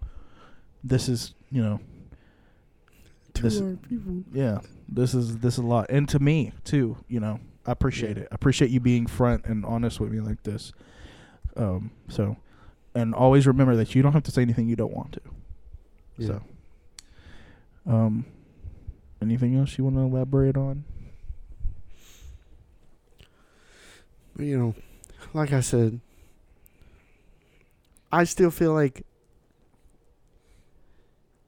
This 0.84 1.10
is 1.10 1.34
you 1.52 1.62
know 1.62 1.80
To 3.36 3.42
This- 3.44 3.62
our 3.62 3.76
people. 3.78 4.24
yeah. 4.34 4.60
This 4.88 5.14
is 5.14 5.38
this 5.40 5.54
is 5.54 5.60
a 5.64 5.68
lot, 5.68 5.88
and 5.90 6.08
to 6.10 6.20
me 6.20 6.52
too. 6.64 6.98
You 7.08 7.20
know, 7.22 7.40
I 7.66 7.72
appreciate 7.72 8.18
Yeah. 8.18 8.24
it. 8.24 8.28
I 8.32 8.36
appreciate 8.36 8.72
you 8.72 8.80
being 8.80 9.06
front 9.08 9.46
and 9.46 9.66
honest 9.66 10.00
with 10.00 10.12
me 10.12 10.20
like 10.20 10.44
this. 10.44 10.72
Um. 11.56 11.92
So, 12.08 12.38
and 12.96 13.14
always 13.14 13.46
remember 13.48 13.76
that 13.76 13.94
you 13.96 14.02
don't 14.02 14.14
have 14.14 14.24
to 14.24 14.32
say 14.32 14.42
anything 14.42 14.68
you 14.68 14.76
don't 14.76 14.94
want 14.94 15.14
to. 15.14 15.22
Yeah. 16.18 16.28
So, 16.28 16.42
um, 17.92 18.26
anything 19.22 19.56
else 19.56 19.78
you 19.78 19.84
want 19.84 19.96
to 19.98 20.02
elaborate 20.02 20.58
on? 20.58 20.84
You 24.38 24.58
know, 24.58 24.76
like 25.34 25.52
I 25.52 25.60
said, 25.60 26.00
I 28.12 28.24
still 28.24 28.52
feel 28.52 28.74
like 28.74 29.06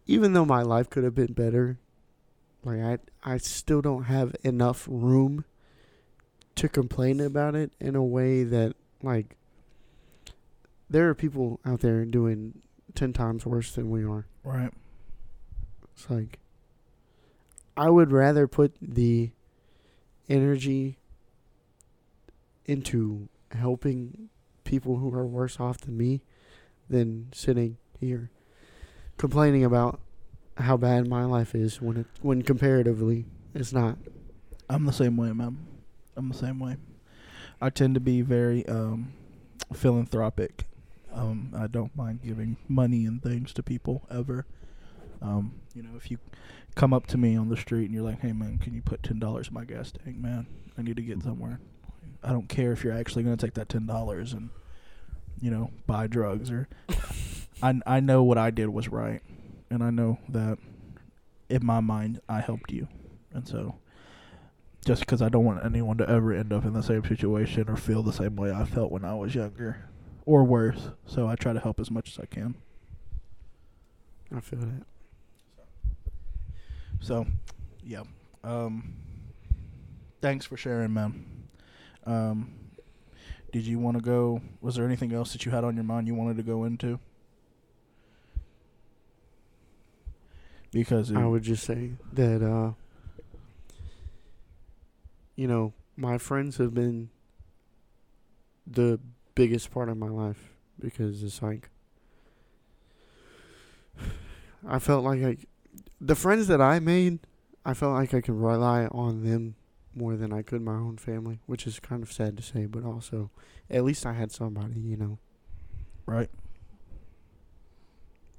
even 0.07 0.33
though 0.33 0.45
my 0.45 0.61
life 0.61 0.89
could 0.89 1.03
have 1.05 1.15
been 1.15 1.31
better, 1.33 1.79
like 2.63 2.79
I 2.81 2.97
I 3.23 3.37
still 3.37 3.81
don't 3.81 4.03
have 4.03 4.35
enough 4.43 4.87
room 4.89 5.45
to 6.55 6.69
complain 6.69 7.19
about 7.19 7.55
it 7.55 7.71
in 7.79 7.95
a 7.95 8.03
way 8.03 8.43
that 8.43 8.75
like 9.01 9.35
there 10.89 11.09
are 11.09 11.15
people 11.15 11.59
out 11.65 11.79
there 11.79 12.03
doing 12.05 12.61
10 12.95 13.13
times 13.13 13.45
worse 13.45 13.71
than 13.73 13.89
we 13.89 14.03
are. 14.03 14.25
Right. 14.43 14.71
It's 15.93 16.09
like 16.09 16.39
I 17.77 17.89
would 17.89 18.11
rather 18.11 18.47
put 18.47 18.75
the 18.81 19.31
energy 20.27 20.97
into 22.65 23.29
helping 23.51 24.29
people 24.63 24.97
who 24.97 25.13
are 25.13 25.25
worse 25.25 25.59
off 25.59 25.79
than 25.79 25.97
me 25.97 26.21
than 26.89 27.27
sitting 27.33 27.77
here 27.99 28.29
complaining 29.17 29.63
about 29.63 29.99
how 30.57 30.77
bad 30.77 31.07
my 31.07 31.23
life 31.23 31.55
is 31.55 31.81
when 31.81 31.97
it 31.97 32.05
when 32.21 32.41
comparatively 32.41 33.25
it's 33.53 33.73
not. 33.73 33.97
I'm 34.69 34.85
the 34.85 34.93
same 34.93 35.17
way, 35.17 35.31
man. 35.31 35.57
I'm 36.15 36.29
the 36.29 36.37
same 36.37 36.59
way. 36.59 36.77
I 37.59 37.69
tend 37.69 37.93
to 37.95 37.99
be 37.99 38.21
very 38.21 38.65
um, 38.67 39.13
philanthropic. 39.73 40.65
Um, 41.13 41.53
I 41.55 41.67
don't 41.67 41.95
mind 41.95 42.21
giving 42.23 42.57
money 42.67 43.05
and 43.05 43.21
things 43.21 43.53
to 43.53 43.63
people 43.63 44.07
ever. 44.09 44.45
Um, 45.21 45.61
you 45.75 45.83
know, 45.83 45.91
if 45.95 46.09
you 46.09 46.17
come 46.75 46.93
up 46.93 47.05
to 47.07 47.17
me 47.17 47.35
on 47.35 47.49
the 47.49 47.57
street 47.57 47.85
and 47.85 47.93
you're 47.93 48.03
like, 48.03 48.21
"Hey, 48.21 48.31
man, 48.33 48.57
can 48.57 48.73
you 48.73 48.81
put 48.81 49.03
ten 49.03 49.19
dollars 49.19 49.49
in 49.49 49.53
my 49.53 49.65
gas 49.65 49.91
tank, 49.91 50.17
man? 50.17 50.47
I 50.77 50.81
need 50.81 50.95
to 50.95 51.01
get 51.03 51.21
somewhere." 51.21 51.59
I 52.23 52.31
don't 52.31 52.47
care 52.47 52.71
if 52.71 52.83
you're 52.83 52.93
actually 52.97 53.23
going 53.23 53.35
to 53.35 53.45
take 53.45 53.55
that 53.55 53.69
ten 53.69 53.85
dollars 53.85 54.33
and, 54.33 54.49
you 55.39 55.51
know, 55.51 55.71
buy 55.85 56.07
drugs 56.07 56.51
or. 56.51 56.67
I 57.63 57.79
I 57.85 57.99
know 57.99 58.23
what 58.23 58.37
I 58.37 58.49
did 58.49 58.69
was 58.69 58.87
right, 58.87 59.21
and 59.69 59.83
I 59.83 59.91
know 59.91 60.17
that, 60.29 60.57
in 61.49 61.65
my 61.65 61.79
mind, 61.79 62.19
I 62.27 62.39
helped 62.39 62.71
you, 62.71 62.87
and 63.33 63.47
so 63.47 63.75
just 64.85 65.01
because 65.01 65.21
I 65.21 65.29
don't 65.29 65.45
want 65.45 65.63
anyone 65.63 65.97
to 65.97 66.09
ever 66.09 66.33
end 66.33 66.51
up 66.51 66.65
in 66.65 66.73
the 66.73 66.81
same 66.81 67.03
situation 67.05 67.69
or 67.69 67.75
feel 67.75 68.01
the 68.01 68.13
same 68.13 68.35
way 68.35 68.51
I 68.51 68.65
felt 68.65 68.91
when 68.91 69.05
I 69.05 69.13
was 69.13 69.35
younger, 69.35 69.89
or 70.25 70.43
worse. 70.43 70.89
So 71.05 71.27
I 71.27 71.35
try 71.35 71.53
to 71.53 71.59
help 71.59 71.79
as 71.79 71.91
much 71.91 72.09
as 72.09 72.19
I 72.19 72.25
can. 72.25 72.55
I 74.35 74.39
feel 74.39 74.59
that. 74.59 74.85
So, 76.99 77.25
yeah. 77.83 78.03
Um, 78.43 78.95
thanks 80.21 80.45
for 80.45 80.57
sharing, 80.57 80.93
man. 80.93 81.25
Um, 82.05 82.53
did 83.51 83.63
you 83.65 83.79
want 83.79 83.97
to 83.97 84.01
go? 84.03 84.41
Was 84.61 84.75
there 84.75 84.85
anything 84.85 85.13
else 85.13 85.33
that 85.33 85.45
you 85.45 85.51
had 85.51 85.63
on 85.63 85.75
your 85.75 85.83
mind 85.83 86.07
you 86.07 86.15
wanted 86.15 86.37
to 86.37 86.43
go 86.43 86.63
into? 86.63 86.99
Because 90.71 91.11
I 91.11 91.25
would 91.25 91.43
just 91.43 91.65
say 91.65 91.91
that 92.13 92.41
uh 92.41 92.71
you 95.35 95.47
know, 95.47 95.73
my 95.95 96.17
friends 96.17 96.57
have 96.57 96.73
been 96.73 97.09
the 98.65 98.99
biggest 99.35 99.71
part 99.71 99.89
of 99.89 99.97
my 99.97 100.07
life 100.07 100.51
because 100.79 101.23
it's 101.23 101.41
like 101.41 101.69
I 104.67 104.79
felt 104.79 105.03
like 105.03 105.23
I 105.23 105.37
the 105.99 106.15
friends 106.15 106.47
that 106.47 106.61
I 106.61 106.79
made, 106.79 107.19
I 107.65 107.73
felt 107.73 107.93
like 107.93 108.13
I 108.13 108.21
could 108.21 108.35
rely 108.35 108.87
on 108.87 109.23
them 109.23 109.55
more 109.93 110.15
than 110.15 110.31
I 110.33 110.41
could 110.41 110.61
my 110.61 110.73
own 110.73 110.97
family, 110.97 111.39
which 111.45 111.67
is 111.67 111.79
kind 111.79 112.01
of 112.01 112.11
sad 112.11 112.37
to 112.37 112.43
say, 112.43 112.65
but 112.65 112.83
also 112.83 113.29
at 113.69 113.83
least 113.83 114.05
I 114.05 114.13
had 114.13 114.31
somebody, 114.31 114.79
you 114.79 114.97
know. 114.97 115.19
right. 116.05 116.29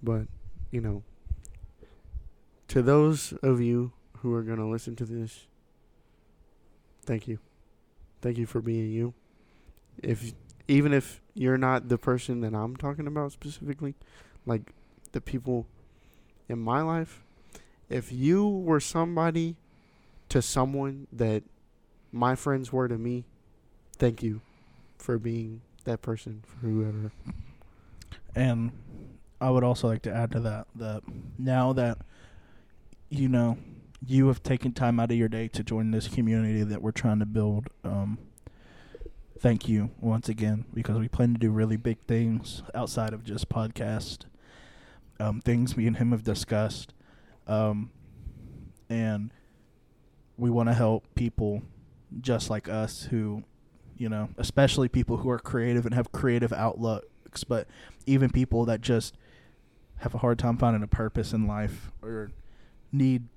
But, 0.03 0.26
you 0.70 0.80
know, 0.80 1.05
to 2.68 2.82
those 2.82 3.32
of 3.43 3.61
you 3.61 3.93
who 4.18 4.34
are 4.34 4.43
going 4.43 4.59
to 4.59 4.66
listen 4.66 4.97
to 4.97 5.05
this, 5.05 5.47
thank 7.05 7.29
you. 7.29 7.39
Thank 8.21 8.39
you 8.39 8.47
for 8.47 8.61
being 8.61 8.91
you. 8.91 9.15
If 10.03 10.33
even 10.69 10.93
if 10.93 11.21
you're 11.35 11.59
not 11.59 11.89
the 11.89 11.99
person 11.99 12.41
that 12.43 12.55
I'm 12.55 12.77
talking 12.77 13.07
about 13.07 13.33
specifically, 13.33 13.95
like 14.47 14.73
the 15.13 15.21
people 15.21 15.67
in 16.49 16.59
my 16.59 16.83
life, 16.83 17.23
if 17.89 18.13
you 18.13 18.47
were 18.49 18.81
somebody 18.81 19.57
to 20.29 20.41
someone 20.41 21.07
that 21.13 21.43
my 22.11 22.35
friends 22.35 22.73
were 22.73 22.89
to 22.89 22.97
me, 22.97 23.25
thank 23.99 24.23
you 24.23 24.41
for 24.99 25.19
being 25.19 25.63
that 25.85 26.01
person 26.01 26.43
for 26.47 26.67
whoever. 26.67 27.13
And 28.35 28.73
I 29.41 29.51
would 29.51 29.65
also 29.65 29.89
like 29.89 30.03
to 30.03 30.15
add 30.15 30.31
to 30.33 30.41
that 30.41 30.67
that 30.77 31.03
now 31.39 31.73
that 31.73 31.99
you 33.11 33.29
know 33.29 33.59
you 34.07 34.27
have 34.29 34.43
taken 34.43 34.73
time 34.73 34.99
out 35.01 35.11
of 35.11 35.17
your 35.17 35.29
day 35.29 35.49
to 35.49 35.63
join 35.63 35.91
this 35.91 36.09
community 36.09 36.63
that 36.65 36.83
we're 36.83 36.91
trying 36.93 37.19
to 37.21 37.27
build, 37.27 37.69
um, 37.85 38.19
thank 39.39 39.69
you 39.69 39.91
once 40.01 40.29
again 40.29 40.65
because 40.75 40.99
we 40.99 41.09
plan 41.09 41.33
to 41.35 41.39
do 41.39 41.51
really 41.51 41.77
big 41.77 41.99
things 42.07 42.63
outside 42.75 43.13
of 43.13 43.25
just 43.25 43.49
podcast. 43.49 44.27
um, 45.21 45.41
things 45.41 45.77
me 45.77 45.87
and 45.87 45.97
him 45.99 46.11
have 46.11 46.25
discussed, 46.25 46.93
um, 47.47 47.91
and 48.89 49.33
we 50.37 50.51
want 50.51 50.69
to 50.69 50.75
help 50.75 51.05
people 51.15 51.63
just 52.21 52.51
like 52.51 52.69
us 52.69 53.05
who, 53.05 53.45
you 53.97 54.09
know, 54.09 54.29
especially 54.37 54.89
people 54.89 55.19
who 55.19 55.31
are 55.31 55.39
creative 55.39 55.87
and 55.87 55.95
have 55.95 56.11
creative 56.13 56.53
outlooks, 56.53 57.45
but 57.45 57.69
even 58.07 58.31
people 58.31 58.65
that 58.65 58.81
just 58.81 59.15
have 59.99 60.15
a 60.15 60.19
hard 60.19 60.39
time 60.39 60.57
finding 60.59 60.83
a 60.83 60.87
purpose 60.89 61.33
in 61.33 61.47
life 61.47 61.93
or 62.03 62.33
need 62.91 63.29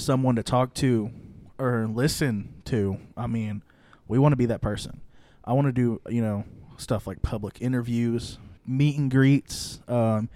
someone 0.00 0.36
to 0.36 0.42
talk 0.42 0.74
to 0.74 1.10
or 1.58 1.86
listen 1.86 2.54
to. 2.66 2.98
I 3.16 3.26
mean, 3.26 3.62
we 4.08 4.18
want 4.18 4.32
to 4.32 4.36
be 4.36 4.46
that 4.46 4.60
person. 4.60 5.00
I 5.44 5.52
want 5.52 5.66
to 5.66 5.72
do, 5.72 6.00
you 6.08 6.22
know, 6.22 6.44
stuff 6.76 7.06
like 7.06 7.22
public 7.22 7.60
interviews, 7.60 8.38
meet 8.66 8.98
and 8.98 9.10
greets, 9.10 9.80
um, 9.88 10.28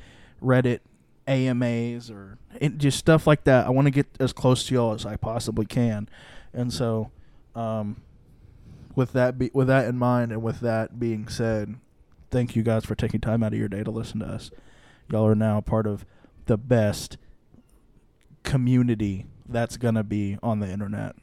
Reddit 0.43 0.81
AMAs, 1.27 2.11
or 2.11 2.39
just 2.77 2.99
stuff 2.99 3.27
like 3.27 3.45
that. 3.45 3.67
I 3.67 3.71
want 3.71 3.87
to 3.87 3.91
get 3.91 4.07
as 4.21 4.33
close 4.33 4.67
to 4.67 4.75
y'all 4.75 4.95
as 4.95 5.07
I 5.07 5.17
possibly 5.17 5.67
can, 5.67 6.09
and 6.53 6.73
so, 6.73 7.11
um, 7.55 8.03
with 8.95 9.13
that 9.13 9.39
be, 9.39 9.51
with 9.55 9.69
that 9.69 9.87
in 9.87 9.97
mind, 9.97 10.33
and 10.33 10.43
with 10.43 10.61
that 10.61 10.99
being 11.01 11.29
said, 11.29 11.77
thank 12.31 12.55
you 12.55 12.63
guys 12.63 12.85
for 12.85 12.95
taking 12.95 13.21
time 13.21 13.43
out 13.43 13.53
of 13.53 13.59
your 13.59 13.69
day 13.69 13.83
to 13.83 13.91
listen 13.91 14.21
to 14.21 14.27
us. 14.27 14.51
Y'all 15.11 15.27
are 15.27 15.35
now 15.35 15.61
part 15.61 15.87
of 15.87 16.05
the 16.47 16.57
best 16.57 17.17
community 18.43 19.27
that's 19.49 19.77
gonna 19.77 20.05
be 20.05 20.39
on 20.43 20.61
the 20.61 20.69
internet. 20.69 21.17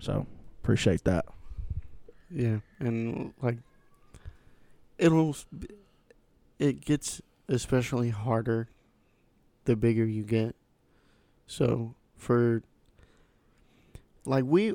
So 0.00 0.26
appreciate 0.62 1.04
that. 1.04 1.26
Yeah, 2.30 2.58
and 2.78 3.32
like 3.42 3.58
it'll 4.98 5.36
it 6.58 6.80
gets 6.80 7.20
especially 7.48 8.10
harder 8.10 8.68
the 9.64 9.76
bigger 9.76 10.04
you 10.04 10.22
get. 10.22 10.54
So 11.46 11.94
for 12.16 12.62
like 14.24 14.44
we 14.46 14.74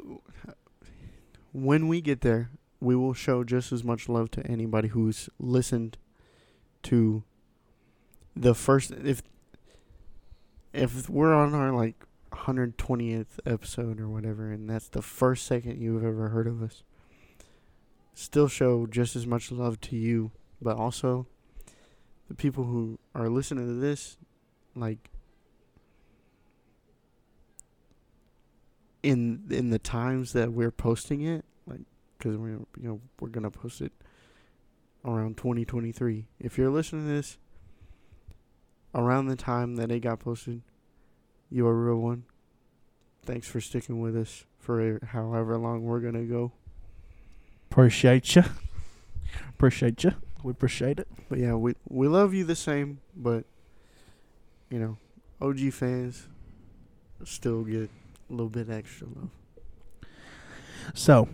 when 1.51 1.87
we 1.87 2.01
get 2.01 2.21
there, 2.21 2.51
we 2.79 2.95
will 2.95 3.13
show 3.13 3.43
just 3.43 3.71
as 3.71 3.83
much 3.83 4.07
love 4.07 4.29
to 4.31 4.45
anybody 4.45 4.89
who's 4.89 5.29
listened 5.39 5.97
to 6.83 7.23
the 8.35 8.53
first 8.53 8.91
if 8.91 9.23
if 10.73 11.09
we're 11.09 11.33
on 11.33 11.53
our 11.55 11.71
like 11.71 11.95
120th 12.37 13.39
episode 13.45 13.99
or 13.99 14.09
whatever 14.09 14.51
and 14.51 14.69
that's 14.69 14.89
the 14.89 15.01
first 15.01 15.45
second 15.45 15.81
you've 15.81 16.03
ever 16.03 16.29
heard 16.29 16.47
of 16.47 16.61
us. 16.61 16.83
Still 18.13 18.47
show 18.47 18.87
just 18.87 19.15
as 19.15 19.27
much 19.27 19.51
love 19.51 19.79
to 19.81 19.95
you 19.95 20.31
but 20.61 20.77
also 20.77 21.27
the 22.27 22.33
people 22.33 22.65
who 22.65 22.99
are 23.15 23.29
listening 23.29 23.67
to 23.67 23.73
this 23.73 24.17
like 24.75 25.09
in 29.03 29.43
in 29.49 29.69
the 29.69 29.79
times 29.79 30.33
that 30.33 30.51
we're 30.51 30.71
posting 30.71 31.21
it 31.21 31.45
like 31.65 31.81
cuz 32.19 32.35
we 32.37 32.51
you 32.51 32.67
know 32.77 33.01
we're 33.19 33.29
to 33.29 33.51
post 33.51 33.81
it 33.81 33.93
around 35.05 35.37
2023 35.37 36.25
if 36.39 36.57
you're 36.57 36.69
listening 36.69 37.05
to 37.05 37.13
this 37.13 37.37
around 38.93 39.27
the 39.27 39.35
time 39.35 39.75
that 39.75 39.91
it 39.91 39.99
got 39.99 40.19
posted 40.19 40.61
you're 41.49 41.71
a 41.71 41.73
real 41.73 41.97
one 41.97 42.23
thanks 43.25 43.47
for 43.47 43.59
sticking 43.59 43.99
with 43.99 44.15
us 44.15 44.45
for 44.59 44.99
however 45.07 45.57
long 45.57 45.83
we're 45.83 45.99
going 45.99 46.13
to 46.13 46.23
go 46.23 46.51
Appreciate 47.71 48.35
you. 48.35 48.43
Appreciate 49.49 50.03
you. 50.03 50.13
We 50.41 50.51
appreciate 50.51 50.99
it. 50.99 51.07
But 51.29 51.39
yeah, 51.39 51.53
we 51.53 51.75
we 51.87 52.07
love 52.07 52.33
you 52.33 52.43
the 52.43 52.55
same, 52.55 53.01
but 53.15 53.45
you 54.69 54.79
know, 54.79 54.97
OG 55.41 55.73
fans 55.73 56.27
still 57.23 57.63
get 57.63 57.89
a 58.29 58.31
little 58.31 58.49
bit 58.49 58.69
extra 58.69 59.07
love. 59.07 59.29
So, 60.93 61.27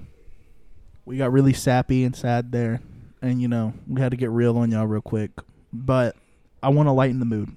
we 1.05 1.17
got 1.17 1.31
really 1.31 1.53
sappy 1.53 2.03
and 2.03 2.15
sad 2.15 2.51
there, 2.51 2.81
and 3.21 3.41
you 3.41 3.47
know 3.47 3.73
we 3.87 4.01
had 4.01 4.11
to 4.11 4.17
get 4.17 4.29
real 4.29 4.57
on 4.57 4.71
y'all 4.71 4.87
real 4.87 5.01
quick. 5.01 5.31
But 5.71 6.15
I 6.61 6.69
want 6.69 6.87
to 6.87 6.91
lighten 6.91 7.19
the 7.19 7.25
mood, 7.25 7.55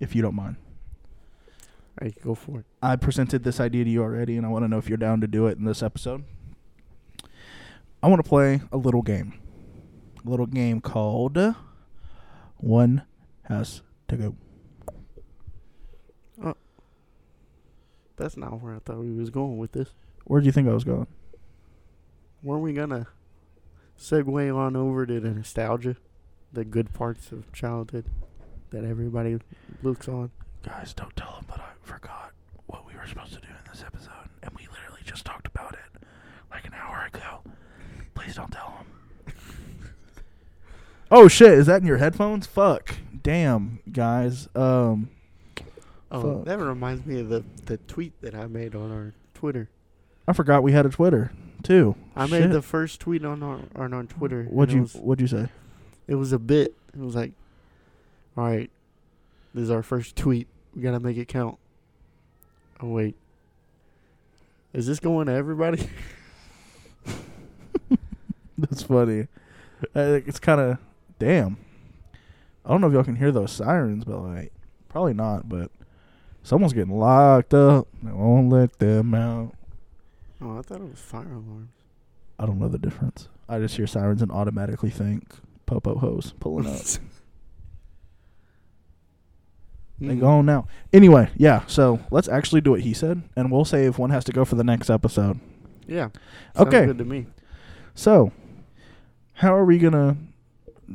if 0.00 0.16
you 0.16 0.22
don't 0.22 0.34
mind. 0.34 0.56
Hey, 2.00 2.14
go 2.22 2.34
for 2.34 2.60
it. 2.60 2.66
I 2.80 2.94
presented 2.96 3.42
this 3.42 3.58
idea 3.58 3.84
to 3.84 3.90
you 3.90 4.02
already, 4.02 4.36
and 4.36 4.46
I 4.46 4.50
want 4.50 4.64
to 4.64 4.68
know 4.68 4.78
if 4.78 4.88
you're 4.88 4.96
down 4.96 5.20
to 5.20 5.26
do 5.26 5.46
it 5.48 5.58
in 5.58 5.64
this 5.64 5.82
episode. 5.82 6.24
I 8.02 8.06
want 8.06 8.22
to 8.24 8.28
play 8.28 8.60
a 8.70 8.76
little 8.76 9.02
game. 9.02 9.34
A 10.24 10.30
little 10.30 10.46
game 10.46 10.80
called 10.80 11.36
One 12.58 13.02
Has 13.44 13.82
to 14.06 14.16
Go. 14.16 14.36
Uh, 16.42 16.52
that's 18.16 18.36
not 18.36 18.62
where 18.62 18.76
I 18.76 18.78
thought 18.78 18.98
we 18.98 19.12
was 19.12 19.30
going 19.30 19.58
with 19.58 19.72
this. 19.72 19.88
Where 20.24 20.40
do 20.40 20.46
you 20.46 20.52
think 20.52 20.68
I 20.68 20.74
was 20.74 20.84
going? 20.84 21.08
Weren't 22.44 22.62
we 22.62 22.72
gonna 22.74 23.08
segue 23.98 24.54
on 24.54 24.76
over 24.76 25.04
to 25.04 25.18
the 25.18 25.30
nostalgia, 25.30 25.96
the 26.52 26.64
good 26.64 26.94
parts 26.94 27.32
of 27.32 27.52
childhood 27.52 28.04
that 28.70 28.84
everybody 28.84 29.38
looks 29.82 30.06
on? 30.06 30.30
Guys, 30.68 30.92
don't 30.92 31.14
tell 31.16 31.32
them, 31.32 31.44
but 31.48 31.60
I 31.60 31.70
forgot 31.82 32.32
what 32.66 32.86
we 32.86 32.94
were 32.94 33.06
supposed 33.06 33.32
to 33.32 33.40
do 33.40 33.48
in 33.48 33.70
this 33.72 33.82
episode, 33.84 34.28
and 34.42 34.52
we 34.54 34.66
literally 34.70 35.00
just 35.04 35.24
talked 35.24 35.46
about 35.46 35.72
it 35.74 36.02
like 36.50 36.66
an 36.66 36.74
hour 36.74 37.06
ago. 37.12 37.40
Please 38.14 38.34
don't 38.36 38.52
tell 38.52 38.74
them. 39.26 39.34
oh 41.10 41.26
shit! 41.28 41.52
Is 41.52 41.66
that 41.66 41.80
in 41.80 41.86
your 41.86 41.96
headphones? 41.98 42.46
Fuck! 42.46 42.96
Damn, 43.22 43.80
guys. 43.90 44.48
Um, 44.54 45.10
Oh, 46.10 46.36
Fuck. 46.38 46.44
that 46.46 46.58
reminds 46.58 47.04
me 47.04 47.20
of 47.20 47.28
the 47.28 47.44
the 47.66 47.76
tweet 47.76 48.18
that 48.22 48.34
I 48.34 48.46
made 48.46 48.74
on 48.74 48.90
our 48.90 49.12
Twitter. 49.34 49.68
I 50.26 50.32
forgot 50.32 50.62
we 50.62 50.72
had 50.72 50.86
a 50.86 50.88
Twitter 50.90 51.32
too. 51.62 51.96
I 52.16 52.26
Shit. 52.26 52.40
made 52.40 52.50
the 52.52 52.62
first 52.62 52.98
tweet 53.00 53.24
on 53.26 53.42
our 53.42 53.60
on 53.76 53.92
our 53.92 54.04
Twitter. 54.04 54.44
What'd 54.44 54.74
you 54.74 54.82
Was, 54.82 54.94
What'd 54.94 55.20
you 55.20 55.26
say? 55.26 55.48
it 56.06 56.14
was 56.14 56.32
a 56.32 56.38
bit. 56.38 56.74
It 56.94 57.00
was 57.00 57.14
like, 57.14 57.32
all 58.38 58.44
right, 58.44 58.70
this 59.52 59.64
is 59.64 59.70
our 59.70 59.82
first 59.82 60.16
tweet. 60.16 60.48
We 60.78 60.84
gotta 60.84 61.00
make 61.00 61.16
it 61.16 61.26
count. 61.26 61.58
Oh 62.80 62.86
wait, 62.86 63.16
is 64.72 64.86
this 64.86 65.00
going 65.00 65.26
to 65.26 65.32
everybody? 65.32 65.88
That's 68.58 68.84
funny. 68.84 69.26
Uh, 69.96 70.20
it's 70.24 70.38
kind 70.38 70.60
of 70.60 70.78
damn. 71.18 71.56
I 72.64 72.68
don't 72.68 72.80
know 72.80 72.86
if 72.86 72.92
y'all 72.92 73.02
can 73.02 73.16
hear 73.16 73.32
those 73.32 73.50
sirens, 73.50 74.04
but 74.04 74.20
like 74.20 74.52
probably 74.88 75.14
not. 75.14 75.48
But 75.48 75.72
someone's 76.44 76.74
getting 76.74 76.96
locked 76.96 77.54
up. 77.54 77.88
They 78.00 78.12
won't 78.12 78.48
let 78.48 78.78
them 78.78 79.16
out. 79.16 79.56
oh, 80.40 80.60
I 80.60 80.62
thought 80.62 80.80
it 80.80 80.90
was 80.90 81.00
fire 81.00 81.22
alarms. 81.22 81.70
I 82.38 82.46
don't 82.46 82.60
know 82.60 82.68
the 82.68 82.78
difference. 82.78 83.26
I 83.48 83.58
just 83.58 83.76
hear 83.76 83.88
sirens 83.88 84.22
and 84.22 84.30
automatically 84.30 84.90
think 84.90 85.24
popo 85.66 85.98
hose 85.98 86.34
pulling 86.38 86.68
up. 86.68 86.82
they 90.00 90.14
Mm. 90.14 90.20
go 90.20 90.26
on 90.28 90.46
now. 90.46 90.66
Anyway, 90.92 91.30
yeah. 91.36 91.62
So 91.66 92.00
let's 92.10 92.28
actually 92.28 92.60
do 92.60 92.70
what 92.72 92.80
he 92.82 92.92
said, 92.94 93.22
and 93.36 93.50
we'll 93.50 93.64
say 93.64 93.84
if 93.86 93.98
one 93.98 94.10
has 94.10 94.24
to 94.24 94.32
go 94.32 94.44
for 94.44 94.54
the 94.54 94.64
next 94.64 94.88
episode. 94.90 95.40
Yeah. 95.86 96.10
Okay. 96.56 96.86
Good 96.86 96.98
to 96.98 97.04
me. 97.04 97.26
So, 97.94 98.32
how 99.34 99.54
are 99.56 99.64
we 99.64 99.78
gonna? 99.78 100.16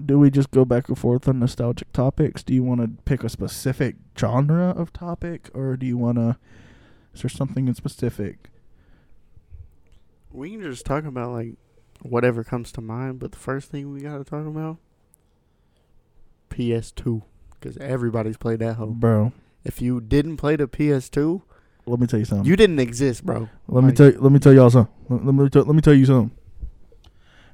Do 0.05 0.17
we 0.17 0.31
just 0.31 0.49
go 0.51 0.65
back 0.65 0.87
and 0.89 0.97
forth 0.97 1.27
on 1.27 1.39
nostalgic 1.39 1.91
topics? 1.91 2.41
Do 2.43 2.53
you 2.53 2.63
want 2.63 2.81
to 2.81 2.89
pick 3.05 3.23
a 3.23 3.29
specific 3.29 3.95
genre 4.17 4.69
of 4.69 4.91
topic, 4.93 5.49
or 5.53 5.75
do 5.77 5.85
you 5.85 5.97
want 5.97 6.17
to? 6.17 6.37
Is 7.13 7.21
there 7.21 7.29
something 7.29 7.67
in 7.67 7.75
specific? 7.75 8.49
We 10.31 10.51
can 10.51 10.61
just 10.63 10.85
talk 10.85 11.05
about 11.05 11.31
like 11.31 11.53
whatever 12.01 12.43
comes 12.43 12.71
to 12.71 12.81
mind, 12.81 13.19
but 13.19 13.31
the 13.33 13.37
first 13.37 13.69
thing 13.69 13.91
we 13.93 14.01
gotta 14.01 14.23
talk 14.23 14.45
about 14.47 14.77
PS2 16.49 17.21
because 17.63 17.77
everybody's 17.77 18.37
played 18.37 18.59
that 18.59 18.75
hoe. 18.75 18.87
Bro, 18.87 19.31
If 19.63 19.81
you 19.81 20.01
didn't 20.01 20.35
play 20.37 20.55
the 20.57 20.67
PS2, 20.67 21.41
let 21.85 21.99
me 21.99 22.07
tell 22.07 22.19
you 22.19 22.25
something. 22.25 22.45
you 22.45 22.55
didn't 22.57 22.79
exist, 22.79 23.25
bro. 23.25 23.47
Let 23.67 23.81
me 23.83 23.87
Like- 23.89 23.95
tell 23.95 24.11
let 24.21 24.31
me 24.31 24.39
tell 24.39 24.53
y'all 24.53 24.69
something. 24.69 24.93
Let 25.09 25.25
let 25.25 25.35
me 25.35 25.49
tell, 25.49 25.63
let 25.63 25.75
me 25.75 25.81
tell 25.81 25.93
you 25.93 26.05
something. 26.05 26.31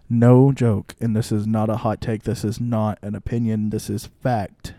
No 0.10 0.51
joke, 0.51 0.95
and 0.99 1.16
this 1.16 1.32
is 1.32 1.45
not 1.45 1.70
a 1.70 1.78
hot 1.78 2.01
take. 2.01 2.24
This 2.24 2.43
is 2.43 2.60
not 2.60 2.97
an 3.03 3.14
opinion. 3.14 3.70
This 3.70 3.89
is 3.91 4.07
fact. 4.24 4.74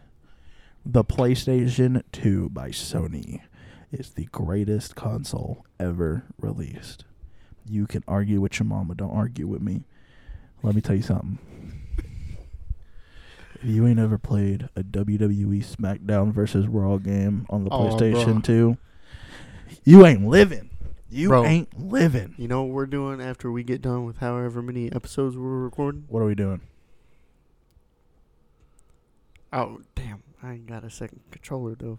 The 0.85 1.05
PlayStation 1.05 2.03
2 2.11 2.49
by 2.49 2.71
Sony 2.71 3.41
is 3.93 4.11
the 4.11 4.25
greatest 4.33 4.97
console 4.97 5.65
ever 5.79 6.25
released. 6.41 7.05
You 7.69 7.87
can 7.87 8.03
argue 8.09 8.41
with 8.41 8.59
your 8.59 8.67
mama, 8.67 8.95
don't 8.97 9.11
argue 9.13 9.47
with 9.47 9.63
me. 9.63 9.85
Let 10.65 10.75
me 10.75 10.81
tell 10.81 10.97
you 10.97 11.03
something. 11.03 11.39
If 13.63 13.69
you 13.69 13.87
ain't 13.87 13.99
ever 13.99 14.17
played 14.19 14.69
a 14.75 14.83
WWE 14.83 15.63
SmackDown 15.65 16.33
versus 16.33 16.67
Raw 16.67 16.97
game 16.97 17.47
on 17.51 17.65
the 17.65 17.71
Oh, 17.71 17.91
PlayStation 17.91 18.33
bro. 18.35 18.41
2, 18.41 18.77
you 19.85 20.07
ain't 20.07 20.27
living. 20.27 20.71
You 21.13 21.29
Bro. 21.29 21.45
ain't 21.47 21.79
living. 21.79 22.35
You 22.39 22.47
know 22.49 22.63
what 22.63 22.73
we're 22.73 22.87
doing 22.87 23.21
after 23.21 23.51
we 23.51 23.65
get 23.65 23.83
done 23.83 24.05
with 24.05 24.19
however 24.19 24.63
many 24.63 24.93
episodes 24.93 25.37
we're 25.37 25.59
recording? 25.59 26.05
What 26.09 26.21
are 26.21 26.27
we 26.27 26.37
doing? 26.37 26.61
Oh, 29.53 29.81
damn. 29.97 30.23
I 30.43 30.53
ain't 30.53 30.67
got 30.67 30.85
a 30.85 30.91
second 30.91 31.21
controller 31.33 31.75
though. 31.75 31.99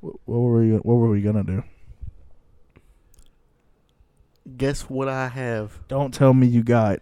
What, 0.00 0.14
what 0.24 0.36
were 0.38 0.60
we? 0.60 0.70
What 0.72 0.94
were 0.96 1.08
we 1.10 1.22
gonna 1.22 1.44
do? 1.44 1.62
Guess 4.56 4.82
what 4.90 5.08
I 5.08 5.28
have? 5.28 5.78
Don't 5.88 6.12
tell 6.12 6.34
me 6.34 6.46
you 6.46 6.62
got 6.62 7.00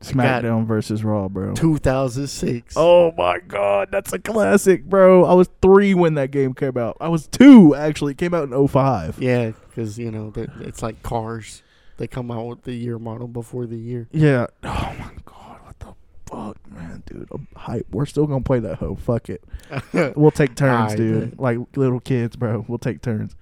SmackDown 0.00 0.66
versus 0.66 1.02
Raw, 1.02 1.28
bro. 1.28 1.54
2006. 1.54 2.74
Oh 2.76 3.12
my 3.16 3.38
god, 3.40 3.88
that's 3.90 4.12
a 4.12 4.18
classic, 4.18 4.84
bro. 4.84 5.24
I 5.24 5.32
was 5.34 5.48
three 5.62 5.94
when 5.94 6.14
that 6.14 6.30
game 6.30 6.54
came 6.54 6.76
out. 6.76 6.96
I 7.00 7.08
was 7.08 7.26
two 7.26 7.74
actually. 7.74 8.12
It 8.12 8.18
came 8.18 8.34
out 8.34 8.50
in 8.50 8.68
05. 8.68 9.18
Yeah, 9.20 9.52
because 9.68 9.98
you 9.98 10.10
know 10.10 10.32
it's 10.60 10.82
like 10.82 11.02
cars. 11.02 11.62
They 11.96 12.06
come 12.06 12.30
out 12.30 12.46
with 12.46 12.62
the 12.64 12.74
year 12.74 12.98
model 12.98 13.26
before 13.26 13.66
the 13.66 13.76
year. 13.78 14.06
Yeah. 14.12 14.46
Oh 14.64 14.94
my 14.98 15.10
god, 15.24 15.60
what 15.64 15.80
the 15.80 15.94
fuck, 16.26 16.70
man, 16.70 17.02
dude. 17.06 17.28
I'm 17.32 17.48
hype. 17.56 17.86
We're 17.90 18.04
still 18.06 18.26
gonna 18.26 18.42
play 18.42 18.58
that 18.60 18.76
hoe. 18.76 18.96
Fuck 18.96 19.30
it. 19.30 19.42
We'll 20.16 20.30
take 20.30 20.54
turns, 20.56 20.94
dude. 20.94 21.38
Like 21.38 21.58
little 21.74 22.00
kids, 22.00 22.36
bro. 22.36 22.64
We'll 22.68 22.78
take 22.78 23.00
turns. 23.00 23.34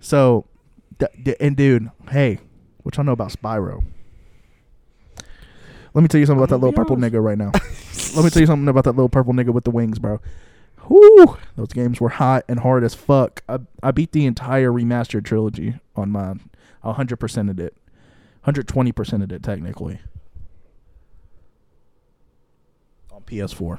So, 0.00 0.44
and 1.40 1.56
dude, 1.56 1.90
hey, 2.10 2.38
what 2.82 2.96
y'all 2.96 3.04
know 3.06 3.12
about 3.12 3.32
Spyro? 3.32 3.84
Let 5.94 6.02
me 6.02 6.08
tell 6.08 6.18
you 6.18 6.26
something 6.26 6.42
about 6.42 6.50
that 6.50 6.58
little 6.58 6.72
purple 6.72 6.96
nigga 6.96 7.22
right 7.22 7.38
now. 7.38 7.52
Let 8.16 8.24
me 8.24 8.30
tell 8.30 8.40
you 8.40 8.46
something 8.46 8.68
about 8.68 8.84
that 8.84 8.92
little 8.92 9.08
purple 9.08 9.32
nigga 9.32 9.50
with 9.50 9.64
the 9.64 9.70
wings, 9.70 9.98
bro. 10.00 10.20
Whoo! 10.88 11.36
Those 11.56 11.72
games 11.72 12.00
were 12.00 12.08
hot 12.10 12.44
and 12.48 12.60
hard 12.60 12.84
as 12.84 12.94
fuck. 12.94 13.42
I 13.48 13.60
I 13.82 13.90
beat 13.92 14.12
the 14.12 14.26
entire 14.26 14.70
remastered 14.70 15.24
trilogy 15.24 15.74
on 15.96 16.10
mine. 16.10 16.50
I 16.82 16.92
100%ed 16.92 17.60
it. 17.60 17.76
120%ed 18.46 19.32
it 19.32 19.42
technically. 19.42 20.00
On 23.10 23.22
PS4 23.22 23.78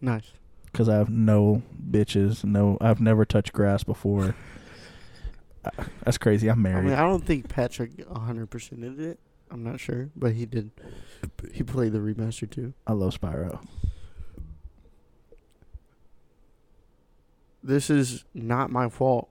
Nice. 0.00 0.32
cuz 0.74 0.88
I 0.88 0.96
have 0.96 1.08
no 1.08 1.62
bitches, 1.90 2.44
no 2.44 2.76
I've 2.80 3.00
never 3.00 3.24
touched 3.24 3.52
grass 3.52 3.84
before. 3.84 4.34
That's 6.04 6.18
crazy. 6.18 6.48
I'm 6.48 6.64
I 6.66 6.70
married. 6.70 6.84
mean, 6.86 6.94
I 6.94 7.02
don't 7.02 7.24
think 7.24 7.48
Patrick 7.48 7.96
100% 7.96 8.80
did 8.80 9.00
it. 9.00 9.20
I'm 9.50 9.62
not 9.62 9.80
sure, 9.80 10.08
but 10.16 10.32
he 10.32 10.46
did. 10.46 10.70
He 11.52 11.62
played 11.62 11.92
the 11.92 11.98
remaster 11.98 12.50
too. 12.50 12.72
I 12.86 12.92
love 12.94 13.18
Spyro. 13.20 13.62
This 17.62 17.90
is 17.90 18.24
not 18.34 18.70
my 18.70 18.88
fault, 18.88 19.28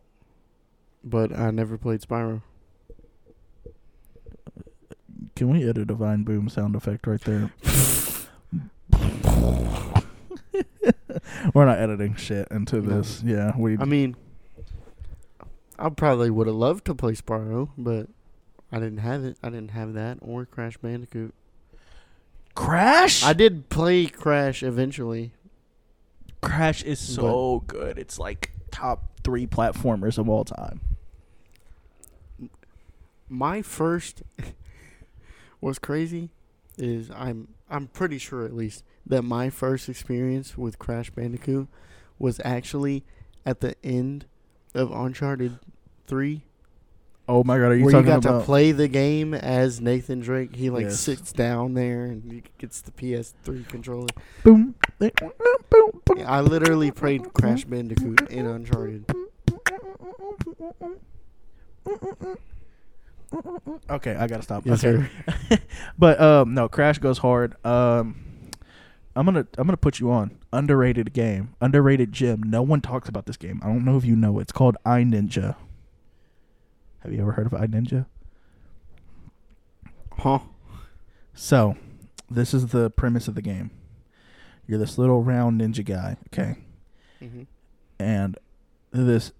but 1.04 1.36
I 1.38 1.52
never 1.52 1.78
played 1.78 2.02
Spyro. 2.02 2.44
Can 5.36 5.50
we 5.50 5.68
edit 5.68 5.90
a 5.90 5.96
Vine 5.96 6.24
Boom 6.24 6.50
sound 6.50 6.76
effect 6.76 7.08
right 7.08 7.22
there? 7.22 7.52
We're 11.54 11.66
not 11.66 11.80
editing 11.80 12.16
shit 12.16 12.48
into 12.52 12.82
No. 12.82 12.98
this. 13.02 13.22
Yeah, 13.24 13.54
we. 13.58 13.78
I 13.78 13.86
mean, 13.86 14.16
I 15.82 15.90
probably 15.90 16.30
would 16.30 16.46
have 16.46 16.56
loved 16.56 16.86
to 16.86 16.96
play 16.96 17.14
Spyro, 17.14 17.70
but 17.76 18.08
I 18.72 18.78
didn't 18.78 19.00
have 19.00 19.24
it. 19.24 19.38
I 19.42 19.50
didn't 19.50 19.72
have 19.72 19.94
that 19.94 20.20
or 20.22 20.46
Crash 20.46 20.78
Bandicoot. 20.78 21.34
Crash. 22.54 23.24
I 23.24 23.34
did 23.34 23.70
play 23.70 24.06
Crash 24.06 24.62
eventually. 24.62 25.32
Crash 26.40 26.84
is 26.84 27.00
so 27.00 27.64
good. 27.66 27.98
It's 27.98 28.20
like 28.20 28.52
top 28.70 29.20
three 29.24 29.48
platformers 29.48 30.20
of 30.20 30.30
all 30.30 30.46
time. 30.46 30.82
My 33.28 33.64
first 33.64 34.22
what's 35.62 35.80
crazy 35.80 36.30
is 36.78 37.10
I'm 37.10 37.48
I'm 37.72 37.88
pretty 37.88 38.20
sure 38.20 38.46
at 38.46 38.54
least 38.54 38.84
that 39.08 39.24
my 39.24 39.50
first 39.50 39.90
experience 39.90 40.58
with 40.60 40.78
Crash 40.78 41.10
Bandicoot 41.10 41.68
was 42.20 42.40
actually 42.46 43.04
at 43.48 43.62
the 43.62 43.76
end 43.84 44.26
of 44.76 44.92
Uncharted 44.92 45.58
3 46.12 46.42
Oh 47.30 47.42
my 47.46 47.58
god, 47.58 47.68
are 47.72 47.76
you 47.76 47.86
where 47.86 47.92
you 47.94 47.98
talking 48.04 48.08
got 48.22 48.26
about? 48.26 48.40
to 48.40 48.46
play 48.46 48.74
the 48.74 48.90
game 48.90 49.34
as 49.34 49.80
Nathan 49.80 50.20
Drake. 50.20 50.54
He 50.54 50.70
like 50.70 50.84
Yes. 50.88 51.00
sits 51.00 51.32
down 51.32 51.74
there 51.76 52.04
and 52.06 52.30
he 52.30 52.44
gets 52.58 52.82
the 52.82 52.92
PS3 52.92 53.66
controller. 53.70 54.08
boom, 54.44 54.76
boom, 55.00 55.12
boom, 55.70 56.02
boom. 56.04 56.24
I 56.28 56.42
literally 56.42 56.92
played 56.92 57.32
Crash 57.34 57.64
Bandicoot 57.64 58.30
in 58.30 58.46
Uncharted. 58.46 59.06
Okay, 63.90 64.14
I 64.16 64.28
gotta 64.28 64.42
stop. 64.44 64.66
Yes, 64.66 64.84
okay. 64.84 65.08
sir. 65.50 65.60
But 65.98 66.20
um, 66.20 66.54
no, 66.54 66.68
Crash 66.68 66.98
goes 67.00 67.20
hard. 67.20 67.56
Um, 67.66 68.16
I'm 69.16 69.26
gonna 69.26 69.48
I'm 69.58 69.66
gonna 69.68 69.78
put 69.78 70.00
you 70.02 70.12
on 70.12 70.38
underrated 70.52 71.14
game, 71.14 71.56
underrated 71.62 72.12
gym. 72.12 72.44
No 72.44 72.62
one 72.62 72.82
talks 72.82 73.08
about 73.08 73.26
this 73.28 73.38
game. 73.38 73.62
I 73.64 73.68
don't 73.68 73.86
know 73.86 73.96
if 73.96 74.04
you 74.04 74.18
know. 74.18 74.40
It's 74.40 74.52
called 74.52 74.76
I-Ninja. 74.86 75.56
Have 77.02 77.14
you 77.14 77.22
ever 77.22 77.34
heard 77.34 77.48
of 77.48 77.54
I-Ninja? 77.54 78.06
Huh? 80.20 80.40
So, 81.34 81.76
this 82.30 82.54
is 82.54 82.68
the 82.68 82.90
premise 82.90 83.28
of 83.28 83.36
the 83.36 83.42
game. 83.42 83.72
You're 84.68 84.80
this 84.80 84.98
little 84.98 85.24
round 85.24 85.60
ninja 85.60 85.84
guy, 85.84 86.18
okay, 86.28 86.56
hmm 87.20 87.44
and 88.00 88.36
this 88.92 89.32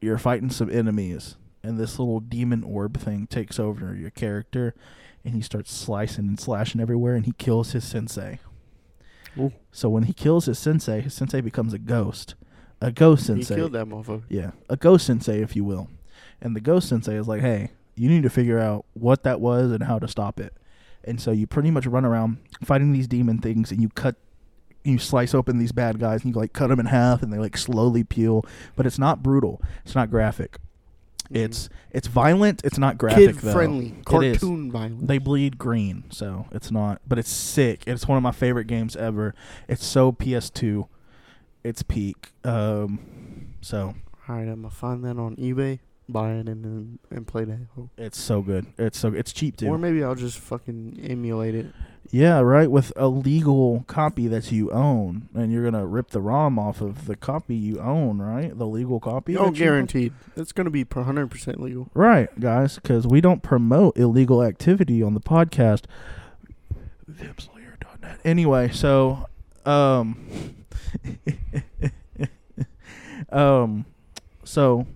you're 0.00 0.16
fighting 0.18 0.48
some 0.50 0.70
enemies, 0.70 1.36
and 1.62 1.78
this 1.78 1.98
little 1.98 2.20
demon 2.20 2.62
orb 2.62 2.98
thing 2.98 3.26
takes 3.26 3.58
over 3.58 3.94
your 3.94 4.10
character, 4.10 4.74
and 5.24 5.34
he 5.34 5.42
starts 5.42 5.72
slicing 5.74 6.26
and 6.26 6.40
slashing 6.40 6.80
everywhere, 6.80 7.14
and 7.14 7.26
he 7.26 7.32
kills 7.32 7.72
his 7.72 7.84
sensei. 7.84 8.38
Ooh. 9.38 9.52
So 9.72 9.88
when 9.88 10.04
he 10.04 10.12
kills 10.12 10.46
his 10.46 10.58
sensei, 10.58 11.00
his 11.00 11.12
sensei 11.12 11.40
becomes 11.40 11.74
a 11.74 11.78
ghost, 11.78 12.34
a 12.80 12.92
ghost 12.92 13.26
sensei. 13.26 13.54
He 13.54 13.60
killed 13.60 13.72
that 13.72 13.86
motherfucker. 13.86 14.22
Yeah, 14.28 14.52
a 14.70 14.76
ghost 14.76 15.06
sensei, 15.06 15.42
if 15.42 15.54
you 15.56 15.64
will. 15.64 15.88
And 16.40 16.54
the 16.54 16.60
ghost 16.60 16.88
sensei 16.88 17.16
is 17.16 17.26
like, 17.28 17.40
hey, 17.40 17.70
you 17.96 18.08
need 18.08 18.22
to 18.22 18.30
figure 18.30 18.58
out 18.58 18.84
what 18.94 19.22
that 19.24 19.40
was 19.40 19.72
and 19.72 19.82
how 19.84 19.98
to 19.98 20.06
stop 20.08 20.38
it. 20.38 20.52
And 21.04 21.20
so 21.20 21.30
you 21.30 21.46
pretty 21.46 21.70
much 21.70 21.86
run 21.86 22.04
around 22.04 22.38
fighting 22.62 22.92
these 22.92 23.08
demon 23.08 23.38
things, 23.38 23.70
and 23.72 23.80
you 23.80 23.88
cut, 23.90 24.16
you 24.84 24.98
slice 24.98 25.34
open 25.34 25.58
these 25.58 25.72
bad 25.72 25.98
guys, 25.98 26.22
and 26.24 26.34
you 26.34 26.38
like 26.40 26.52
cut 26.52 26.68
them 26.68 26.80
in 26.80 26.86
half, 26.86 27.22
and 27.22 27.32
they 27.32 27.38
like 27.38 27.56
slowly 27.56 28.04
peel. 28.04 28.44
But 28.76 28.86
it's 28.86 28.98
not 28.98 29.22
brutal. 29.22 29.60
It's 29.84 29.94
not 29.94 30.10
graphic. 30.10 30.58
Mhm. 31.30 31.36
It's 31.36 31.68
it's 31.90 32.06
violent. 32.08 32.62
It's 32.64 32.78
not 32.78 32.96
graphic 32.98 33.26
kid 33.26 33.36
though. 33.36 33.52
friendly, 33.52 33.94
cartoon 34.04 34.70
violence. 34.70 35.06
They 35.06 35.18
bleed 35.18 35.58
green, 35.58 36.04
so 36.10 36.46
it's 36.52 36.70
not. 36.70 37.00
But 37.06 37.18
it's 37.18 37.30
sick. 37.30 37.84
It's 37.86 38.06
one 38.08 38.16
of 38.16 38.22
my 38.22 38.32
favorite 38.32 38.66
games 38.66 38.96
ever. 38.96 39.34
It's 39.68 39.84
so 39.84 40.10
PS2. 40.12 40.88
It's 41.64 41.82
peak. 41.82 42.32
Um, 42.44 43.54
so 43.60 43.94
All 44.28 44.36
right, 44.36 44.42
I'm 44.48 44.62
gonna 44.62 44.70
find 44.70 45.04
that 45.04 45.18
on 45.18 45.36
eBay, 45.36 45.80
buy 46.08 46.32
it, 46.32 46.48
and 46.48 46.98
and 47.10 47.26
play 47.26 47.44
that. 47.44 47.58
hoe. 47.74 47.90
it's 47.96 48.18
so 48.18 48.42
good. 48.42 48.66
It's 48.78 48.98
so 48.98 49.12
it's 49.12 49.32
cheap 49.32 49.56
too. 49.56 49.68
Or 49.68 49.78
maybe 49.78 50.02
I'll 50.02 50.14
just 50.14 50.38
fucking 50.38 50.98
emulate 51.02 51.54
it. 51.54 51.66
Yeah, 52.10 52.40
right. 52.40 52.70
With 52.70 52.90
a 52.96 53.08
legal 53.08 53.84
copy 53.86 54.28
that 54.28 54.50
you 54.50 54.70
own, 54.70 55.28
and 55.34 55.52
you're 55.52 55.64
gonna 55.64 55.86
rip 55.86 56.10
the 56.10 56.22
ROM 56.22 56.58
off 56.58 56.80
of 56.80 57.06
the 57.06 57.16
copy 57.16 57.54
you 57.54 57.80
own, 57.80 58.18
right? 58.18 58.56
The 58.56 58.66
legal 58.66 58.98
copy. 58.98 59.36
Oh, 59.36 59.40
that 59.40 59.42
you 59.42 59.48
own? 59.48 59.54
guaranteed. 59.54 60.12
It's 60.36 60.52
gonna 60.52 60.70
be 60.70 60.84
100 60.84 61.30
percent 61.30 61.60
legal. 61.60 61.90
Right, 61.92 62.28
guys, 62.40 62.76
because 62.76 63.06
we 63.06 63.20
don't 63.20 63.42
promote 63.42 63.98
illegal 63.98 64.42
activity 64.42 65.02
on 65.02 65.12
the 65.14 65.20
podcast. 65.20 65.82
Vipslayer.net. 67.10 68.20
Anyway, 68.24 68.70
so, 68.70 69.26
um, 69.66 70.54
um, 73.30 73.84
so 74.44 74.86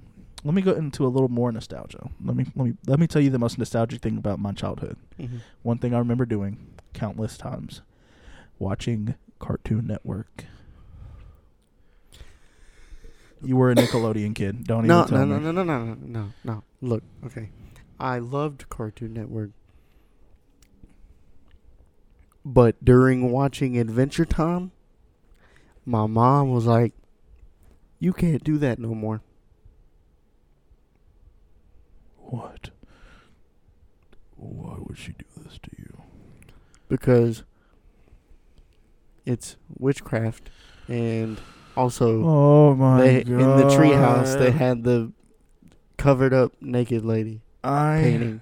let 0.45 0.55
me 0.55 0.63
go 0.63 0.73
into 0.73 1.07
a 1.07 1.09
little 1.09 1.29
more 1.29 1.53
nostalgia. 1.53 2.09
Let 2.25 2.37
me 2.37 2.47
let 2.57 2.67
me 2.67 2.75
let 2.87 2.99
me 2.99 3.07
tell 3.07 3.23
you 3.23 3.31
the 3.31 3.39
most 3.39 3.59
nostalgic 3.59 4.01
thing 4.03 4.17
about 4.17 4.39
my 4.39 4.53
childhood. 4.53 4.97
Mm-hmm. 5.19 5.39
One 5.63 5.79
thing 5.79 5.95
I 5.95 5.99
remember 5.99 6.27
doing 6.27 6.75
countless 6.95 7.37
times, 7.37 7.83
watching 8.59 9.15
Cartoon 9.39 9.87
Network. 9.87 10.45
You 13.45 13.57
were 13.57 13.73
a 13.73 13.75
Nickelodeon 13.75 14.35
kid. 14.37 14.65
Don't 14.65 14.87
No, 14.87 15.01
even 15.01 15.09
tell 15.11 15.27
no, 15.27 15.39
me. 15.39 15.45
no, 15.45 15.51
no, 15.53 15.63
no, 15.65 15.79
no, 15.85 15.85
no, 15.95 15.99
no, 16.07 16.33
no. 16.45 16.63
Look, 16.81 17.03
okay. 17.27 17.51
I 17.99 18.19
loved 18.21 18.69
Cartoon 18.69 19.13
Network. 19.15 19.51
But 22.45 22.85
during 22.85 23.31
watching 23.31 23.77
Adventure 23.79 24.25
Time, 24.25 24.71
my 25.85 26.07
mom 26.07 26.51
was 26.53 26.67
like, 26.67 26.93
You 27.99 28.13
can't 28.13 28.43
do 28.45 28.59
that 28.59 28.79
no 28.79 28.95
more. 28.95 29.23
What? 32.33 32.71
Why 34.37 34.77
would 34.79 34.97
she 34.97 35.13
do 35.13 35.25
this 35.45 35.59
to 35.63 35.71
you? 35.79 36.03
Because 36.89 37.45
it's 39.27 39.57
witchcraft 39.79 40.49
and 40.89 41.39
also 41.77 42.23
Oh 42.25 42.75
my 42.75 43.01
they 43.03 43.25
god! 43.25 43.33
in 43.33 43.39
the 43.39 43.65
treehouse 43.65 44.39
they 44.39 44.51
had 44.51 44.83
the 44.83 45.13
covered 45.99 46.33
up 46.33 46.53
naked 46.63 47.05
lady 47.05 47.43
I 47.63 48.01
painting. 48.03 48.41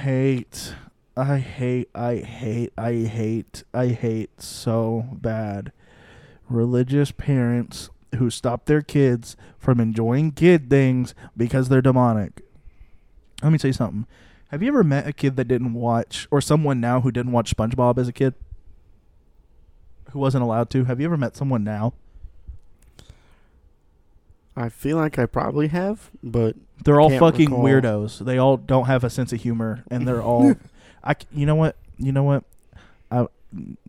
hate. 0.00 0.74
I 1.16 1.38
hate, 1.38 1.88
I 1.94 2.16
hate, 2.16 2.72
I 2.78 2.92
hate, 2.94 3.62
I 3.74 3.88
hate 3.88 4.40
so 4.40 5.04
bad 5.12 5.70
religious 6.48 7.10
parents 7.12 7.90
who 8.16 8.30
stop 8.30 8.64
their 8.64 8.80
kids 8.82 9.36
from 9.58 9.80
enjoying 9.80 10.32
kid 10.32 10.70
things 10.70 11.14
because 11.36 11.68
they're 11.68 11.82
demonic. 11.82 12.40
Let 13.42 13.52
me 13.52 13.58
tell 13.58 13.68
you 13.68 13.72
something. 13.72 14.06
Have 14.50 14.62
you 14.62 14.68
ever 14.68 14.82
met 14.82 15.06
a 15.06 15.12
kid 15.12 15.36
that 15.36 15.44
didn't 15.46 15.74
watch, 15.74 16.26
or 16.30 16.40
someone 16.40 16.80
now 16.80 17.00
who 17.02 17.10
didn't 17.12 17.32
watch 17.32 17.54
SpongeBob 17.54 17.98
as 17.98 18.08
a 18.08 18.12
kid? 18.12 18.34
Who 20.12 20.18
wasn't 20.18 20.42
allowed 20.42 20.70
to? 20.70 20.84
Have 20.84 21.00
you 21.00 21.06
ever 21.06 21.16
met 21.18 21.36
someone 21.36 21.62
now? 21.64 21.92
I 24.56 24.68
feel 24.70 24.96
like 24.96 25.18
I 25.18 25.26
probably 25.26 25.68
have, 25.68 26.10
but 26.22 26.56
They're 26.84 27.00
all 27.00 27.10
fucking 27.16 27.50
recall. 27.50 27.64
weirdos. 27.64 28.24
They 28.24 28.38
all 28.38 28.56
don't 28.56 28.86
have 28.86 29.04
a 29.04 29.10
sense 29.10 29.32
of 29.32 29.40
humor, 29.42 29.84
and 29.90 30.06
they're 30.08 30.22
all. 30.22 30.54
I. 31.04 31.14
You 31.32 31.46
know 31.46 31.54
what? 31.54 31.76
You 31.98 32.10
know 32.12 32.24
what? 32.24 32.44
I. 33.10 33.26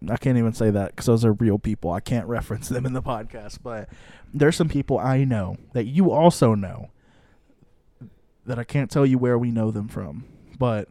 I 0.07 0.17
can't 0.17 0.37
even 0.37 0.53
say 0.53 0.69
that 0.69 0.91
because 0.91 1.07
those 1.07 1.25
are 1.25 1.33
real 1.33 1.57
people. 1.57 1.91
I 1.91 1.99
can't 2.01 2.27
reference 2.27 2.69
them 2.69 2.85
in 2.85 2.93
the 2.93 3.01
podcast, 3.01 3.59
but 3.63 3.89
there's 4.33 4.55
some 4.55 4.69
people 4.69 4.99
I 4.99 5.23
know 5.23 5.57
that 5.73 5.85
you 5.85 6.11
also 6.11 6.53
know 6.53 6.89
that 8.49 8.59
I 8.59 8.63
can't 8.63 8.89
tell 8.89 9.05
you 9.05 9.17
where 9.17 9.37
we 9.37 9.51
know 9.51 9.71
them 9.71 9.87
from, 9.87 10.25
but 10.57 10.89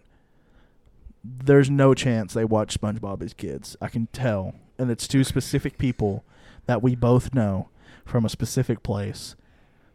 there's 1.23 1.69
no 1.69 1.93
chance 1.93 2.33
they 2.33 2.45
watch 2.45 2.81
SpongeBob 2.81 3.23
as 3.23 3.35
kids. 3.35 3.77
I 3.81 3.89
can 3.89 4.07
tell, 4.13 4.55
and 4.79 4.91
it's 4.91 5.09
two 5.09 5.25
specific 5.25 5.77
people 5.77 6.25
that 6.67 6.83
we 6.83 6.95
both 6.95 7.35
know 7.35 7.69
from 8.05 8.25
a 8.25 8.29
specific 8.29 8.83
place 8.83 9.37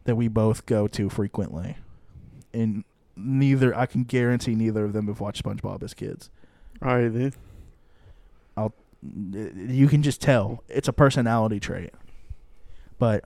that 0.03 0.16
we 0.16 0.28
both 0.28 0.66
go 0.66 0.88
to 0.88 1.09
frequently 1.09 1.78
and 2.53 2.84
neither 3.16 3.76
I 3.76 3.86
can 3.86 4.03
guarantee 4.03 4.55
neither 4.55 4.86
of 4.86 4.93
them 4.93 5.07
have 5.07 5.20
watched 5.20 5.43
SpongeBob 5.43 5.84
as 5.84 5.93
kids. 5.93 6.30
all 6.82 6.95
right 6.95 7.07
then. 7.11 7.34
You 9.55 9.88
can 9.88 10.01
just 10.01 10.22
tell 10.22 10.64
it's 10.70 10.88
a 10.88 10.93
personality 10.93 11.59
trait. 11.59 11.91
But 12.99 13.26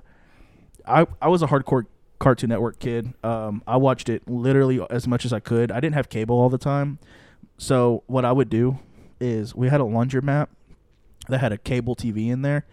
I 0.87 1.05
I 1.21 1.27
was 1.27 1.43
a 1.43 1.47
hardcore 1.47 1.85
Cartoon 2.19 2.49
Network 2.49 2.79
kid. 2.79 3.13
Um, 3.23 3.61
I 3.67 3.77
watched 3.77 4.09
it 4.09 4.27
literally 4.27 4.79
as 4.89 5.07
much 5.07 5.25
as 5.25 5.33
I 5.33 5.39
could. 5.39 5.71
I 5.71 5.79
didn't 5.79 5.95
have 5.95 6.09
cable 6.09 6.37
all 6.37 6.49
the 6.49 6.57
time, 6.57 6.99
so 7.57 8.03
what 8.07 8.25
I 8.25 8.31
would 8.31 8.49
do 8.49 8.79
is 9.19 9.55
we 9.55 9.69
had 9.69 9.81
a 9.81 9.85
laundromat 9.85 10.47
that 11.29 11.39
had 11.39 11.51
a 11.51 11.57
cable 11.57 11.95
TV 11.95 12.29
in 12.29 12.41
there, 12.41 12.65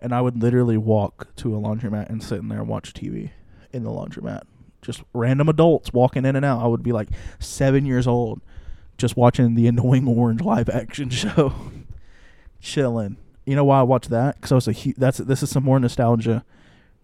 and 0.00 0.14
I 0.14 0.20
would 0.20 0.40
literally 0.42 0.76
walk 0.76 1.34
to 1.36 1.54
a 1.56 1.60
laundromat 1.60 2.08
and 2.08 2.22
sit 2.22 2.38
in 2.38 2.48
there 2.48 2.60
and 2.60 2.68
watch 2.68 2.92
TV 2.92 3.30
in 3.72 3.84
the 3.84 3.90
laundromat. 3.90 4.42
Just 4.82 5.02
random 5.14 5.48
adults 5.48 5.92
walking 5.92 6.24
in 6.24 6.34
and 6.36 6.44
out. 6.44 6.62
I 6.62 6.66
would 6.66 6.82
be 6.82 6.92
like 6.92 7.08
seven 7.38 7.86
years 7.86 8.06
old, 8.06 8.40
just 8.98 9.16
watching 9.16 9.54
the 9.54 9.66
Annoying 9.66 10.08
Orange 10.16 10.40
live 10.42 10.68
action 10.68 11.08
show, 11.10 11.54
chilling. 12.60 13.16
You 13.46 13.56
know 13.56 13.64
why 13.64 13.80
I 13.80 13.82
watched 13.82 14.10
that? 14.10 14.36
Because 14.36 14.52
I 14.52 14.54
was 14.56 14.68
a 14.68 14.72
hu- 14.72 14.94
that's 14.96 15.18
this 15.18 15.42
is 15.42 15.50
some 15.50 15.64
more 15.64 15.78
nostalgia. 15.80 16.44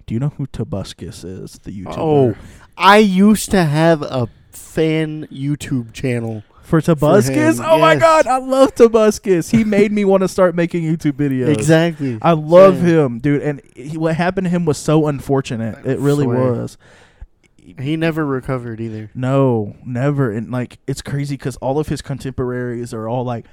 Do 0.09 0.15
you 0.15 0.21
know 0.21 0.31
who 0.31 0.47
Tobuscus 0.47 1.23
is? 1.25 1.53
The 1.63 1.85
YouTuber. 1.85 1.95
Oh, 1.99 2.35
I 2.79 2.97
used 2.99 3.51
to 3.51 3.63
have 3.65 4.01
a 4.03 4.29
fan 4.51 5.27
YouTube 5.31 5.93
channel. 5.93 6.43
for 6.63 6.81
Tobuscus. 6.81 7.59
him, 7.59 7.65
oh 7.67 7.79
my 7.79 7.95
god, 7.95 8.27
I 8.27 8.39
love 8.39 8.75
Tobuscus. 8.75 9.51
He 9.51 9.65
made 9.65 9.93
me 9.93 10.05
want 10.07 10.23
to 10.23 10.29
start 10.29 10.55
making 10.55 10.83
YouTube 10.83 11.13
videos. 11.13 11.49
Exactly. 11.53 12.19
I 12.23 12.33
love 12.33 12.77
Same. 12.77 12.87
him, 12.87 13.19
dude. 13.21 13.43
And 13.43 13.61
he, 13.77 13.97
what 13.99 14.17
happened 14.17 14.47
to 14.47 14.51
him 14.51 14.65
was 14.65 14.79
so 14.79 15.07
unfortunate. 15.09 15.85
It 15.87 15.99
really 15.99 16.25
Swear. 16.25 16.53
was. 16.53 16.79
He 17.79 17.97
never 17.99 18.25
recovered 18.25 18.81
either. 18.81 19.11
No, 19.15 19.77
never. 19.85 20.31
And 20.33 20.51
like, 20.51 20.79
it's 20.87 21.03
crazy 21.03 21.37
because 21.37 21.57
all 21.57 21.79
of 21.79 21.89
his 21.89 22.01
contemporaries 22.01 22.95
are 22.95 23.07
all 23.07 23.25
like 23.25 23.45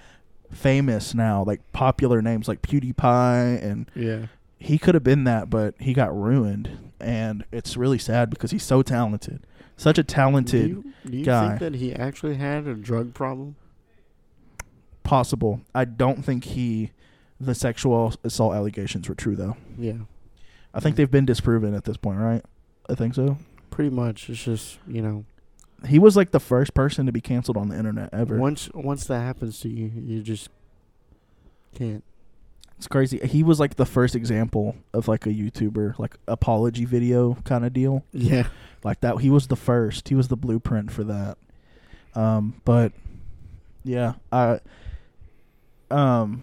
famous 0.53 1.13
now, 1.13 1.43
like 1.43 1.59
popular 1.73 2.21
names 2.21 2.47
like 2.47 2.61
PewDiePie, 2.61 3.61
and 3.61 3.91
Yeah. 3.93 4.27
He 4.57 4.77
could 4.77 4.95
have 4.95 5.03
been 5.03 5.23
that, 5.25 5.49
but 5.49 5.75
he 5.79 5.93
got 5.93 6.15
ruined. 6.15 6.91
And 6.99 7.45
it's 7.51 7.75
really 7.77 7.99
sad 7.99 8.29
because 8.29 8.51
he's 8.51 8.63
so 8.63 8.81
talented, 8.81 9.45
such 9.77 9.97
a 9.97 10.03
Do 10.03 10.13
talented. 10.13 10.69
you, 10.69 10.93
do 11.05 11.17
you 11.17 11.25
guy. 11.25 11.49
think 11.49 11.59
that 11.59 11.75
he 11.75 11.93
actually 11.93 12.35
had 12.35 12.65
a 12.67 12.73
drug 12.75 13.13
problem? 13.13 13.55
possible. 15.03 15.61
I 15.75 15.85
don't 15.85 16.25
think 16.25 16.45
he, 16.45 16.91
the 17.39 17.53
sexual 17.53 18.13
assault 18.23 18.55
allegations 18.55 19.07
were 19.07 19.13
true 19.15 19.35
though. 19.35 19.55
Yeah. 19.77 19.97
I 20.73 20.79
think 20.79 20.95
they've 20.95 21.11
been 21.11 21.25
disproven 21.27 21.75
at 21.75 21.83
this 21.83 21.95
point, 21.97 22.19
right? 22.19 22.43
I 22.89 22.95
think 22.95 23.13
so. 23.13 23.37
Pretty 23.69 23.91
much. 23.91 24.29
It's 24.31 24.43
just, 24.43 24.79
you 24.87 25.01
know, 25.03 25.25
He 25.87 25.99
was 25.99 26.15
like 26.17 26.31
the 26.31 26.39
first 26.39 26.73
person 26.73 27.05
to 27.05 27.11
be 27.11 27.21
canceled 27.21 27.55
on 27.55 27.69
the 27.69 27.77
internet 27.77 28.09
ever. 28.13 28.37
once 28.37 28.69
once 28.73 29.05
that 29.05 29.19
happens 29.19 29.59
to 29.59 29.69
you, 29.69 29.91
you 29.95 30.23
just 30.23 30.49
can't. 31.75 32.03
It's 32.77 32.87
crazy. 32.87 33.19
He 33.19 33.41
was 33.41 33.59
like 33.59 33.75
the 33.75 33.85
first 33.85 34.15
example 34.15 34.75
of 34.93 35.07
like 35.07 35.25
a 35.25 35.29
YouTuber, 35.29 35.97
like 35.97 36.17
apology 36.27 36.85
video 36.85 37.35
kind 37.45 37.65
of 37.65 37.73
deal. 37.73 38.03
Yeah. 38.11 38.47
Like 38.83 39.01
that. 39.01 39.19
He 39.19 39.29
was 39.29 39.47
the 39.47 39.55
first. 39.55 40.09
He 40.09 40.15
was 40.15 40.27
the 40.27 40.35
blueprint 40.35 40.91
for 40.91 41.03
that. 41.05 41.37
Um, 42.13 42.61
but 42.65 42.91
yeah, 43.83 44.13
I 44.31 44.59
um 45.89 46.41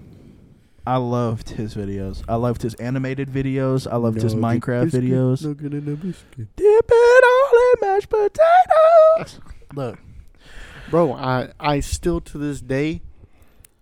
I 0.87 0.97
loved 0.97 1.51
his 1.51 1.75
videos. 1.75 2.25
I 2.29 2.37
loved 2.37 2.63
his 2.63 2.75
animated 2.75 3.29
videos. 3.29 3.91
I 3.91 3.97
loved 3.97 4.21
his 4.21 4.35
Minecraft 4.35 4.85
biscuit, 4.85 5.05
videos. 5.05 5.45
No 5.45 5.55
good 5.55 5.75
in 5.75 5.89
a 5.89 5.97
biscuit. 5.97 6.49
Dip 6.57 6.91
it 6.91 7.25
all 7.25 7.61
in 7.75 7.89
mashed 7.89 8.09
potatoes. 8.09 9.41
Look, 9.75 9.99
Bro, 10.91 11.15
I 11.15 11.53
I 11.61 11.81
still 11.81 12.21
to 12.21 12.39
this 12.39 12.61
day 12.61 13.03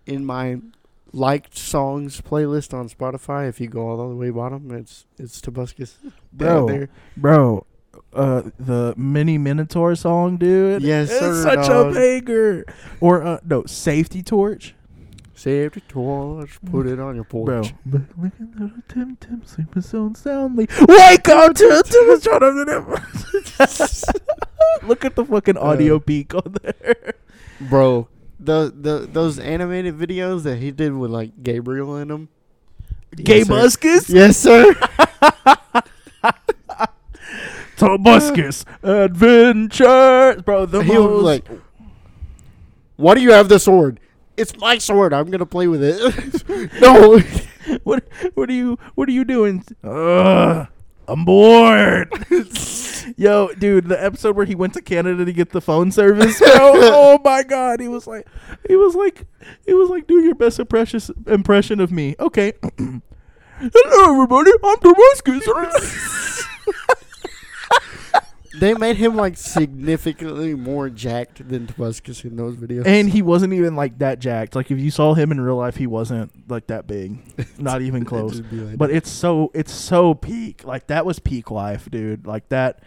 in 0.05 0.25
my 0.25 0.59
liked 1.13 1.57
songs 1.57 2.21
playlist 2.21 2.73
on 2.73 2.89
Spotify, 2.89 3.47
if 3.49 3.59
you 3.59 3.67
go 3.67 3.87
all 3.89 4.09
the 4.09 4.15
way 4.15 4.29
bottom, 4.29 4.71
it's 4.71 5.05
it's 5.17 5.39
Tobuscus. 5.41 5.95
Bro. 6.33 6.47
down 6.47 6.65
there. 6.67 6.89
bro, 7.17 7.65
uh, 8.13 8.43
the 8.59 8.93
Mini 8.97 9.37
Minotaur 9.37 9.95
song, 9.95 10.37
dude. 10.37 10.81
Yes, 10.81 11.09
it's 11.11 11.19
sir, 11.19 11.43
such 11.43 11.67
dog. 11.67 11.91
a 11.91 11.93
banger. 11.93 12.65
Or 12.99 13.23
uh, 13.23 13.39
no, 13.45 13.65
Safety 13.65 14.23
Torch, 14.23 14.75
Save 15.33 15.73
the 15.73 15.79
torch, 15.81 16.59
put 16.69 16.85
it 16.85 16.99
on 16.99 17.15
your 17.15 17.23
bro. 17.23 17.45
porch. 17.63 17.73
But 17.83 18.01
look 18.15 18.33
at 18.39 18.59
little 18.61 18.77
Tim 18.87 19.15
Tim 19.19 19.41
sleeping 19.43 19.81
so 19.81 20.13
soundly. 20.13 20.67
Wake 20.87 21.27
up 21.29 21.55
to 21.55 21.67
the 21.67 23.01
Look 24.83 25.03
at 25.03 25.15
the 25.15 25.25
fucking 25.25 25.57
audio 25.57 25.95
Uh, 25.95 25.99
peak 25.99 26.35
on 26.35 26.55
there. 26.61 27.13
Bro, 27.69 28.07
the 28.43 28.73
the 28.75 29.07
those 29.11 29.39
animated 29.39 29.97
videos 29.97 30.43
that 30.43 30.57
he 30.57 30.71
did 30.71 30.93
with 30.93 31.11
like 31.11 31.43
Gabriel 31.43 31.95
in 31.97 32.07
them. 32.07 32.29
Gay 33.15 33.43
Yes, 33.43 33.77
sir. 33.77 34.07
Yes, 34.09 34.37
sir. 34.37 34.73
Tobuscus 37.77 38.63
Adventures, 38.83 40.41
bro. 40.43 40.65
The 40.65 40.83
he 40.83 40.97
was 40.97 40.99
most 40.99 41.23
like, 41.23 41.47
"Why 42.95 43.15
do 43.15 43.21
you 43.21 43.31
have 43.31 43.49
the 43.49 43.59
sword? 43.59 43.99
It's 44.37 44.55
my 44.57 44.77
sword. 44.77 45.13
I'm 45.13 45.29
gonna 45.29 45.45
play 45.45 45.67
with 45.67 45.81
it." 45.83 46.71
no, 46.81 47.19
what 47.83 48.03
what 48.35 48.49
are 48.49 48.53
you 48.53 48.77
what 48.95 49.09
are 49.09 49.11
you 49.11 49.25
doing? 49.25 49.63
Uh, 49.83 50.65
I'm 51.07 51.25
bored. 51.25 52.13
Yo, 53.17 53.49
dude, 53.53 53.87
the 53.87 54.03
episode 54.03 54.35
where 54.35 54.45
he 54.45 54.55
went 54.55 54.73
to 54.73 54.81
Canada 54.81 55.25
to 55.25 55.33
get 55.33 55.51
the 55.51 55.61
phone 55.61 55.91
service, 55.91 56.39
bro. 56.39 56.49
oh 56.51 57.19
my 57.23 57.43
god, 57.43 57.79
he 57.79 57.87
was 57.87 58.07
like, 58.07 58.27
he 58.67 58.75
was 58.75 58.95
like, 58.95 59.25
he 59.65 59.73
was 59.73 59.89
like, 59.89 60.07
do 60.07 60.21
your 60.21 60.35
best 60.35 60.59
impression 60.59 61.01
impression 61.27 61.79
of 61.79 61.91
me. 61.91 62.15
Okay. 62.19 62.53
Hello, 63.57 64.13
everybody. 64.13 64.51
I'm 64.63 64.79
Damascus. 64.79 65.47
they 68.59 68.73
made 68.73 68.97
him 68.97 69.15
like 69.15 69.37
significantly 69.37 70.53
more 70.55 70.89
jacked 70.89 71.47
than 71.47 71.67
Tobuscus 71.67 72.23
in 72.25 72.35
those 72.35 72.55
videos. 72.55 72.85
and 72.85 73.09
he 73.09 73.21
wasn't 73.21 73.53
even 73.53 73.75
like 73.75 73.99
that 73.99 74.19
jacked. 74.19 74.55
Like 74.55 74.69
if 74.71 74.79
you 74.79 74.91
saw 74.91 75.13
him 75.13 75.31
in 75.31 75.39
real 75.39 75.55
life, 75.55 75.75
he 75.77 75.87
wasn't 75.87 76.49
like 76.49 76.67
that 76.67 76.87
big. 76.87 77.19
Not 77.57 77.81
even 77.81 78.03
close. 78.11 78.41
like- 78.51 78.77
But 78.77 78.91
it's 78.91 79.09
so 79.09 79.51
it's 79.53 79.73
so 79.73 80.13
peak. 80.13 80.63
Like 80.65 80.87
that 80.87 81.05
was 81.05 81.19
peak 81.19 81.49
life, 81.51 81.89
dude. 81.89 82.25
Like 82.27 82.49
that 82.49 82.83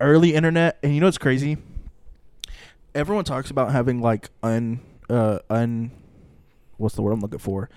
early 0.00 0.34
internet. 0.34 0.78
And 0.82 0.94
you 0.94 1.00
know 1.00 1.06
what's 1.06 1.18
crazy? 1.18 1.56
Everyone 2.94 3.24
talks 3.24 3.50
about 3.50 3.72
having 3.72 4.00
like 4.02 4.28
un 4.42 4.80
uh 5.08 5.38
un 5.48 5.90
what's 6.76 6.94
the 6.94 7.02
word 7.02 7.12
I'm 7.12 7.20
looking 7.20 7.38
for? 7.38 7.70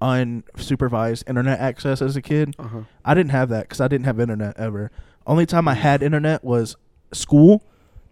Unsupervised 0.00 1.24
internet 1.28 1.60
access 1.60 2.00
as 2.02 2.16
a 2.16 2.22
kid. 2.22 2.54
uh-huh. 2.58 2.80
I 3.04 3.14
didn't 3.14 3.30
have 3.32 3.48
that 3.50 3.62
because 3.62 3.80
I 3.80 3.88
didn't 3.88 4.06
have 4.06 4.20
internet 4.20 4.58
ever. 4.58 4.90
Only 5.26 5.46
time 5.46 5.68
I 5.68 5.74
had 5.74 6.02
internet 6.02 6.44
was 6.44 6.76
school 7.12 7.62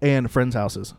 and 0.01 0.31
friends' 0.31 0.55
houses, 0.55 0.95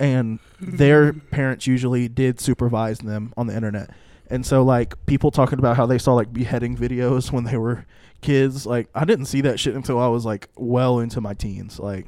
and 0.00 0.38
their 0.60 1.12
parents 1.12 1.66
usually 1.66 2.08
did 2.08 2.40
supervise 2.40 2.98
them 2.98 3.32
on 3.36 3.46
the 3.46 3.54
internet. 3.54 3.90
And 4.30 4.44
so, 4.44 4.62
like 4.62 4.94
people 5.06 5.30
talking 5.30 5.58
about 5.58 5.76
how 5.76 5.86
they 5.86 5.98
saw 5.98 6.14
like 6.14 6.32
beheading 6.32 6.76
videos 6.76 7.32
when 7.32 7.44
they 7.44 7.56
were 7.56 7.86
kids, 8.20 8.66
like 8.66 8.88
I 8.94 9.04
didn't 9.04 9.26
see 9.26 9.40
that 9.42 9.60
shit 9.60 9.74
until 9.74 9.98
I 9.98 10.08
was 10.08 10.24
like 10.24 10.48
well 10.56 11.00
into 11.00 11.20
my 11.20 11.34
teens. 11.34 11.78
Like 11.78 12.06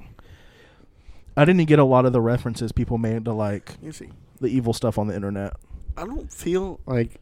I 1.36 1.44
didn't 1.44 1.64
get 1.66 1.78
a 1.78 1.84
lot 1.84 2.06
of 2.06 2.12
the 2.12 2.20
references 2.20 2.72
people 2.72 2.98
made 2.98 3.24
to 3.26 3.32
like 3.32 3.76
You 3.82 3.92
see, 3.92 4.10
the 4.40 4.48
evil 4.48 4.72
stuff 4.72 4.98
on 4.98 5.06
the 5.06 5.14
internet. 5.14 5.54
I 5.96 6.06
don't 6.06 6.32
feel 6.32 6.80
like 6.86 7.20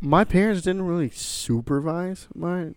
my 0.00 0.24
parents 0.24 0.62
didn't 0.62 0.82
really 0.82 1.10
supervise 1.10 2.28
my 2.34 2.74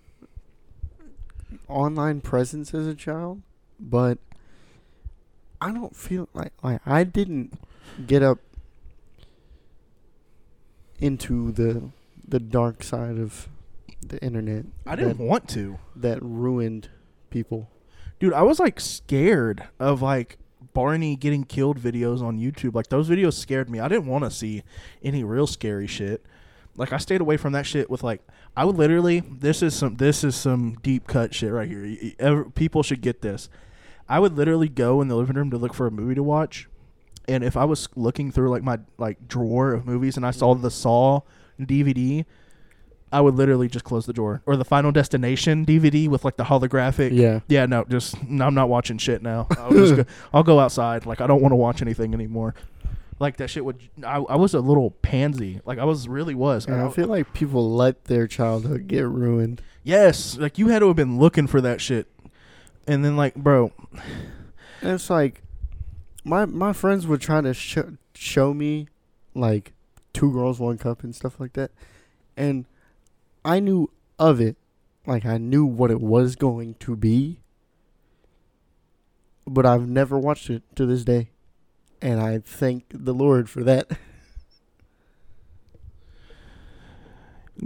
online 1.67 2.21
presence 2.21 2.73
as 2.73 2.87
a 2.87 2.95
child, 2.95 3.41
but 3.79 4.17
I 5.61 5.71
don't 5.71 5.95
feel 5.95 6.29
like 6.33 6.53
like 6.63 6.81
I 6.85 7.03
didn't 7.03 7.59
get 8.05 8.21
up 8.21 8.39
into 10.99 11.51
the 11.51 11.89
the 12.27 12.39
dark 12.39 12.83
side 12.83 13.17
of 13.17 13.47
the 14.01 14.21
internet. 14.23 14.65
I 14.85 14.95
didn't 14.95 15.17
that, 15.17 15.23
want 15.23 15.49
to. 15.49 15.77
that 15.95 16.21
ruined 16.21 16.89
people. 17.29 17.69
Dude, 18.19 18.33
I 18.33 18.43
was 18.43 18.59
like 18.59 18.79
scared 18.79 19.67
of 19.79 20.01
like 20.01 20.37
Barney 20.73 21.15
getting 21.15 21.43
killed 21.43 21.79
videos 21.79 22.21
on 22.21 22.39
YouTube. 22.39 22.75
Like 22.75 22.87
those 22.87 23.09
videos 23.09 23.33
scared 23.33 23.69
me. 23.69 23.79
I 23.79 23.87
didn't 23.87 24.07
want 24.07 24.23
to 24.23 24.31
see 24.31 24.63
any 25.03 25.23
real 25.23 25.47
scary 25.47 25.87
shit. 25.87 26.25
Like 26.77 26.93
I 26.93 26.97
stayed 26.97 27.21
away 27.21 27.37
from 27.37 27.53
that 27.53 27.65
shit 27.65 27.89
with 27.89 28.03
like 28.03 28.21
I 28.55 28.65
would 28.65 28.75
literally 28.75 29.21
this 29.21 29.61
is 29.61 29.75
some 29.75 29.95
this 29.95 30.23
is 30.23 30.35
some 30.35 30.77
deep 30.81 31.07
cut 31.07 31.33
shit 31.33 31.51
right 31.51 31.67
here. 31.67 31.83
Y- 31.83 31.97
y- 32.01 32.15
ever- 32.19 32.45
People 32.45 32.83
should 32.83 33.01
get 33.01 33.21
this. 33.21 33.49
I 34.07 34.19
would 34.19 34.35
literally 34.37 34.69
go 34.69 35.01
in 35.01 35.07
the 35.07 35.15
living 35.15 35.35
room 35.35 35.49
to 35.51 35.57
look 35.57 35.73
for 35.73 35.87
a 35.87 35.91
movie 35.91 36.15
to 36.15 36.23
watch. 36.23 36.67
And 37.27 37.43
if 37.43 37.57
I 37.57 37.65
was 37.65 37.89
looking 37.95 38.31
through 38.31 38.49
like 38.51 38.63
my 38.63 38.79
like 38.97 39.27
drawer 39.27 39.73
of 39.73 39.85
movies 39.85 40.17
and 40.17 40.25
I 40.25 40.31
saw 40.31 40.53
mm-hmm. 40.53 40.63
the 40.63 40.71
Saw 40.71 41.21
DVD, 41.59 42.25
I 43.11 43.21
would 43.21 43.35
literally 43.35 43.67
just 43.67 43.85
close 43.85 44.05
the 44.05 44.13
drawer. 44.13 44.41
Or 44.45 44.55
the 44.57 44.65
Final 44.65 44.91
Destination 44.91 45.65
DVD 45.65 46.07
with 46.07 46.25
like 46.25 46.37
the 46.37 46.43
holographic 46.43 47.11
Yeah. 47.13 47.39
yeah, 47.47 47.65
no, 47.65 47.85
just 47.85 48.21
no, 48.23 48.45
I'm 48.45 48.53
not 48.53 48.69
watching 48.69 48.97
shit 48.97 49.23
now. 49.23 49.47
I'll, 49.57 49.71
just 49.71 49.95
go, 49.95 50.05
I'll 50.33 50.43
go 50.43 50.59
outside. 50.59 51.05
Like 51.05 51.21
I 51.21 51.27
don't 51.27 51.41
want 51.41 51.53
to 51.53 51.57
watch 51.57 51.81
anything 51.81 52.13
anymore. 52.13 52.53
Like 53.19 53.37
that 53.37 53.49
shit 53.49 53.63
would. 53.63 53.81
I, 54.03 54.17
I 54.17 54.35
was 54.35 54.53
a 54.53 54.59
little 54.59 54.91
pansy. 54.91 55.61
Like 55.65 55.79
I 55.79 55.85
was 55.85 56.07
really 56.07 56.35
was. 56.35 56.65
And 56.65 56.75
I 56.75 56.87
I- 56.87 56.91
feel 56.91 57.07
like 57.07 57.33
people 57.33 57.71
let 57.73 58.05
their 58.05 58.27
childhood 58.27 58.87
get 58.87 59.07
ruined. 59.07 59.61
yes, 59.83 60.37
like 60.37 60.57
you 60.57 60.67
had 60.67 60.79
to 60.79 60.87
have 60.87 60.95
been 60.97 61.17
looking 61.17 61.47
for 61.47 61.61
that 61.61 61.79
shit. 61.81 62.07
And 62.87 63.03
then 63.05 63.15
like, 63.17 63.35
bro, 63.35 63.71
it's 64.81 65.09
like 65.09 65.41
my 66.23 66.45
my 66.45 66.73
friends 66.73 67.07
would 67.07 67.21
try 67.21 67.41
to 67.41 67.53
show 67.53 67.93
show 68.13 68.53
me 68.53 68.87
like 69.33 69.73
two 70.13 70.31
girls 70.31 70.59
one 70.59 70.77
cup 70.77 71.03
and 71.03 71.15
stuff 71.15 71.39
like 71.39 71.53
that, 71.53 71.71
and 72.37 72.65
I 73.43 73.59
knew 73.59 73.89
of 74.19 74.39
it, 74.39 74.55
like 75.07 75.25
I 75.25 75.37
knew 75.37 75.65
what 75.65 75.89
it 75.89 75.99
was 75.99 76.35
going 76.35 76.75
to 76.75 76.95
be, 76.95 77.39
but 79.47 79.65
I've 79.65 79.87
never 79.87 80.17
watched 80.17 80.49
it 80.49 80.63
to 80.75 80.85
this 80.85 81.03
day, 81.03 81.29
and 82.05 82.21
I 82.21 82.37
thank 82.37 82.83
the 82.89 83.13
Lord 83.13 83.49
for 83.49 83.63
that. 83.63 83.87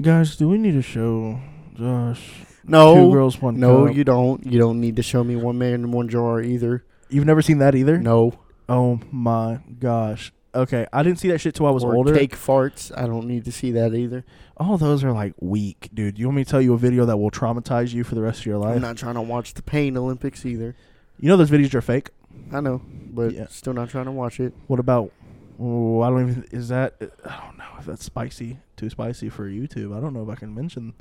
guys, 0.02 0.38
do 0.38 0.48
we 0.48 0.58
need 0.58 0.72
to 0.74 0.82
show 0.82 1.40
Josh 1.76 2.22
two 2.62 2.70
No, 2.72 3.12
girls 3.12 3.42
one 3.42 3.60
no, 3.60 3.88
cup? 3.88 3.96
you 3.96 4.04
don't. 4.04 4.46
You 4.46 4.58
don't 4.60 4.80
need 4.80 4.96
to 4.96 5.04
show 5.04 5.24
me 5.24 5.36
one 5.36 5.58
man 5.58 5.74
in 5.74 5.92
one 5.92 6.08
jar 6.08 6.42
either. 6.42 6.86
You've 7.10 7.26
never 7.26 7.42
seen 7.42 7.58
that 7.58 7.76
either. 7.76 7.98
No, 7.98 8.34
Oh 8.70 9.00
my 9.12 9.60
gosh. 9.80 10.32
Okay, 10.56 10.88
I 10.94 11.04
didn't 11.04 11.20
see 11.20 11.28
that 11.30 11.40
shit 11.40 11.54
till 11.56 11.66
I 11.68 11.72
was 11.72 11.84
or 11.84 11.96
older. 11.96 12.14
Take 12.16 12.36
farts. 12.36 12.92
I 12.98 13.08
don't 13.08 13.28
need 13.28 13.46
to 13.46 13.52
see 13.52 13.72
that 13.74 13.94
either. 13.94 14.24
All 14.58 14.78
those 14.78 15.04
are 15.04 15.12
like 15.12 15.34
weak, 15.40 15.90
dude. 15.94 16.18
You 16.18 16.28
want 16.28 16.38
me 16.38 16.44
to 16.46 16.50
tell 16.50 16.62
you 16.62 16.74
a 16.74 16.78
video 16.78 17.06
that 17.06 17.18
will 17.18 17.30
traumatize 17.32 17.94
you 17.94 18.04
for 18.04 18.16
the 18.16 18.22
rest 18.22 18.40
of 18.42 18.46
your 18.46 18.58
life? 18.58 18.76
I'm 18.76 18.82
not 18.82 18.98
trying 18.98 19.16
to 19.16 19.22
watch 19.22 19.54
the 19.54 19.62
Pain 19.62 19.98
Olympics 19.98 20.46
either. 20.46 20.76
You 21.20 21.28
know 21.30 21.36
those 21.38 21.52
videos 21.52 21.74
are 21.74 21.82
fake. 21.82 22.10
I 22.52 22.60
know, 22.62 22.82
but 23.14 23.34
Yeah. 23.34 23.48
still 23.50 23.74
not 23.74 23.90
trying 23.90 24.06
to 24.06 24.12
watch 24.12 24.40
it. 24.40 24.54
What 24.68 24.80
about? 24.80 25.12
Oh, 25.60 26.02
I 26.02 26.10
don't 26.10 26.30
even. 26.30 26.46
Is 26.52 26.70
that? 26.70 26.96
I 27.26 27.46
don't 27.46 27.58
know 27.58 27.66
if 27.80 27.86
that's 27.86 28.04
spicy. 28.04 28.60
Too 28.78 28.90
spicy 28.90 29.30
for 29.30 29.50
YouTube. 29.50 29.96
I 29.96 30.00
don't 30.00 30.14
know 30.14 30.24
if 30.24 30.30
I 30.30 30.36
can 30.36 30.56
mention 30.56 30.94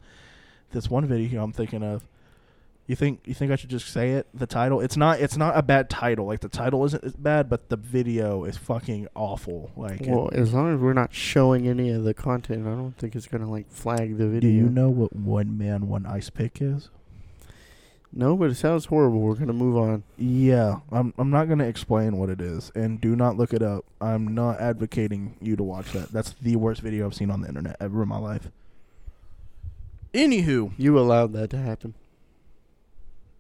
this 0.73 0.91
one 0.91 1.07
video 1.07 1.43
I'm 1.45 1.53
thinking 1.53 1.83
of. 1.83 2.07
You 2.87 2.97
think? 2.97 3.21
You 3.27 3.35
think 3.35 3.53
I 3.53 3.57
should 3.57 3.69
just 3.71 3.87
say 3.89 4.13
it? 4.13 4.27
The 4.35 4.47
title. 4.47 4.81
It's 4.81 4.97
not. 4.97 5.21
It's 5.21 5.37
not 5.37 5.57
a 5.57 5.63
bad 5.63 5.89
title. 5.91 6.27
Like 6.27 6.41
the 6.41 6.49
title 6.49 6.85
isn't 6.87 7.05
as 7.05 7.15
bad, 7.15 7.49
but 7.49 7.69
the 7.69 7.77
video 7.77 8.45
is 8.45 8.57
fucking 8.57 9.09
awful. 9.15 9.71
Like. 9.77 10.01
it- 10.01 10.09
Well, 10.11 10.31
as 10.33 10.53
long 10.55 10.75
as 10.75 10.81
we're 10.81 10.93
not 10.95 11.13
showing 11.15 11.69
any 11.69 11.91
of 11.91 12.05
the 12.05 12.15
content, 12.15 12.67
I 12.67 12.71
don't 12.71 12.97
think 12.97 13.15
it's 13.15 13.27
gonna 13.29 13.51
like 13.51 13.71
flag 13.71 14.17
the 14.19 14.27
video. 14.27 14.41
do 14.41 14.57
you 14.57 14.69
know 14.71 14.89
what 14.89 15.15
one 15.15 15.57
man 15.57 15.89
one 15.89 16.05
ice 16.07 16.31
pick 16.31 16.61
is? 16.63 16.89
No, 18.13 18.37
but 18.37 18.51
it 18.51 18.55
sounds 18.55 18.87
horrible. 18.87 19.21
We're 19.21 19.35
gonna 19.35 19.53
move 19.53 19.77
on. 19.77 20.03
Yeah, 20.17 20.81
I'm. 20.91 21.13
I'm 21.19 21.31
not 21.31 21.49
gonna 21.49 21.67
explain 21.67 22.17
what 22.17 22.31
it 22.31 22.41
is, 22.41 22.73
and 22.75 23.01
do 23.01 23.15
not 23.15 23.37
look 23.37 23.53
it 23.53 23.63
up. 23.63 23.85
I'm 24.01 24.35
not 24.35 24.59
advocating 24.61 25.37
you 25.43 25.57
to 25.57 25.63
watch 25.63 25.93
that. 25.93 26.11
That's 26.11 26.31
the 26.41 26.57
worst 26.57 26.81
video 26.81 27.07
I've 27.07 27.15
seen 27.15 27.31
on 27.31 27.43
the 27.43 27.49
internet 27.49 27.77
ever 27.81 28.03
in 28.03 28.09
my 28.09 28.19
life. 28.19 28.49
Anywho, 30.15 30.73
You 30.79 30.99
allowed 30.99 31.33
that 31.35 31.51
to 31.51 31.59
happen. 31.59 31.95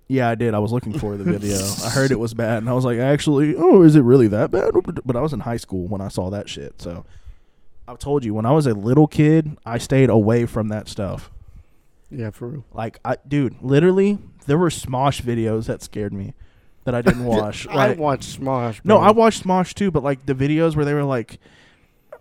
yeah, 0.07 0.29
I 0.29 0.35
did. 0.35 0.53
I 0.55 0.59
was 0.59 0.71
looking 0.71 0.99
for 0.99 1.17
the 1.17 1.25
video. 1.25 1.57
I 1.85 1.89
heard 1.89 2.11
it 2.11 2.19
was 2.21 2.35
bad, 2.35 2.59
and 2.59 2.69
I 2.69 2.75
was 2.75 2.85
like, 2.85 2.99
actually, 2.99 3.55
oh, 3.57 3.83
is 3.83 3.97
it 3.97 4.03
really 4.03 4.29
that 4.29 4.51
bad? 4.51 4.73
But 5.05 5.17
I 5.17 5.21
was 5.23 5.33
in 5.33 5.41
high 5.41 5.57
school 5.57 5.87
when 5.87 6.01
I 6.03 6.09
saw 6.09 6.29
that 6.31 6.49
shit. 6.49 6.81
So 6.81 7.05
I 7.89 7.95
told 7.95 8.23
you, 8.25 8.35
when 8.35 8.45
I 8.47 8.53
was 8.53 8.67
a 8.67 8.75
little 8.75 9.07
kid, 9.07 9.57
I 9.65 9.79
stayed 9.79 10.11
away 10.11 10.45
from 10.45 10.69
that 10.69 10.89
stuff. 10.89 11.31
Yeah, 12.11 12.31
for 12.31 12.49
real. 12.49 12.65
Like, 12.73 12.99
I, 13.05 13.17
dude, 13.27 13.57
literally, 13.63 14.19
there 14.49 14.59
were 14.59 14.71
Smosh 14.71 15.23
videos 15.23 15.67
that 15.67 15.83
scared 15.83 16.13
me 16.13 16.35
that 16.85 16.95
I 16.95 17.03
didn't 17.03 17.25
watch. 17.37 17.67
I 17.69 17.89
Like, 17.89 17.99
watched 17.99 18.41
Smosh. 18.41 18.81
No. 18.83 18.99
I 18.99 19.11
watched 19.13 19.45
Smosh 19.45 19.75
too, 19.75 19.91
but 19.91 20.03
like 20.03 20.27
the 20.27 20.35
videos 20.35 20.75
where 20.75 20.85
they 20.85 20.95
were 20.95 21.05
like, 21.05 21.39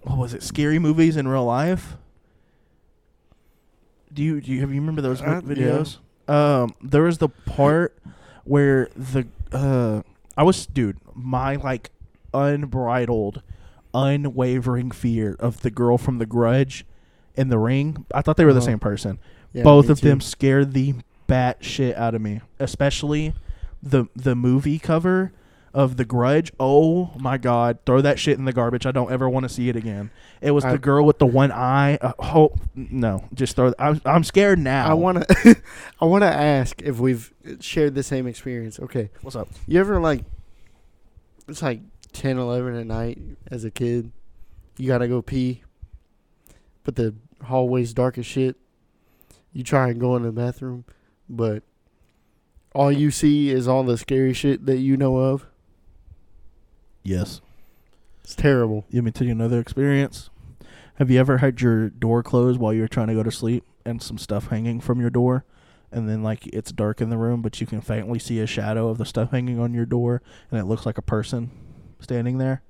what 0.04 0.18
was 0.18 0.34
it? 0.34 0.44
Scary 0.44 0.78
movies 0.80 1.18
in 1.18 1.28
real 1.28 1.46
life. 1.46 1.98
Do 4.14 4.24
you 4.24 4.42
do 4.42 4.52
you 4.52 4.62
have 4.62 4.72
you 4.74 4.80
remember 4.80 5.02
those 5.02 5.22
Uh, 5.22 5.42
videos? 5.42 5.98
Um, 6.28 6.74
there 6.82 7.04
was 7.04 7.18
the 7.20 7.30
part 7.30 7.98
where 8.44 8.90
the 8.96 9.28
uh, 9.52 10.02
I 10.36 10.44
was 10.44 10.66
dude, 10.66 10.98
my 11.14 11.56
like 11.56 11.92
unbridled, 12.34 13.42
unwavering 13.94 14.92
fear 14.92 15.36
of 15.40 15.62
the 15.62 15.70
girl 15.70 15.98
from 15.98 16.18
The 16.18 16.26
Grudge 16.26 16.86
and 17.36 17.52
The 17.52 17.58
Ring. 17.60 18.06
I 18.14 18.22
thought 18.22 18.38
they 18.38 18.46
were 18.46 18.54
the 18.54 18.60
Uh-huh. 18.60 18.66
same 18.66 18.80
person. 18.80 19.20
Yeah, 19.54 19.64
Both 19.64 19.90
of 19.90 20.02
them 20.02 20.20
scared 20.22 20.74
the 20.74 20.96
bat 21.28 21.64
shit 21.64 21.96
out 21.96 22.16
of 22.16 22.22
me, 22.22 22.42
especially 22.60 23.34
the 23.84 24.06
the 24.16 24.36
movie 24.36 24.80
cover 24.80 25.32
of 25.74 25.98
The 25.98 26.06
Grudge. 26.06 26.52
Oh 26.60 27.12
my 27.20 27.38
god, 27.38 27.80
throw 27.86 28.02
that 28.02 28.18
shit 28.18 28.38
in 28.40 28.46
the 28.46 28.54
garbage. 28.54 28.86
I 28.86 28.92
don't 28.92 29.12
ever 29.12 29.30
want 29.30 29.44
to 29.44 29.50
see 29.50 29.70
it 29.70 29.76
again. 29.76 30.10
It 30.42 30.52
was 30.52 30.66
I- 30.66 30.72
the 30.72 30.78
girl 30.80 31.06
with 31.06 31.20
the 31.20 31.26
one 31.28 31.52
eye. 31.52 31.98
Uh, 32.02 32.14
oh 32.20 32.56
no, 32.76 33.26
just 33.34 33.56
throw. 33.56 33.74
I'm 33.78 34.02
I'm 34.06 34.24
scared 34.24 34.58
now. 34.60 34.90
I 34.90 34.94
wanna, 34.94 35.26
I 36.02 36.06
wanna 36.06 36.26
ask 36.28 36.82
if 36.82 37.00
we've 37.00 37.32
shared 37.60 37.94
the 37.96 38.04
same 38.04 38.26
experience. 38.28 38.80
Okay, 38.80 39.10
What's 39.22 39.36
up? 39.36 39.50
you 39.68 39.80
ever 39.80 40.00
like, 40.00 40.24
it's 41.48 41.62
like 41.62 41.82
10, 42.14 42.38
11 42.40 42.76
at 42.76 42.88
night 42.88 43.20
as 43.52 43.64
a 43.64 43.70
kid. 43.72 44.12
You 44.78 44.88
gotta 44.88 45.08
go 45.08 45.22
pee, 45.22 45.64
but 46.84 46.96
the 46.96 47.14
hallway's 47.44 47.94
dark 47.94 48.18
as 48.18 48.26
shit. 48.26 48.56
You 49.54 49.64
try 49.64 49.90
and 49.90 50.00
go 50.00 50.16
in 50.16 50.24
the 50.24 50.32
bathroom, 50.32 50.86
but 51.30 51.64
all 52.74 52.92
you 52.92 53.12
see 53.12 53.50
is 53.50 53.68
all 53.68 53.84
the 53.84 53.98
scary 53.98 54.34
shit 54.34 54.66
that 54.66 54.78
you 54.78 54.98
know 54.98 55.18
of. 55.18 55.46
Yes. 57.04 57.42
It's 58.24 58.36
terrible. 58.36 58.86
Let 58.92 59.04
me 59.04 59.12
tell 59.12 59.26
you 59.26 59.32
another 59.32 59.60
experience. 59.60 60.30
Have 60.96 61.10
you 61.10 61.20
ever 61.20 61.38
had 61.38 61.62
your 61.62 61.90
door 61.90 62.24
closed 62.24 62.60
while 62.60 62.74
you're 62.74 62.88
trying 62.88 63.08
to 63.08 63.14
go 63.14 63.24
to 63.24 63.32
sleep 63.32 63.64
and 63.86 64.02
some 64.02 64.18
stuff 64.18 64.48
hanging 64.48 64.82
from 64.82 65.00
your 65.00 65.10
door? 65.10 65.46
And 65.92 66.10
then, 66.10 66.22
like, 66.22 66.48
it's 66.48 66.72
dark 66.72 67.00
in 67.00 67.10
the 67.10 67.18
room, 67.18 67.42
but 67.42 67.62
you 67.62 67.68
can 67.68 67.80
faintly 67.80 68.20
see 68.20 68.40
a 68.40 68.48
shadow 68.48 68.90
of 68.90 68.98
the 68.98 69.06
stuff 69.06 69.32
hanging 69.32 69.60
on 69.60 69.74
your 69.74 69.86
door, 69.86 70.22
and 70.52 70.60
it 70.60 70.66
looks 70.66 70.86
like 70.86 70.98
a 70.98 71.02
person 71.02 71.50
standing 72.00 72.38
there? 72.38 72.62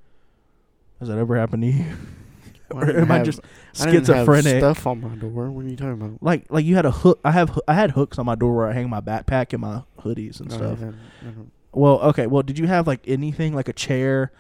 Has 1.00 1.08
that 1.10 1.18
ever 1.18 1.36
happened 1.38 1.64
to 1.64 1.70
you? 1.70 1.86
I 2.74 2.78
or 2.78 2.98
am 3.02 3.12
I 3.12 3.18
have- 3.18 3.26
just 3.26 3.40
I 3.80 3.84
have 3.90 3.94
schizophrenic? 4.06 4.58
stuff 4.60 4.86
on 4.88 5.02
my 5.02 5.16
door. 5.16 5.50
What 5.52 5.66
are 5.66 5.70
you 5.70 5.76
talking 5.76 5.94
about? 5.94 6.22
Like, 6.22 6.46
like 6.52 6.66
you 6.66 6.76
had 6.76 6.86
a 6.86 6.92
hook. 6.92 7.20
I 7.24 7.32
have, 7.32 7.60
I 7.68 7.74
had 7.74 7.92
hooks 7.92 8.18
on 8.20 8.26
my 8.26 8.36
door 8.36 8.56
where 8.56 8.68
I 8.70 8.74
hang 8.74 8.90
my 8.90 9.02
backpack 9.02 9.54
and 9.54 9.62
my 9.62 9.84
hoodies 10.02 10.40
and 10.40 10.50
No, 10.50 10.56
I 10.56 10.58
stuff. 10.60 10.80
haven't. 10.80 10.96
I 11.22 11.26
don't- 11.26 11.52
Well, 11.74 12.00
okay. 12.02 12.28
Well, 12.28 12.44
did 12.44 12.58
you 12.60 12.68
have 12.68 12.88
like 12.88 13.02
anything 13.08 13.54
like 13.56 13.68
a 13.70 13.74
chair 13.74 14.32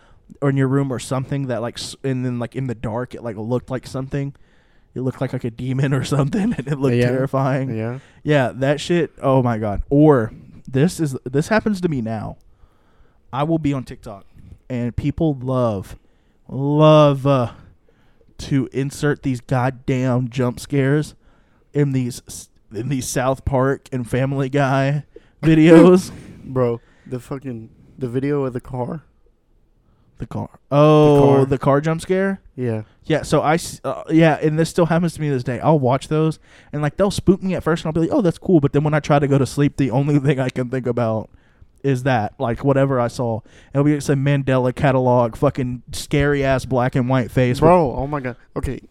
or 0.42 0.50
in 0.50 0.58
your 0.58 0.68
room 0.68 0.92
or 0.92 1.00
something 1.00 1.48
that 1.48 1.62
like 1.62 1.80
and 2.04 2.26
then 2.26 2.38
like 2.40 2.56
in 2.56 2.68
the 2.68 2.76
dark 2.76 3.14
it 3.16 3.24
like 3.24 3.36
looked 3.38 3.70
like 3.70 3.86
something? 3.88 4.34
It 4.96 5.02
looked 5.02 5.22
like 5.22 5.32
like 5.34 5.44
a 5.44 5.52
demon 5.52 5.94
or 5.94 6.04
something 6.16 6.54
and 6.54 6.68
it 6.68 6.80
looked 6.80 6.96
Yeah. 6.96 7.10
terrifying. 7.10 7.76
Yeah. 7.78 8.00
Yeah, 8.24 8.52
that 8.56 8.82
shit. 8.82 9.12
Oh 9.22 9.42
my 9.44 9.58
god. 9.58 9.84
Or 9.90 10.32
this 10.68 11.00
is 11.00 11.16
this 11.24 11.48
happens 11.50 11.80
to 11.82 11.88
me 11.90 12.02
now. 12.02 12.38
I 13.32 13.44
will 13.44 13.60
be 13.60 13.72
on 13.74 13.84
TikTok 13.84 14.26
and 14.70 14.96
people 14.96 15.38
love 15.40 15.96
love 16.50 17.28
uh, 17.28 17.52
to 18.40 18.70
insert 18.72 19.24
these 19.24 19.42
goddamn 19.42 20.30
jump 20.30 20.60
scares 20.60 21.16
in 21.74 21.92
these 21.92 22.50
in 22.74 22.90
these 22.90 23.08
South 23.08 23.46
Park 23.46 23.90
and 23.92 24.10
Family 24.10 24.50
Guy 24.50 25.06
videos. 25.42 26.12
Bro, 26.44 26.82
the 27.06 27.20
fucking 27.20 27.70
the 27.98 28.08
video 28.08 28.44
of 28.46 28.54
the 28.54 28.62
car. 28.62 29.04
The 30.20 30.26
car. 30.26 30.50
Oh, 30.72 31.36
car. 31.36 31.46
the 31.46 31.58
car 31.60 31.80
jump 31.80 32.02
scare. 32.02 32.42
Yeah. 32.56 32.84
Yeah, 33.04 33.22
so 33.22 33.42
I. 33.42 33.60
uh, 33.84 34.04
yeah, 34.10 34.40
and 34.42 34.58
this 34.58 34.70
still 34.70 34.88
happens 34.88 35.14
to 35.14 35.22
me 35.22 35.28
to 35.28 35.34
this 35.36 35.44
day. 35.44 35.60
I'll 35.60 35.80
watch 35.80 36.08
those, 36.08 36.40
and 36.74 36.82
like 36.82 36.98
they'll 36.98 37.12
spook 37.12 37.44
me 37.44 37.54
at 37.54 37.64
first, 37.64 37.86
and 37.86 37.90
I'll 37.90 37.94
be 37.94 38.08
like, 38.08 38.18
"Oh, 38.18 38.22
that's 38.22 38.40
cool," 38.40 38.60
but 38.60 38.74
then 38.74 38.84
when 38.84 38.96
I 38.96 39.00
try 39.00 39.20
to 39.20 39.28
go 39.28 39.38
to 39.38 39.46
sleep, 39.46 39.78
the 39.78 39.92
only 39.92 40.18
thing 40.28 40.40
I 40.40 40.50
can 40.50 40.70
think 40.70 40.88
about 40.88 41.30
is 41.84 42.04
that, 42.04 42.34
like, 42.40 42.64
whatever 42.64 43.00
I 43.00 43.08
saw. 43.08 43.42
It'll 43.74 43.84
be 43.84 44.00
some 44.00 44.24
Mandela 44.26 44.76
catalog, 44.76 45.36
fucking 45.36 45.84
scary 45.92 46.44
ass 46.44 46.66
black 46.66 46.96
and 46.96 47.08
white 47.10 47.32
face. 47.32 47.60
Bro, 47.60 47.96
oh 47.96 48.08
my 48.08 48.20
god. 48.20 48.36
Okay. 48.56 48.82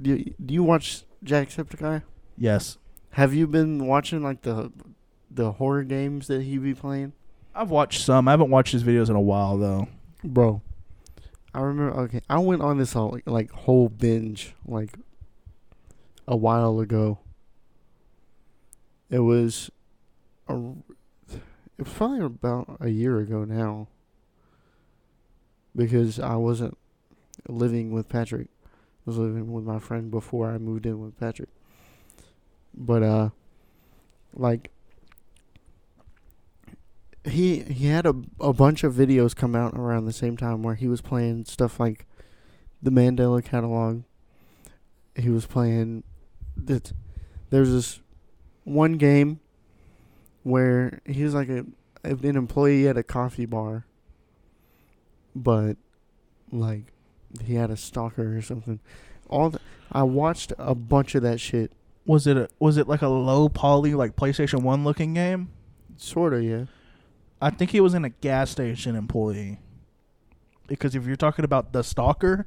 Do 0.00 0.16
you, 0.16 0.34
do 0.44 0.54
you 0.54 0.62
watch 0.64 1.04
Jacksepticeye? 1.24 2.02
yes, 2.36 2.78
Have 3.10 3.34
you 3.34 3.46
been 3.46 3.86
watching 3.86 4.22
like 4.22 4.42
the 4.42 4.72
the 5.30 5.52
horror 5.52 5.84
games 5.84 6.26
that 6.26 6.42
he 6.42 6.58
be 6.58 6.74
playing? 6.74 7.12
I've 7.54 7.70
watched 7.70 8.02
some. 8.02 8.26
I 8.28 8.32
haven't 8.32 8.50
watched 8.50 8.72
his 8.72 8.82
videos 8.84 9.08
in 9.08 9.16
a 9.16 9.20
while 9.20 9.56
though. 9.58 9.88
Bro, 10.24 10.62
I 11.54 11.60
remember. 11.60 12.00
Okay, 12.02 12.20
I 12.28 12.38
went 12.38 12.62
on 12.62 12.78
this 12.78 12.96
all, 12.96 13.18
like 13.26 13.50
whole 13.52 13.88
binge 13.88 14.54
like 14.66 14.96
a 16.26 16.36
while 16.36 16.80
ago. 16.80 17.18
It 19.10 19.20
was 19.20 19.70
a, 20.48 20.54
it 21.82 21.88
was 21.88 21.94
probably 21.94 22.20
about 22.20 22.76
a 22.80 22.90
year 22.90 23.18
ago 23.18 23.44
now. 23.44 23.88
Because 25.74 26.20
I 26.20 26.36
wasn't 26.36 26.78
living 27.48 27.90
with 27.90 28.08
Patrick. 28.08 28.46
I 28.64 28.70
was 29.06 29.18
living 29.18 29.52
with 29.52 29.64
my 29.64 29.80
friend 29.80 30.08
before 30.08 30.48
I 30.48 30.58
moved 30.58 30.86
in 30.86 31.00
with 31.00 31.18
Patrick. 31.18 31.48
But 32.72 33.02
uh 33.02 33.30
like 34.32 34.70
he 37.24 37.60
he 37.60 37.86
had 37.86 38.06
a 38.06 38.14
a 38.38 38.52
bunch 38.52 38.84
of 38.84 38.94
videos 38.94 39.34
come 39.34 39.56
out 39.56 39.74
around 39.74 40.04
the 40.04 40.12
same 40.12 40.36
time 40.36 40.62
where 40.62 40.76
he 40.76 40.86
was 40.86 41.00
playing 41.00 41.46
stuff 41.46 41.80
like 41.80 42.06
the 42.80 42.90
Mandela 42.90 43.44
catalog. 43.44 44.04
He 45.16 45.30
was 45.30 45.46
playing 45.46 46.04
that 46.56 46.92
there's 47.50 47.72
this 47.72 48.00
one 48.62 48.92
game 48.92 49.40
where 50.42 51.00
he 51.04 51.24
was 51.24 51.34
like 51.34 51.48
a 51.48 51.64
an 52.04 52.36
employee 52.36 52.88
at 52.88 52.96
a 52.96 53.02
coffee 53.02 53.46
bar 53.46 53.86
but 55.34 55.76
like 56.50 56.92
he 57.42 57.54
had 57.54 57.70
a 57.70 57.76
stalker 57.76 58.36
or 58.36 58.42
something. 58.42 58.80
All 59.28 59.50
the, 59.50 59.60
I 59.90 60.02
watched 60.02 60.52
a 60.58 60.74
bunch 60.74 61.14
of 61.14 61.22
that 61.22 61.40
shit. 61.40 61.72
Was 62.04 62.26
it 62.26 62.36
a, 62.36 62.48
was 62.58 62.76
it 62.76 62.88
like 62.88 63.02
a 63.02 63.08
low 63.08 63.48
poly 63.48 63.94
like 63.94 64.16
PlayStation 64.16 64.62
One 64.62 64.84
looking 64.84 65.14
game? 65.14 65.50
Sorta, 65.96 66.42
yeah. 66.42 66.64
I 67.40 67.50
think 67.50 67.70
he 67.70 67.80
was 67.80 67.94
in 67.94 68.04
a 68.04 68.10
gas 68.10 68.50
station 68.50 68.94
employee. 68.96 69.60
Because 70.66 70.94
if 70.94 71.06
you're 71.06 71.16
talking 71.16 71.44
about 71.44 71.72
the 71.72 71.82
stalker, 71.82 72.46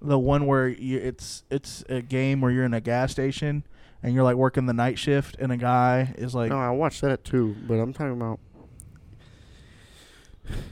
the 0.00 0.18
one 0.18 0.46
where 0.46 0.68
you, 0.68 0.98
it's 0.98 1.44
it's 1.50 1.84
a 1.88 2.02
game 2.02 2.40
where 2.40 2.50
you're 2.50 2.64
in 2.64 2.74
a 2.74 2.80
gas 2.80 3.12
station 3.12 3.64
and 4.04 4.12
you're 4.14 4.22
like 4.22 4.36
working 4.36 4.66
the 4.66 4.74
night 4.74 4.98
shift 4.98 5.34
and 5.38 5.50
a 5.50 5.56
guy 5.56 6.14
is 6.18 6.34
like 6.34 6.50
no, 6.50 6.58
I 6.58 6.70
watched 6.70 7.00
that 7.00 7.24
too, 7.24 7.56
but 7.66 7.74
I'm 7.74 7.92
talking 7.94 8.12
about 8.12 8.38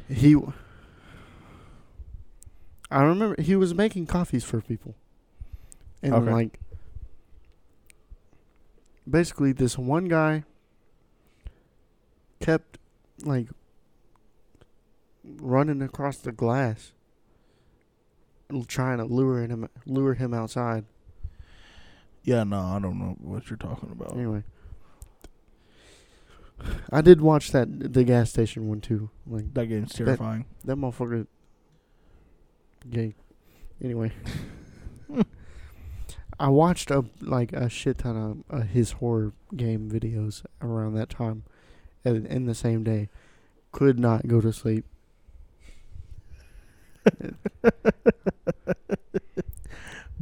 he. 0.08 0.36
I 2.90 3.02
remember 3.02 3.40
he 3.40 3.56
was 3.56 3.74
making 3.74 4.04
coffees 4.06 4.44
for 4.44 4.60
people, 4.60 4.94
and 6.02 6.14
Okay. 6.14 6.30
like 6.30 6.60
basically 9.08 9.52
this 9.52 9.78
one 9.78 10.04
guy 10.04 10.44
kept 12.38 12.76
like 13.24 13.48
running 15.24 15.80
across 15.80 16.18
the 16.18 16.32
glass, 16.32 16.92
trying 18.68 18.98
to 18.98 19.04
lure 19.04 19.40
him 19.40 19.70
lure 19.86 20.12
him 20.14 20.34
outside. 20.34 20.84
Yeah, 22.24 22.44
no, 22.44 22.58
I 22.60 22.78
don't 22.78 22.98
know 22.98 23.16
what 23.20 23.50
you're 23.50 23.56
talking 23.56 23.90
about. 23.90 24.12
Anyway, 24.14 24.44
I 26.90 27.00
did 27.00 27.20
watch 27.20 27.50
that 27.52 27.92
the 27.92 28.04
gas 28.04 28.30
station 28.30 28.68
one 28.68 28.80
too. 28.80 29.10
Like 29.26 29.52
That 29.54 29.66
game's 29.66 29.92
terrifying. 29.92 30.44
that 30.64 30.76
motherfucker, 30.76 31.26
gay. 32.88 33.14
Anyway, 33.82 34.12
I 36.38 36.48
watched 36.48 36.90
a 36.92 37.04
like 37.20 37.52
a 37.52 37.68
shit 37.68 37.98
ton 37.98 38.16
of 38.16 38.44
uh, 38.56 38.62
his 38.64 38.92
horror 38.92 39.32
game 39.56 39.90
videos 39.90 40.44
around 40.60 40.94
that 40.94 41.08
time, 41.10 41.42
and 42.04 42.24
in 42.26 42.46
the 42.46 42.54
same 42.54 42.84
day, 42.84 43.08
could 43.72 43.98
not 43.98 44.28
go 44.28 44.40
to 44.40 44.52
sleep. 44.52 44.84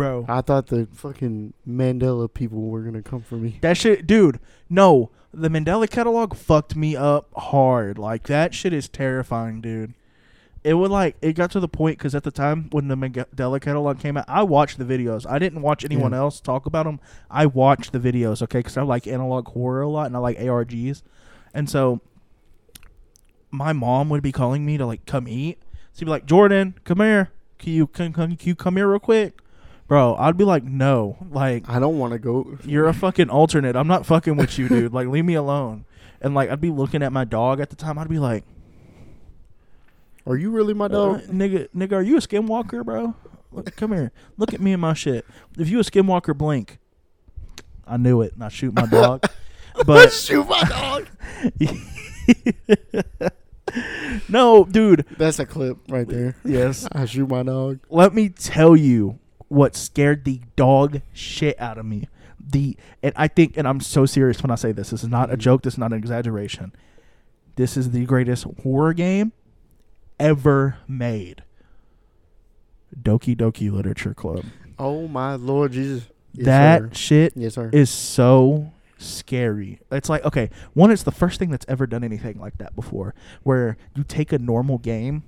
Bro. 0.01 0.25
I 0.29 0.41
thought 0.41 0.69
the 0.69 0.89
fucking 0.95 1.53
Mandela 1.69 2.33
people 2.33 2.63
were 2.63 2.81
gonna 2.81 3.03
come 3.03 3.21
for 3.21 3.37
me. 3.37 3.59
That 3.61 3.77
shit, 3.77 4.07
dude. 4.07 4.41
No, 4.71 5.11
the 5.33 5.49
Mandela 5.51 5.89
catalog 5.91 6.35
fucked 6.35 6.75
me 6.75 6.97
up 6.97 7.29
hard. 7.37 7.99
Like 7.99 8.25
that 8.29 8.55
shit 8.55 8.73
is 8.73 8.89
terrifying, 8.89 9.61
dude. 9.61 9.93
It 10.65 10.75
would 10.75 10.91
like 10.91 11.17
it 11.21 11.35
got 11.35 11.51
to 11.53 11.61
the 11.61 11.69
point 11.69 11.99
because 11.99 12.15
at 12.15 12.23
the 12.23 12.31
time 12.31 12.69
when 12.71 12.89
the 12.89 12.95
Mandela 12.97 13.61
catalog 13.61 13.99
came 13.99 14.17
out, 14.17 14.25
I 14.27 14.43
watched 14.43 14.79
the 14.79 14.85
videos. 14.85 15.27
I 15.29 15.39
didn't 15.39 15.63
watch 15.63 15.85
anyone 15.85 16.13
Yeah. 16.13 16.19
else 16.19 16.41
talk 16.41 16.65
about 16.67 16.85
them. 16.85 16.99
I 17.31 17.47
watched 17.47 17.93
the 17.93 17.99
videos, 18.01 18.43
okay, 18.43 18.61
because 18.61 18.77
I 18.77 18.83
like 18.83 19.07
analog 19.07 19.49
horror 19.49 19.83
a 19.83 19.89
lot 19.89 20.07
and 20.07 20.17
I 20.17 20.19
like 20.19 20.39
ARGs, 20.39 21.03
and 21.55 21.69
so 21.69 22.01
my 23.51 23.73
mom 23.73 24.09
would 24.09 24.23
be 24.23 24.33
calling 24.33 24.65
me 24.65 24.77
to 24.79 24.87
like 24.87 25.05
come 25.07 25.27
eat. 25.29 25.59
She'd 25.95 26.05
be 26.07 26.11
like, 26.11 26.27
"Jordan, 26.27 26.75
come 26.85 27.01
here. 27.01 27.31
Can 27.59 27.73
you 27.73 27.87
can, 27.87 28.13
can 28.13 28.39
you 28.41 28.55
come 28.55 28.77
here 28.77 28.89
real 28.89 28.99
quick?" 28.99 29.41
Bro, 29.91 30.15
I'd 30.21 30.37
be 30.37 30.45
like, 30.45 30.63
"No, 30.63 31.17
like." 31.33 31.69
I 31.69 31.81
don't 31.81 31.99
want 31.99 32.13
to 32.13 32.21
go. 32.21 32.57
You're 32.65 32.87
a 32.87 32.95
fucking 32.95 33.29
alternate. 33.29 33.75
I'm 33.75 33.89
not 33.89 34.07
fucking 34.07 34.37
with 34.37 34.57
you, 34.57 34.69
dude. 34.69 34.95
Like, 34.95 35.09
leave 35.09 35.25
me 35.25 35.35
alone. 35.35 35.85
And 36.21 36.33
like, 36.33 36.49
I'd 36.49 36.61
be 36.61 36.71
looking 36.71 37.03
at 37.03 37.13
my 37.13 37.25
dog 37.25 37.59
at 37.59 37.71
the 37.71 37.77
time. 37.77 37.99
I'd 37.99 38.09
be 38.09 38.21
like, 38.21 38.45
Are 40.25 40.37
you 40.37 40.53
really 40.53 40.75
my 40.75 40.85
uh, 40.85 40.89
dog? 40.89 41.23
nigga, 41.23 41.67
nigga, 41.75 41.95
are 41.95 42.03
you 42.03 42.19
a 42.19 42.21
skinwalker, 42.21 42.85
bro? 42.85 43.17
Look, 43.51 43.75
come 43.75 43.91
here. 43.91 44.13
Look 44.37 44.55
at 44.55 44.61
me 44.61 44.73
and 44.73 44.81
my 44.81 44.95
shit. 44.95 45.27
If 45.59 45.69
you 45.69 45.81
a 45.81 45.83
skinwalker, 45.83 46.39
blink. 46.39 46.79
I 47.85 47.97
knew 47.97 48.23
it, 48.23 48.35
and 48.35 48.45
I 48.45 48.49
shoot 48.49 48.73
my 48.73 48.87
dog. 48.87 49.25
but 49.87 50.13
Shoot 50.13 50.49
my 50.49 50.63
dog. 50.69 51.09
no, 54.29 54.65
dude. 54.67 55.05
That's 55.19 55.41
a 55.41 55.47
clip 55.47 55.79
right 55.89 56.07
there. 56.07 56.37
Yes. 56.45 56.87
I 56.93 57.07
shoot 57.07 57.29
my 57.29 57.43
dog. 57.43 57.81
Let 57.89 58.15
me 58.15 58.29
tell 58.29 58.77
you 58.77 59.19
what 59.51 59.75
scared 59.75 60.25
the 60.25 60.41
dog 60.57 61.03
shit 61.13 61.61
out 61.61 61.77
of 61.77 61.85
me. 61.85 62.09
The 62.39 62.77
and 63.03 63.13
I 63.17 63.29
think 63.29 63.57
and 63.59 63.69
I'm 63.69 63.81
so 63.81 64.07
serious 64.07 64.43
when 64.43 64.51
I 64.51 64.55
say 64.55 64.73
this. 64.73 64.91
This 64.91 65.03
is 65.03 65.09
not 65.11 65.29
a 65.29 65.33
mm-hmm. 65.33 65.41
joke. 65.41 65.63
This 65.63 65.75
is 65.75 65.79
not 65.79 65.93
an 65.93 65.99
exaggeration. 65.99 66.73
This 67.57 67.77
is 67.77 67.91
the 67.91 68.07
greatest 68.07 68.47
horror 68.63 68.95
game 68.95 69.33
ever 70.19 70.79
made. 70.89 71.43
Doki 72.99 73.37
Doki 73.37 73.71
Literature 73.71 74.15
Club. 74.15 74.45
Oh 74.79 75.07
my 75.09 75.35
Lord 75.35 75.73
Jesus. 75.73 76.09
Yes, 76.33 76.47
that 76.47 76.81
sir. 76.83 76.91
shit 76.93 77.33
Yes, 77.37 77.55
sir. 77.55 77.71
is 77.73 77.91
so 77.91 78.73
scary. 78.99 79.81
It's 79.91 80.09
like 80.09 80.25
okay, 80.25 80.49
one, 80.75 80.93
it's 80.93 81.03
the 81.03 81.13
first 81.13 81.41
thing 81.41 81.51
that's 81.51 81.67
ever 81.69 81.87
done 81.87 82.05
anything 82.05 82.39
like 82.39 82.59
that 82.59 82.77
before, 82.77 83.15
where 83.43 83.77
you 83.97 84.05
take 84.05 84.33
a 84.33 84.39
normal 84.39 84.79
game 84.79 85.25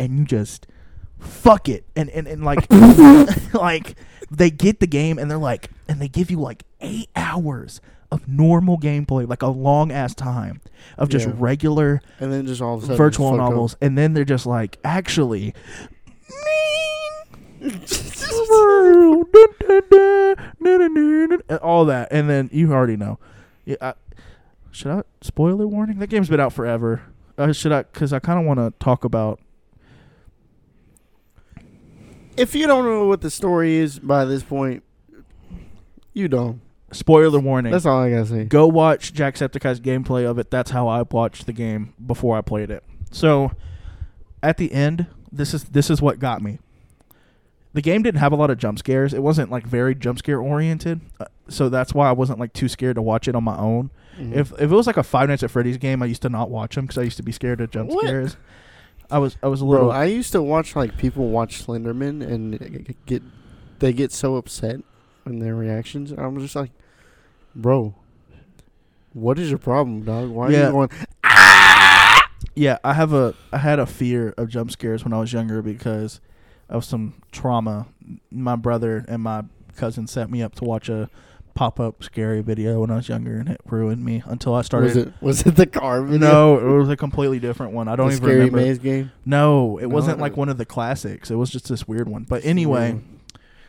and 0.00 0.18
you 0.18 0.24
just 0.24 0.66
fuck 1.18 1.68
it, 1.68 1.84
and 1.96 2.08
and, 2.10 2.26
and 2.26 2.44
like 2.44 2.66
like 3.54 3.96
they 4.30 4.50
get 4.50 4.80
the 4.80 4.86
game 4.86 5.18
and 5.18 5.30
they're 5.30 5.38
like, 5.38 5.70
and 5.88 6.00
they 6.00 6.08
give 6.08 6.30
you 6.30 6.38
like 6.40 6.64
eight 6.80 7.08
hours 7.16 7.80
of 8.10 8.26
normal 8.28 8.78
gameplay, 8.78 9.28
like 9.28 9.42
a 9.42 9.48
long 9.48 9.90
ass 9.92 10.14
time 10.14 10.60
of 10.96 11.08
just 11.10 11.26
Yeah. 11.26 11.34
regular 11.36 12.00
and 12.20 12.32
then 12.32 12.46
just 12.46 12.62
all 12.62 12.74
of 12.76 12.82
a 12.82 12.86
sudden 12.86 12.96
virtual 12.96 13.30
fuck 13.32 13.40
up. 13.40 13.50
novels, 13.50 13.76
and 13.80 13.96
then 13.98 14.14
they're 14.14 14.24
just 14.24 14.46
like, 14.46 14.78
actually. 14.84 15.54
all 21.62 21.84
that, 21.86 22.08
and 22.10 22.28
then 22.28 22.48
you 22.52 22.72
already 22.72 22.96
know. 22.96 23.18
Yeah, 23.64 23.76
I, 23.80 23.94
should 24.70 24.90
I 24.90 25.02
spoiler 25.20 25.66
warning? 25.66 25.98
That 25.98 26.08
game's 26.08 26.28
been 26.28 26.40
out 26.40 26.52
forever. 26.52 27.02
Uh, 27.36 27.52
should 27.52 27.72
I? 27.72 27.82
Because 27.82 28.12
I 28.12 28.18
kind 28.18 28.38
of 28.38 28.46
want 28.46 28.58
to 28.58 28.72
talk 28.84 29.04
about. 29.04 29.40
If 32.38 32.54
you 32.54 32.66
don't 32.66 32.84
know 32.84 33.06
what 33.06 33.20
the 33.20 33.30
story 33.30 33.76
is 33.76 33.98
by 33.98 34.24
this 34.24 34.42
point, 34.42 34.82
you 36.12 36.28
don't. 36.28 36.60
Spoiler 36.92 37.38
warning. 37.38 37.70
That's 37.72 37.84
all 37.84 38.00
I 38.00 38.10
gotta 38.10 38.26
say. 38.26 38.44
Go 38.44 38.66
watch 38.66 39.12
Jacksepticeye's 39.12 39.80
gameplay 39.80 40.24
of 40.28 40.38
it. 40.38 40.50
That's 40.50 40.70
how 40.70 40.88
I 40.88 41.02
watched 41.02 41.44
the 41.46 41.52
game 41.52 41.92
before 42.04 42.36
I 42.38 42.40
played 42.40 42.70
it. 42.70 42.82
So, 43.10 43.52
at 44.42 44.56
the 44.56 44.72
end, 44.72 45.06
this 45.30 45.52
is 45.52 45.64
this 45.64 45.90
is 45.90 46.00
what 46.00 46.18
got 46.18 46.40
me. 46.42 46.58
the 47.74 47.82
game 47.82 48.02
didn't 48.02 48.18
have 48.20 48.32
a 48.32 48.36
lot 48.36 48.48
of 48.50 48.56
jump 48.58 48.78
scares. 48.78 49.12
It 49.12 49.22
wasn't 49.22 49.50
like 49.50 49.66
very 49.66 49.94
jump 49.94 50.18
scare 50.18 50.40
oriented, 50.40 51.00
uh, 51.20 51.26
so 51.48 51.68
that's 51.68 51.92
why 51.92 52.08
I 52.08 52.12
wasn't 52.12 52.38
like 52.40 52.52
too 52.54 52.68
scared 52.68 52.96
to 52.96 53.02
watch 53.02 53.28
it 53.28 53.34
on 53.36 53.44
my 53.44 53.56
own. 53.58 53.90
Mhm. 54.18 54.34
If 54.34 54.52
if 54.52 54.62
it 54.62 54.68
was 54.70 54.86
like 54.86 54.96
a 54.96 55.02
Five 55.02 55.28
Nights 55.28 55.42
at 55.42 55.50
Freddy's 55.50 55.76
game, 55.76 56.02
I 56.02 56.06
used 56.06 56.22
to 56.22 56.30
not 56.30 56.50
watch 56.50 56.74
them 56.76 56.86
because 56.86 56.96
I 56.98 57.02
used 57.02 57.18
to 57.18 57.22
be 57.22 57.32
scared 57.32 57.60
of 57.60 57.70
jump 57.70 57.90
What? 57.90 58.04
scares. 58.06 58.36
I 59.10 59.18
was 59.18 59.36
I 59.42 59.48
was 59.48 59.60
a 59.60 59.64
little. 59.64 59.86
Bro, 59.88 59.96
I 59.96 60.04
used 60.04 60.32
to 60.32 60.42
watch 60.42 60.76
like 60.76 60.96
people 60.98 61.28
watch 61.28 61.64
Slenderman 61.64 62.26
and 62.26 62.96
get 63.06 63.22
they 63.78 63.92
get 63.92 64.12
so 64.12 64.36
upset 64.36 64.80
in 65.26 65.38
their 65.38 65.54
reactions. 65.54 66.12
I'm 66.12 66.38
just 66.40 66.56
like, 66.56 66.70
bro, 67.54 67.94
what 69.12 69.38
is 69.38 69.50
your 69.50 69.58
problem, 69.58 70.02
dog? 70.02 70.30
Why 70.30 70.46
are 70.46 70.52
you 70.52 70.70
going? 70.72 70.90
Ah! 71.24 72.28
Yeah, 72.54 72.78
I 72.84 72.94
have 72.94 73.12
a 73.12 73.34
I 73.52 73.58
had 73.58 73.78
a 73.78 73.86
fear 73.86 74.34
of 74.36 74.48
jump 74.48 74.70
scares 74.70 75.04
when 75.04 75.12
I 75.12 75.20
was 75.20 75.32
younger 75.32 75.62
because 75.62 76.20
of 76.68 76.84
some 76.84 77.22
trauma. 77.32 77.86
My 78.30 78.56
brother 78.56 79.04
and 79.08 79.22
my 79.22 79.44
cousin 79.76 80.06
set 80.06 80.30
me 80.30 80.42
up 80.42 80.54
to 80.56 80.64
watch 80.64 80.88
a 80.88 81.08
pop 81.58 81.80
up 81.80 82.04
scary 82.04 82.40
video 82.40 82.80
when 82.82 82.90
I 82.92 82.94
was 82.96 83.08
younger, 83.08 83.36
and 83.38 83.48
it 83.48 83.60
ruined 83.66 84.04
me 84.04 84.22
until 84.26 84.54
I 84.54 84.62
started. 84.62 84.86
Was 84.86 84.96
it 84.96 85.12
was 85.20 85.40
it 85.44 85.56
the 85.56 85.66
car? 85.66 86.02
Video? 86.02 86.18
no, 86.18 86.58
it 86.58 86.78
was 86.78 86.88
a 86.88 86.96
completely 86.96 87.40
different 87.40 87.72
one. 87.72 87.88
I 87.88 87.96
don't 87.96 88.06
the 88.10 88.12
even 88.14 88.24
scary 88.24 88.36
remember. 88.38 88.58
maze 88.58 88.78
game. 88.78 89.10
No, 89.24 89.76
it 89.78 89.88
No? 89.88 89.88
wasn't 89.88 90.20
like 90.20 90.36
one 90.36 90.48
of 90.48 90.56
the 90.56 90.64
classics. 90.64 91.32
It 91.32 91.34
was 91.34 91.50
just 91.50 91.68
this 91.68 91.88
weird 91.88 92.08
one. 92.08 92.22
But 92.28 92.44
anyway, 92.44 93.00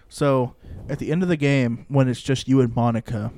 so 0.07 0.53
at 0.87 0.99
the 0.99 1.11
end 1.11 1.23
of 1.23 1.29
the 1.29 1.35
game, 1.37 1.85
when 1.89 2.07
it's 2.07 2.21
just 2.21 2.47
you 2.47 2.61
and 2.61 2.73
Monika, 2.75 3.31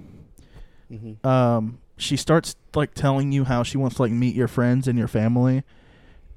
hmm 0.90 1.26
um, 1.26 1.78
she 1.98 2.18
starts 2.18 2.56
like 2.76 2.94
telling 2.94 3.32
you 3.32 3.46
how 3.46 3.64
she 3.64 3.78
wants 3.78 3.96
to 3.96 4.02
like 4.02 4.12
meet 4.12 4.36
your 4.36 4.50
friends 4.50 4.86
and 4.88 5.00
your 5.00 5.08
family, 5.08 5.64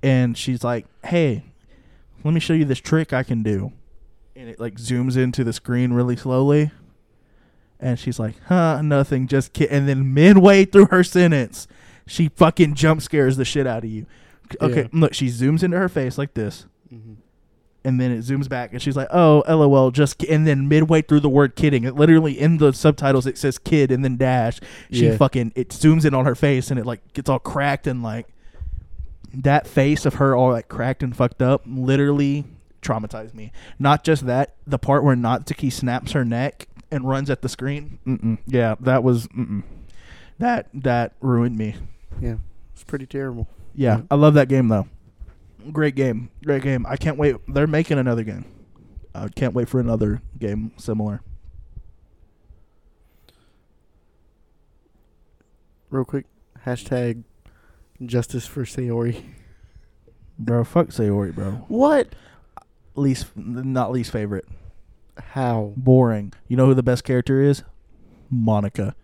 and 0.04 0.38
she's 0.38 0.62
like, 0.62 0.86
"Hey, 1.04 1.42
let 2.22 2.32
me 2.32 2.38
show 2.38 2.52
you 2.52 2.64
this 2.64 2.78
trick 2.78 3.12
I 3.12 3.24
can 3.24 3.42
do," 3.42 3.72
and 4.36 4.48
it 4.48 4.60
like 4.60 4.76
zooms 4.76 5.16
into 5.16 5.42
the 5.42 5.52
screen 5.52 5.92
really 5.92 6.14
slowly, 6.16 6.70
and 7.84 7.98
she's 7.98 8.18
like, 8.18 8.34
"Huh, 8.46 8.80
nothing, 8.82 9.28
just 9.28 9.52
kid." 9.52 9.68
And 9.70 9.86
then 9.88 10.12
midway 10.12 10.64
through 10.64 10.86
her 10.86 11.04
sentence, 11.04 11.68
she 12.06 12.28
fucking 12.30 12.74
jump 12.74 13.02
scares 13.02 13.36
the 13.36 13.44
shit 13.44 13.66
out 13.66 13.84
of 13.84 13.90
you. 13.90 14.06
Okay, 14.60 14.82
Yeah. 14.82 14.88
look, 14.92 15.14
she 15.14 15.26
zooms 15.28 15.62
into 15.62 15.76
her 15.78 15.88
face 15.88 16.18
like 16.18 16.34
this 16.34 16.66
hmm 16.90 17.14
and 17.86 18.00
then 18.00 18.10
it 18.10 18.20
zooms 18.20 18.48
back 18.48 18.72
and 18.72 18.80
she's 18.80 18.96
like 18.96 19.08
oh 19.10 19.42
lol 19.46 19.90
just 19.90 20.16
ki-. 20.16 20.30
and 20.30 20.46
then 20.46 20.66
midway 20.68 21.02
through 21.02 21.20
the 21.20 21.28
word 21.28 21.54
kidding 21.54 21.84
it 21.84 21.94
literally 21.94 22.32
in 22.32 22.56
the 22.56 22.72
subtitles 22.72 23.26
it 23.26 23.36
says 23.36 23.58
kid 23.58 23.90
and 23.92 24.02
then 24.02 24.16
dash 24.16 24.58
she 24.90 25.04
Yeah. 25.06 25.18
fucking 25.18 25.52
it 25.54 25.68
zooms 25.68 26.06
in 26.06 26.14
on 26.14 26.24
her 26.24 26.34
face 26.34 26.70
and 26.70 26.80
it 26.80 26.86
like 26.86 27.12
gets 27.12 27.28
all 27.28 27.38
cracked 27.38 27.86
and 27.86 28.02
like 28.02 28.26
that 29.34 29.66
face 29.66 30.06
of 30.06 30.14
her 30.14 30.34
all 30.34 30.52
like 30.52 30.68
cracked 30.68 31.02
and 31.02 31.14
fucked 31.14 31.42
up 31.42 31.60
literally 31.66 32.44
traumatized 32.80 33.34
me 33.34 33.52
not 33.78 34.02
just 34.02 34.24
that 34.24 34.54
the 34.66 34.78
part 34.78 35.04
where 35.04 35.14
Natsuki 35.16 35.70
snaps 35.70 36.12
her 36.12 36.24
neck 36.24 36.68
and 36.94 37.08
runs 37.08 37.28
at 37.28 37.42
the 37.42 37.48
screen 37.48 37.98
mm-mm. 38.06 38.38
yeah 38.46 38.76
that 38.80 39.02
was 39.02 39.26
mm-mm. 39.28 39.62
that 40.38 40.68
that 40.72 41.12
ruined 41.20 41.58
me 41.58 41.74
Yeah, 42.20 42.36
it's 42.72 42.84
pretty 42.84 43.06
terrible. 43.06 43.48
yeah, 43.74 43.96
Yeah. 43.98 44.02
I 44.10 44.14
love 44.14 44.34
that 44.34 44.48
game 44.48 44.68
though. 44.68 44.86
Great 45.72 45.94
game, 45.96 46.30
great 46.44 46.62
game. 46.62 46.86
I 46.88 46.96
can't 46.96 47.16
wait. 47.16 47.36
They're 47.48 47.66
making 47.66 47.98
another 47.98 48.22
game. 48.22 48.44
I 49.14 49.28
can't 49.28 49.54
wait 49.54 49.68
for 49.68 49.80
another 49.80 50.20
game 50.38 50.72
similar. 50.76 51.22
Real 55.90 56.04
quick, 56.04 56.26
hashtag 56.66 57.24
justice 58.04 58.46
for 58.46 58.64
Sayori. 58.64 59.24
Bro, 60.38 60.64
fuck 60.64 60.88
Sayori, 60.88 61.34
bro. 61.34 61.52
What? 61.68 62.08
Least, 62.96 63.26
not 63.36 63.90
least 63.92 64.10
favorite. 64.10 64.46
How? 65.18 65.72
Boring. 65.76 66.32
You 66.48 66.56
know 66.56 66.66
who 66.66 66.74
the 66.74 66.82
best 66.82 67.04
character 67.04 67.40
is? 67.40 67.62
Monika. 68.32 68.94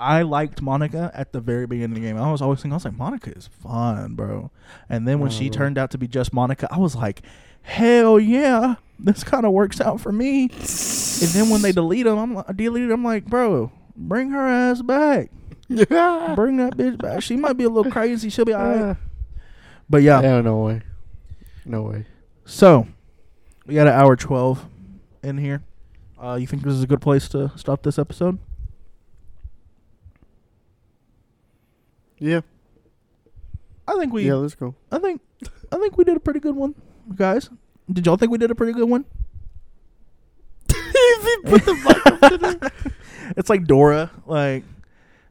I 0.00 0.22
liked 0.22 0.62
Monika 0.62 1.10
at 1.12 1.32
the 1.32 1.40
very 1.40 1.66
beginning 1.66 1.96
of 1.96 2.02
the 2.02 2.08
game. 2.08 2.16
I 2.16 2.30
was 2.30 2.40
always 2.40 2.58
thinking, 2.60 2.72
I 2.72 2.76
was 2.76 2.84
like, 2.84 2.94
Monika 2.96 3.36
is 3.36 3.48
fun, 3.48 4.14
bro. 4.14 4.50
And 4.88 5.08
then 5.08 5.18
when 5.18 5.30
she 5.30 5.48
Oh. 5.48 5.52
turned 5.52 5.76
out 5.76 5.90
to 5.90 5.98
be 5.98 6.06
just 6.06 6.32
Monika, 6.32 6.68
I 6.70 6.78
was 6.78 6.94
like, 6.94 7.22
hell 7.62 8.20
yeah, 8.20 8.76
this 8.98 9.24
kind 9.24 9.44
of 9.44 9.52
works 9.52 9.80
out 9.80 10.00
for 10.00 10.12
me. 10.12 10.42
And 10.44 11.30
then 11.32 11.50
when 11.50 11.62
they 11.62 11.72
delete 11.72 12.04
them, 12.06 12.16
I'm 12.18 12.34
like, 12.34 12.56
delete 12.56 12.90
I'm 12.92 13.02
like, 13.02 13.24
bro, 13.26 13.72
bring 13.96 14.30
her 14.30 14.46
ass 14.46 14.82
back. 14.82 15.30
yeah. 15.68 16.32
Bring 16.36 16.56
that 16.58 16.76
bitch 16.76 16.96
back. 16.98 17.22
She 17.22 17.36
might 17.36 17.54
be 17.58 17.64
a 17.64 17.68
little 17.68 17.90
crazy. 17.92 18.30
She'll 18.30 18.44
be 18.46 18.54
alright. 18.54 18.96
But 19.90 20.02
yeah. 20.02 20.22
Yeah, 20.22 20.40
no 20.40 20.58
way. 20.58 20.82
No 21.66 21.82
way. 21.82 22.06
So 22.46 22.86
we 23.66 23.74
got 23.74 23.86
an 23.86 23.92
hour 23.92 24.16
twelve 24.16 24.64
in 25.22 25.38
here. 25.38 25.62
Uh, 26.22 26.34
you 26.34 26.46
think 26.46 26.62
this 26.62 26.74
is 26.74 26.82
a 26.82 26.86
good 26.86 27.00
place 27.00 27.28
to 27.30 27.50
stop 27.56 27.82
this 27.82 27.98
episode? 27.98 28.38
Yeah. 32.18 32.40
I 33.86 33.94
think 33.98 34.12
we. 34.12 34.26
yeah, 34.26 34.34
let's 34.34 34.54
go. 34.54 34.74
I 34.92 34.98
think. 34.98 35.20
I 35.72 35.76
think 35.78 35.96
we 35.96 36.04
did 36.04 36.16
a 36.16 36.20
pretty 36.20 36.40
good 36.40 36.56
one, 36.56 36.74
guys. 37.14 37.48
Did 37.90 38.04
y'all 38.06 38.16
think 38.16 38.32
we 38.32 38.38
did 38.38 38.50
a 38.50 38.54
pretty 38.54 38.72
good 38.72 38.88
one? 38.88 39.04
Put 41.44 41.64
the 41.64 41.74
mic 41.74 42.40
the- 42.40 42.72
It's 43.36 43.48
like 43.48 43.66
Dora. 43.66 44.10
Like, 44.26 44.64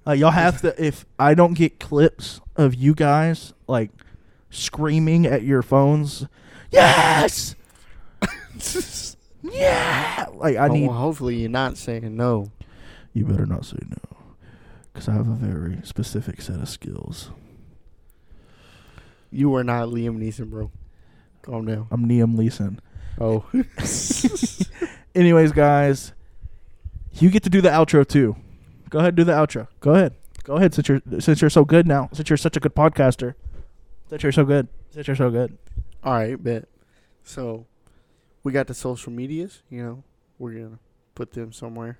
uh, 0.07 0.11
y'all 0.13 0.31
have 0.31 0.61
to. 0.61 0.83
If 0.83 1.05
I 1.19 1.33
don't 1.33 1.53
get 1.53 1.79
clips 1.79 2.39
of 2.55 2.73
you 2.73 2.95
guys 2.95 3.53
like 3.67 3.91
screaming 4.49 5.25
at 5.25 5.43
your 5.43 5.61
phones, 5.61 6.25
yes, 6.71 7.55
yeah. 9.51 10.25
Like 10.33 10.57
I 10.57 10.67
Oh, 10.67 10.73
need. 10.73 10.87
well, 10.87 10.97
hopefully 10.97 11.35
you're 11.37 11.49
not 11.49 11.77
saying 11.77 12.15
no. 12.15 12.51
You 13.13 13.25
better 13.25 13.45
not 13.45 13.65
say 13.65 13.77
no, 13.89 14.17
because 14.93 15.07
I 15.09 15.13
have 15.13 15.27
a 15.27 15.33
very 15.33 15.79
specific 15.83 16.41
set 16.41 16.59
of 16.59 16.69
skills. 16.69 17.31
You 19.31 19.53
are 19.55 19.63
not 19.63 19.89
Liam 19.89 20.17
Neeson, 20.19 20.49
bro. 20.49 20.71
Calm 21.41 21.65
down. 21.65 21.87
I'm 21.91 22.07
Liam 22.07 22.35
Neeson. 22.35 22.77
Oh. 23.19 23.45
Anyways, 25.15 25.51
guys, 25.51 26.13
you 27.13 27.29
get 27.29 27.43
to 27.43 27.49
do 27.49 27.61
the 27.61 27.69
outro 27.69 28.07
too. 28.07 28.35
Go 28.89 28.99
ahead, 28.99 29.15
do 29.15 29.23
the 29.23 29.33
outro. 29.33 29.67
Go 29.79 29.95
ahead. 29.95 30.13
Go 30.43 30.55
ahead, 30.55 30.73
since 30.73 30.87
you're 30.87 31.01
since 31.19 31.41
you're 31.41 31.49
so 31.49 31.65
good 31.65 31.87
now. 31.87 32.09
Since 32.13 32.29
you're 32.29 32.37
such 32.37 32.55
a 32.55 32.59
good 32.59 32.75
podcaster. 32.75 33.33
Since 34.09 34.23
you're 34.23 34.31
so 34.31 34.45
good. 34.45 34.67
Since 34.91 35.07
you're 35.07 35.15
so 35.15 35.29
good. 35.29 35.57
All 36.03 36.13
right, 36.13 36.41
bet. 36.41 36.69
So, 37.23 37.65
we 38.47 38.53
got 38.53 38.67
the 38.67 38.73
social 38.73 39.11
medias. 39.11 39.61
You 39.69 39.83
know, 39.83 40.03
we're 40.39 40.53
gonna 40.53 40.79
put 41.15 41.33
them 41.33 41.51
somewhere, 41.51 41.99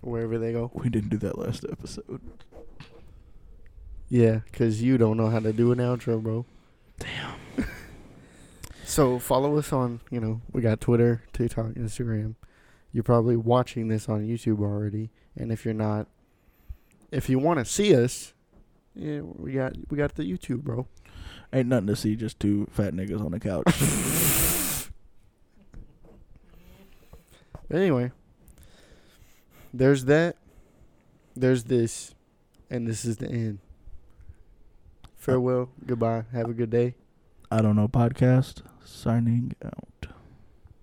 wherever 0.00 0.38
they 0.38 0.52
go. 0.52 0.70
We 0.72 0.88
didn't 0.88 1.10
do 1.10 1.18
that 1.18 1.36
last 1.36 1.66
episode. 1.70 2.22
Yeah, 4.08 4.40
cause 4.54 4.80
you 4.80 4.96
don't 4.96 5.18
know 5.18 5.28
how 5.28 5.40
to 5.40 5.52
do 5.52 5.70
an 5.70 5.80
outro, 5.80 6.22
bro. 6.22 6.46
Damn. 6.98 7.34
so 8.86 9.18
follow 9.18 9.58
us 9.58 9.70
on. 9.70 10.00
You 10.10 10.18
know, 10.18 10.40
we 10.50 10.62
got 10.62 10.80
Twitter, 10.80 11.22
TikTok, 11.34 11.72
Instagram. 11.72 12.36
You're 12.90 13.04
probably 13.04 13.36
watching 13.36 13.88
this 13.88 14.08
on 14.08 14.26
YouTube 14.26 14.60
already, 14.60 15.10
and 15.36 15.52
if 15.52 15.66
you're 15.66 15.74
not, 15.74 16.06
if 17.12 17.28
you 17.28 17.38
want 17.38 17.58
to 17.58 17.66
see 17.66 17.94
us, 17.94 18.32
yeah, 18.94 19.20
we 19.20 19.52
got 19.52 19.74
we 19.90 19.98
got 19.98 20.14
the 20.14 20.22
YouTube, 20.22 20.62
bro. 20.62 20.86
Ain't 21.52 21.68
nothing 21.68 21.88
to 21.88 21.96
see, 21.96 22.16
just 22.16 22.40
two 22.40 22.66
fat 22.70 22.94
niggas 22.94 23.22
on 23.22 23.32
the 23.32 23.40
couch. 23.40 24.22
But 27.68 27.78
anyway, 27.78 28.12
there's 29.72 30.04
that. 30.06 30.36
There's 31.34 31.64
this, 31.64 32.14
and 32.70 32.86
this 32.86 33.04
is 33.04 33.18
the 33.18 33.28
end. 33.28 33.58
Farewell. 35.16 35.70
Goodbye. 35.84 36.24
Have 36.32 36.48
a 36.48 36.54
good 36.54 36.70
day. 36.70 36.94
I 37.50 37.60
don't 37.60 37.76
know 37.76 37.88
podcast. 37.88 38.62
Signing 38.84 39.52
out. 39.64 39.95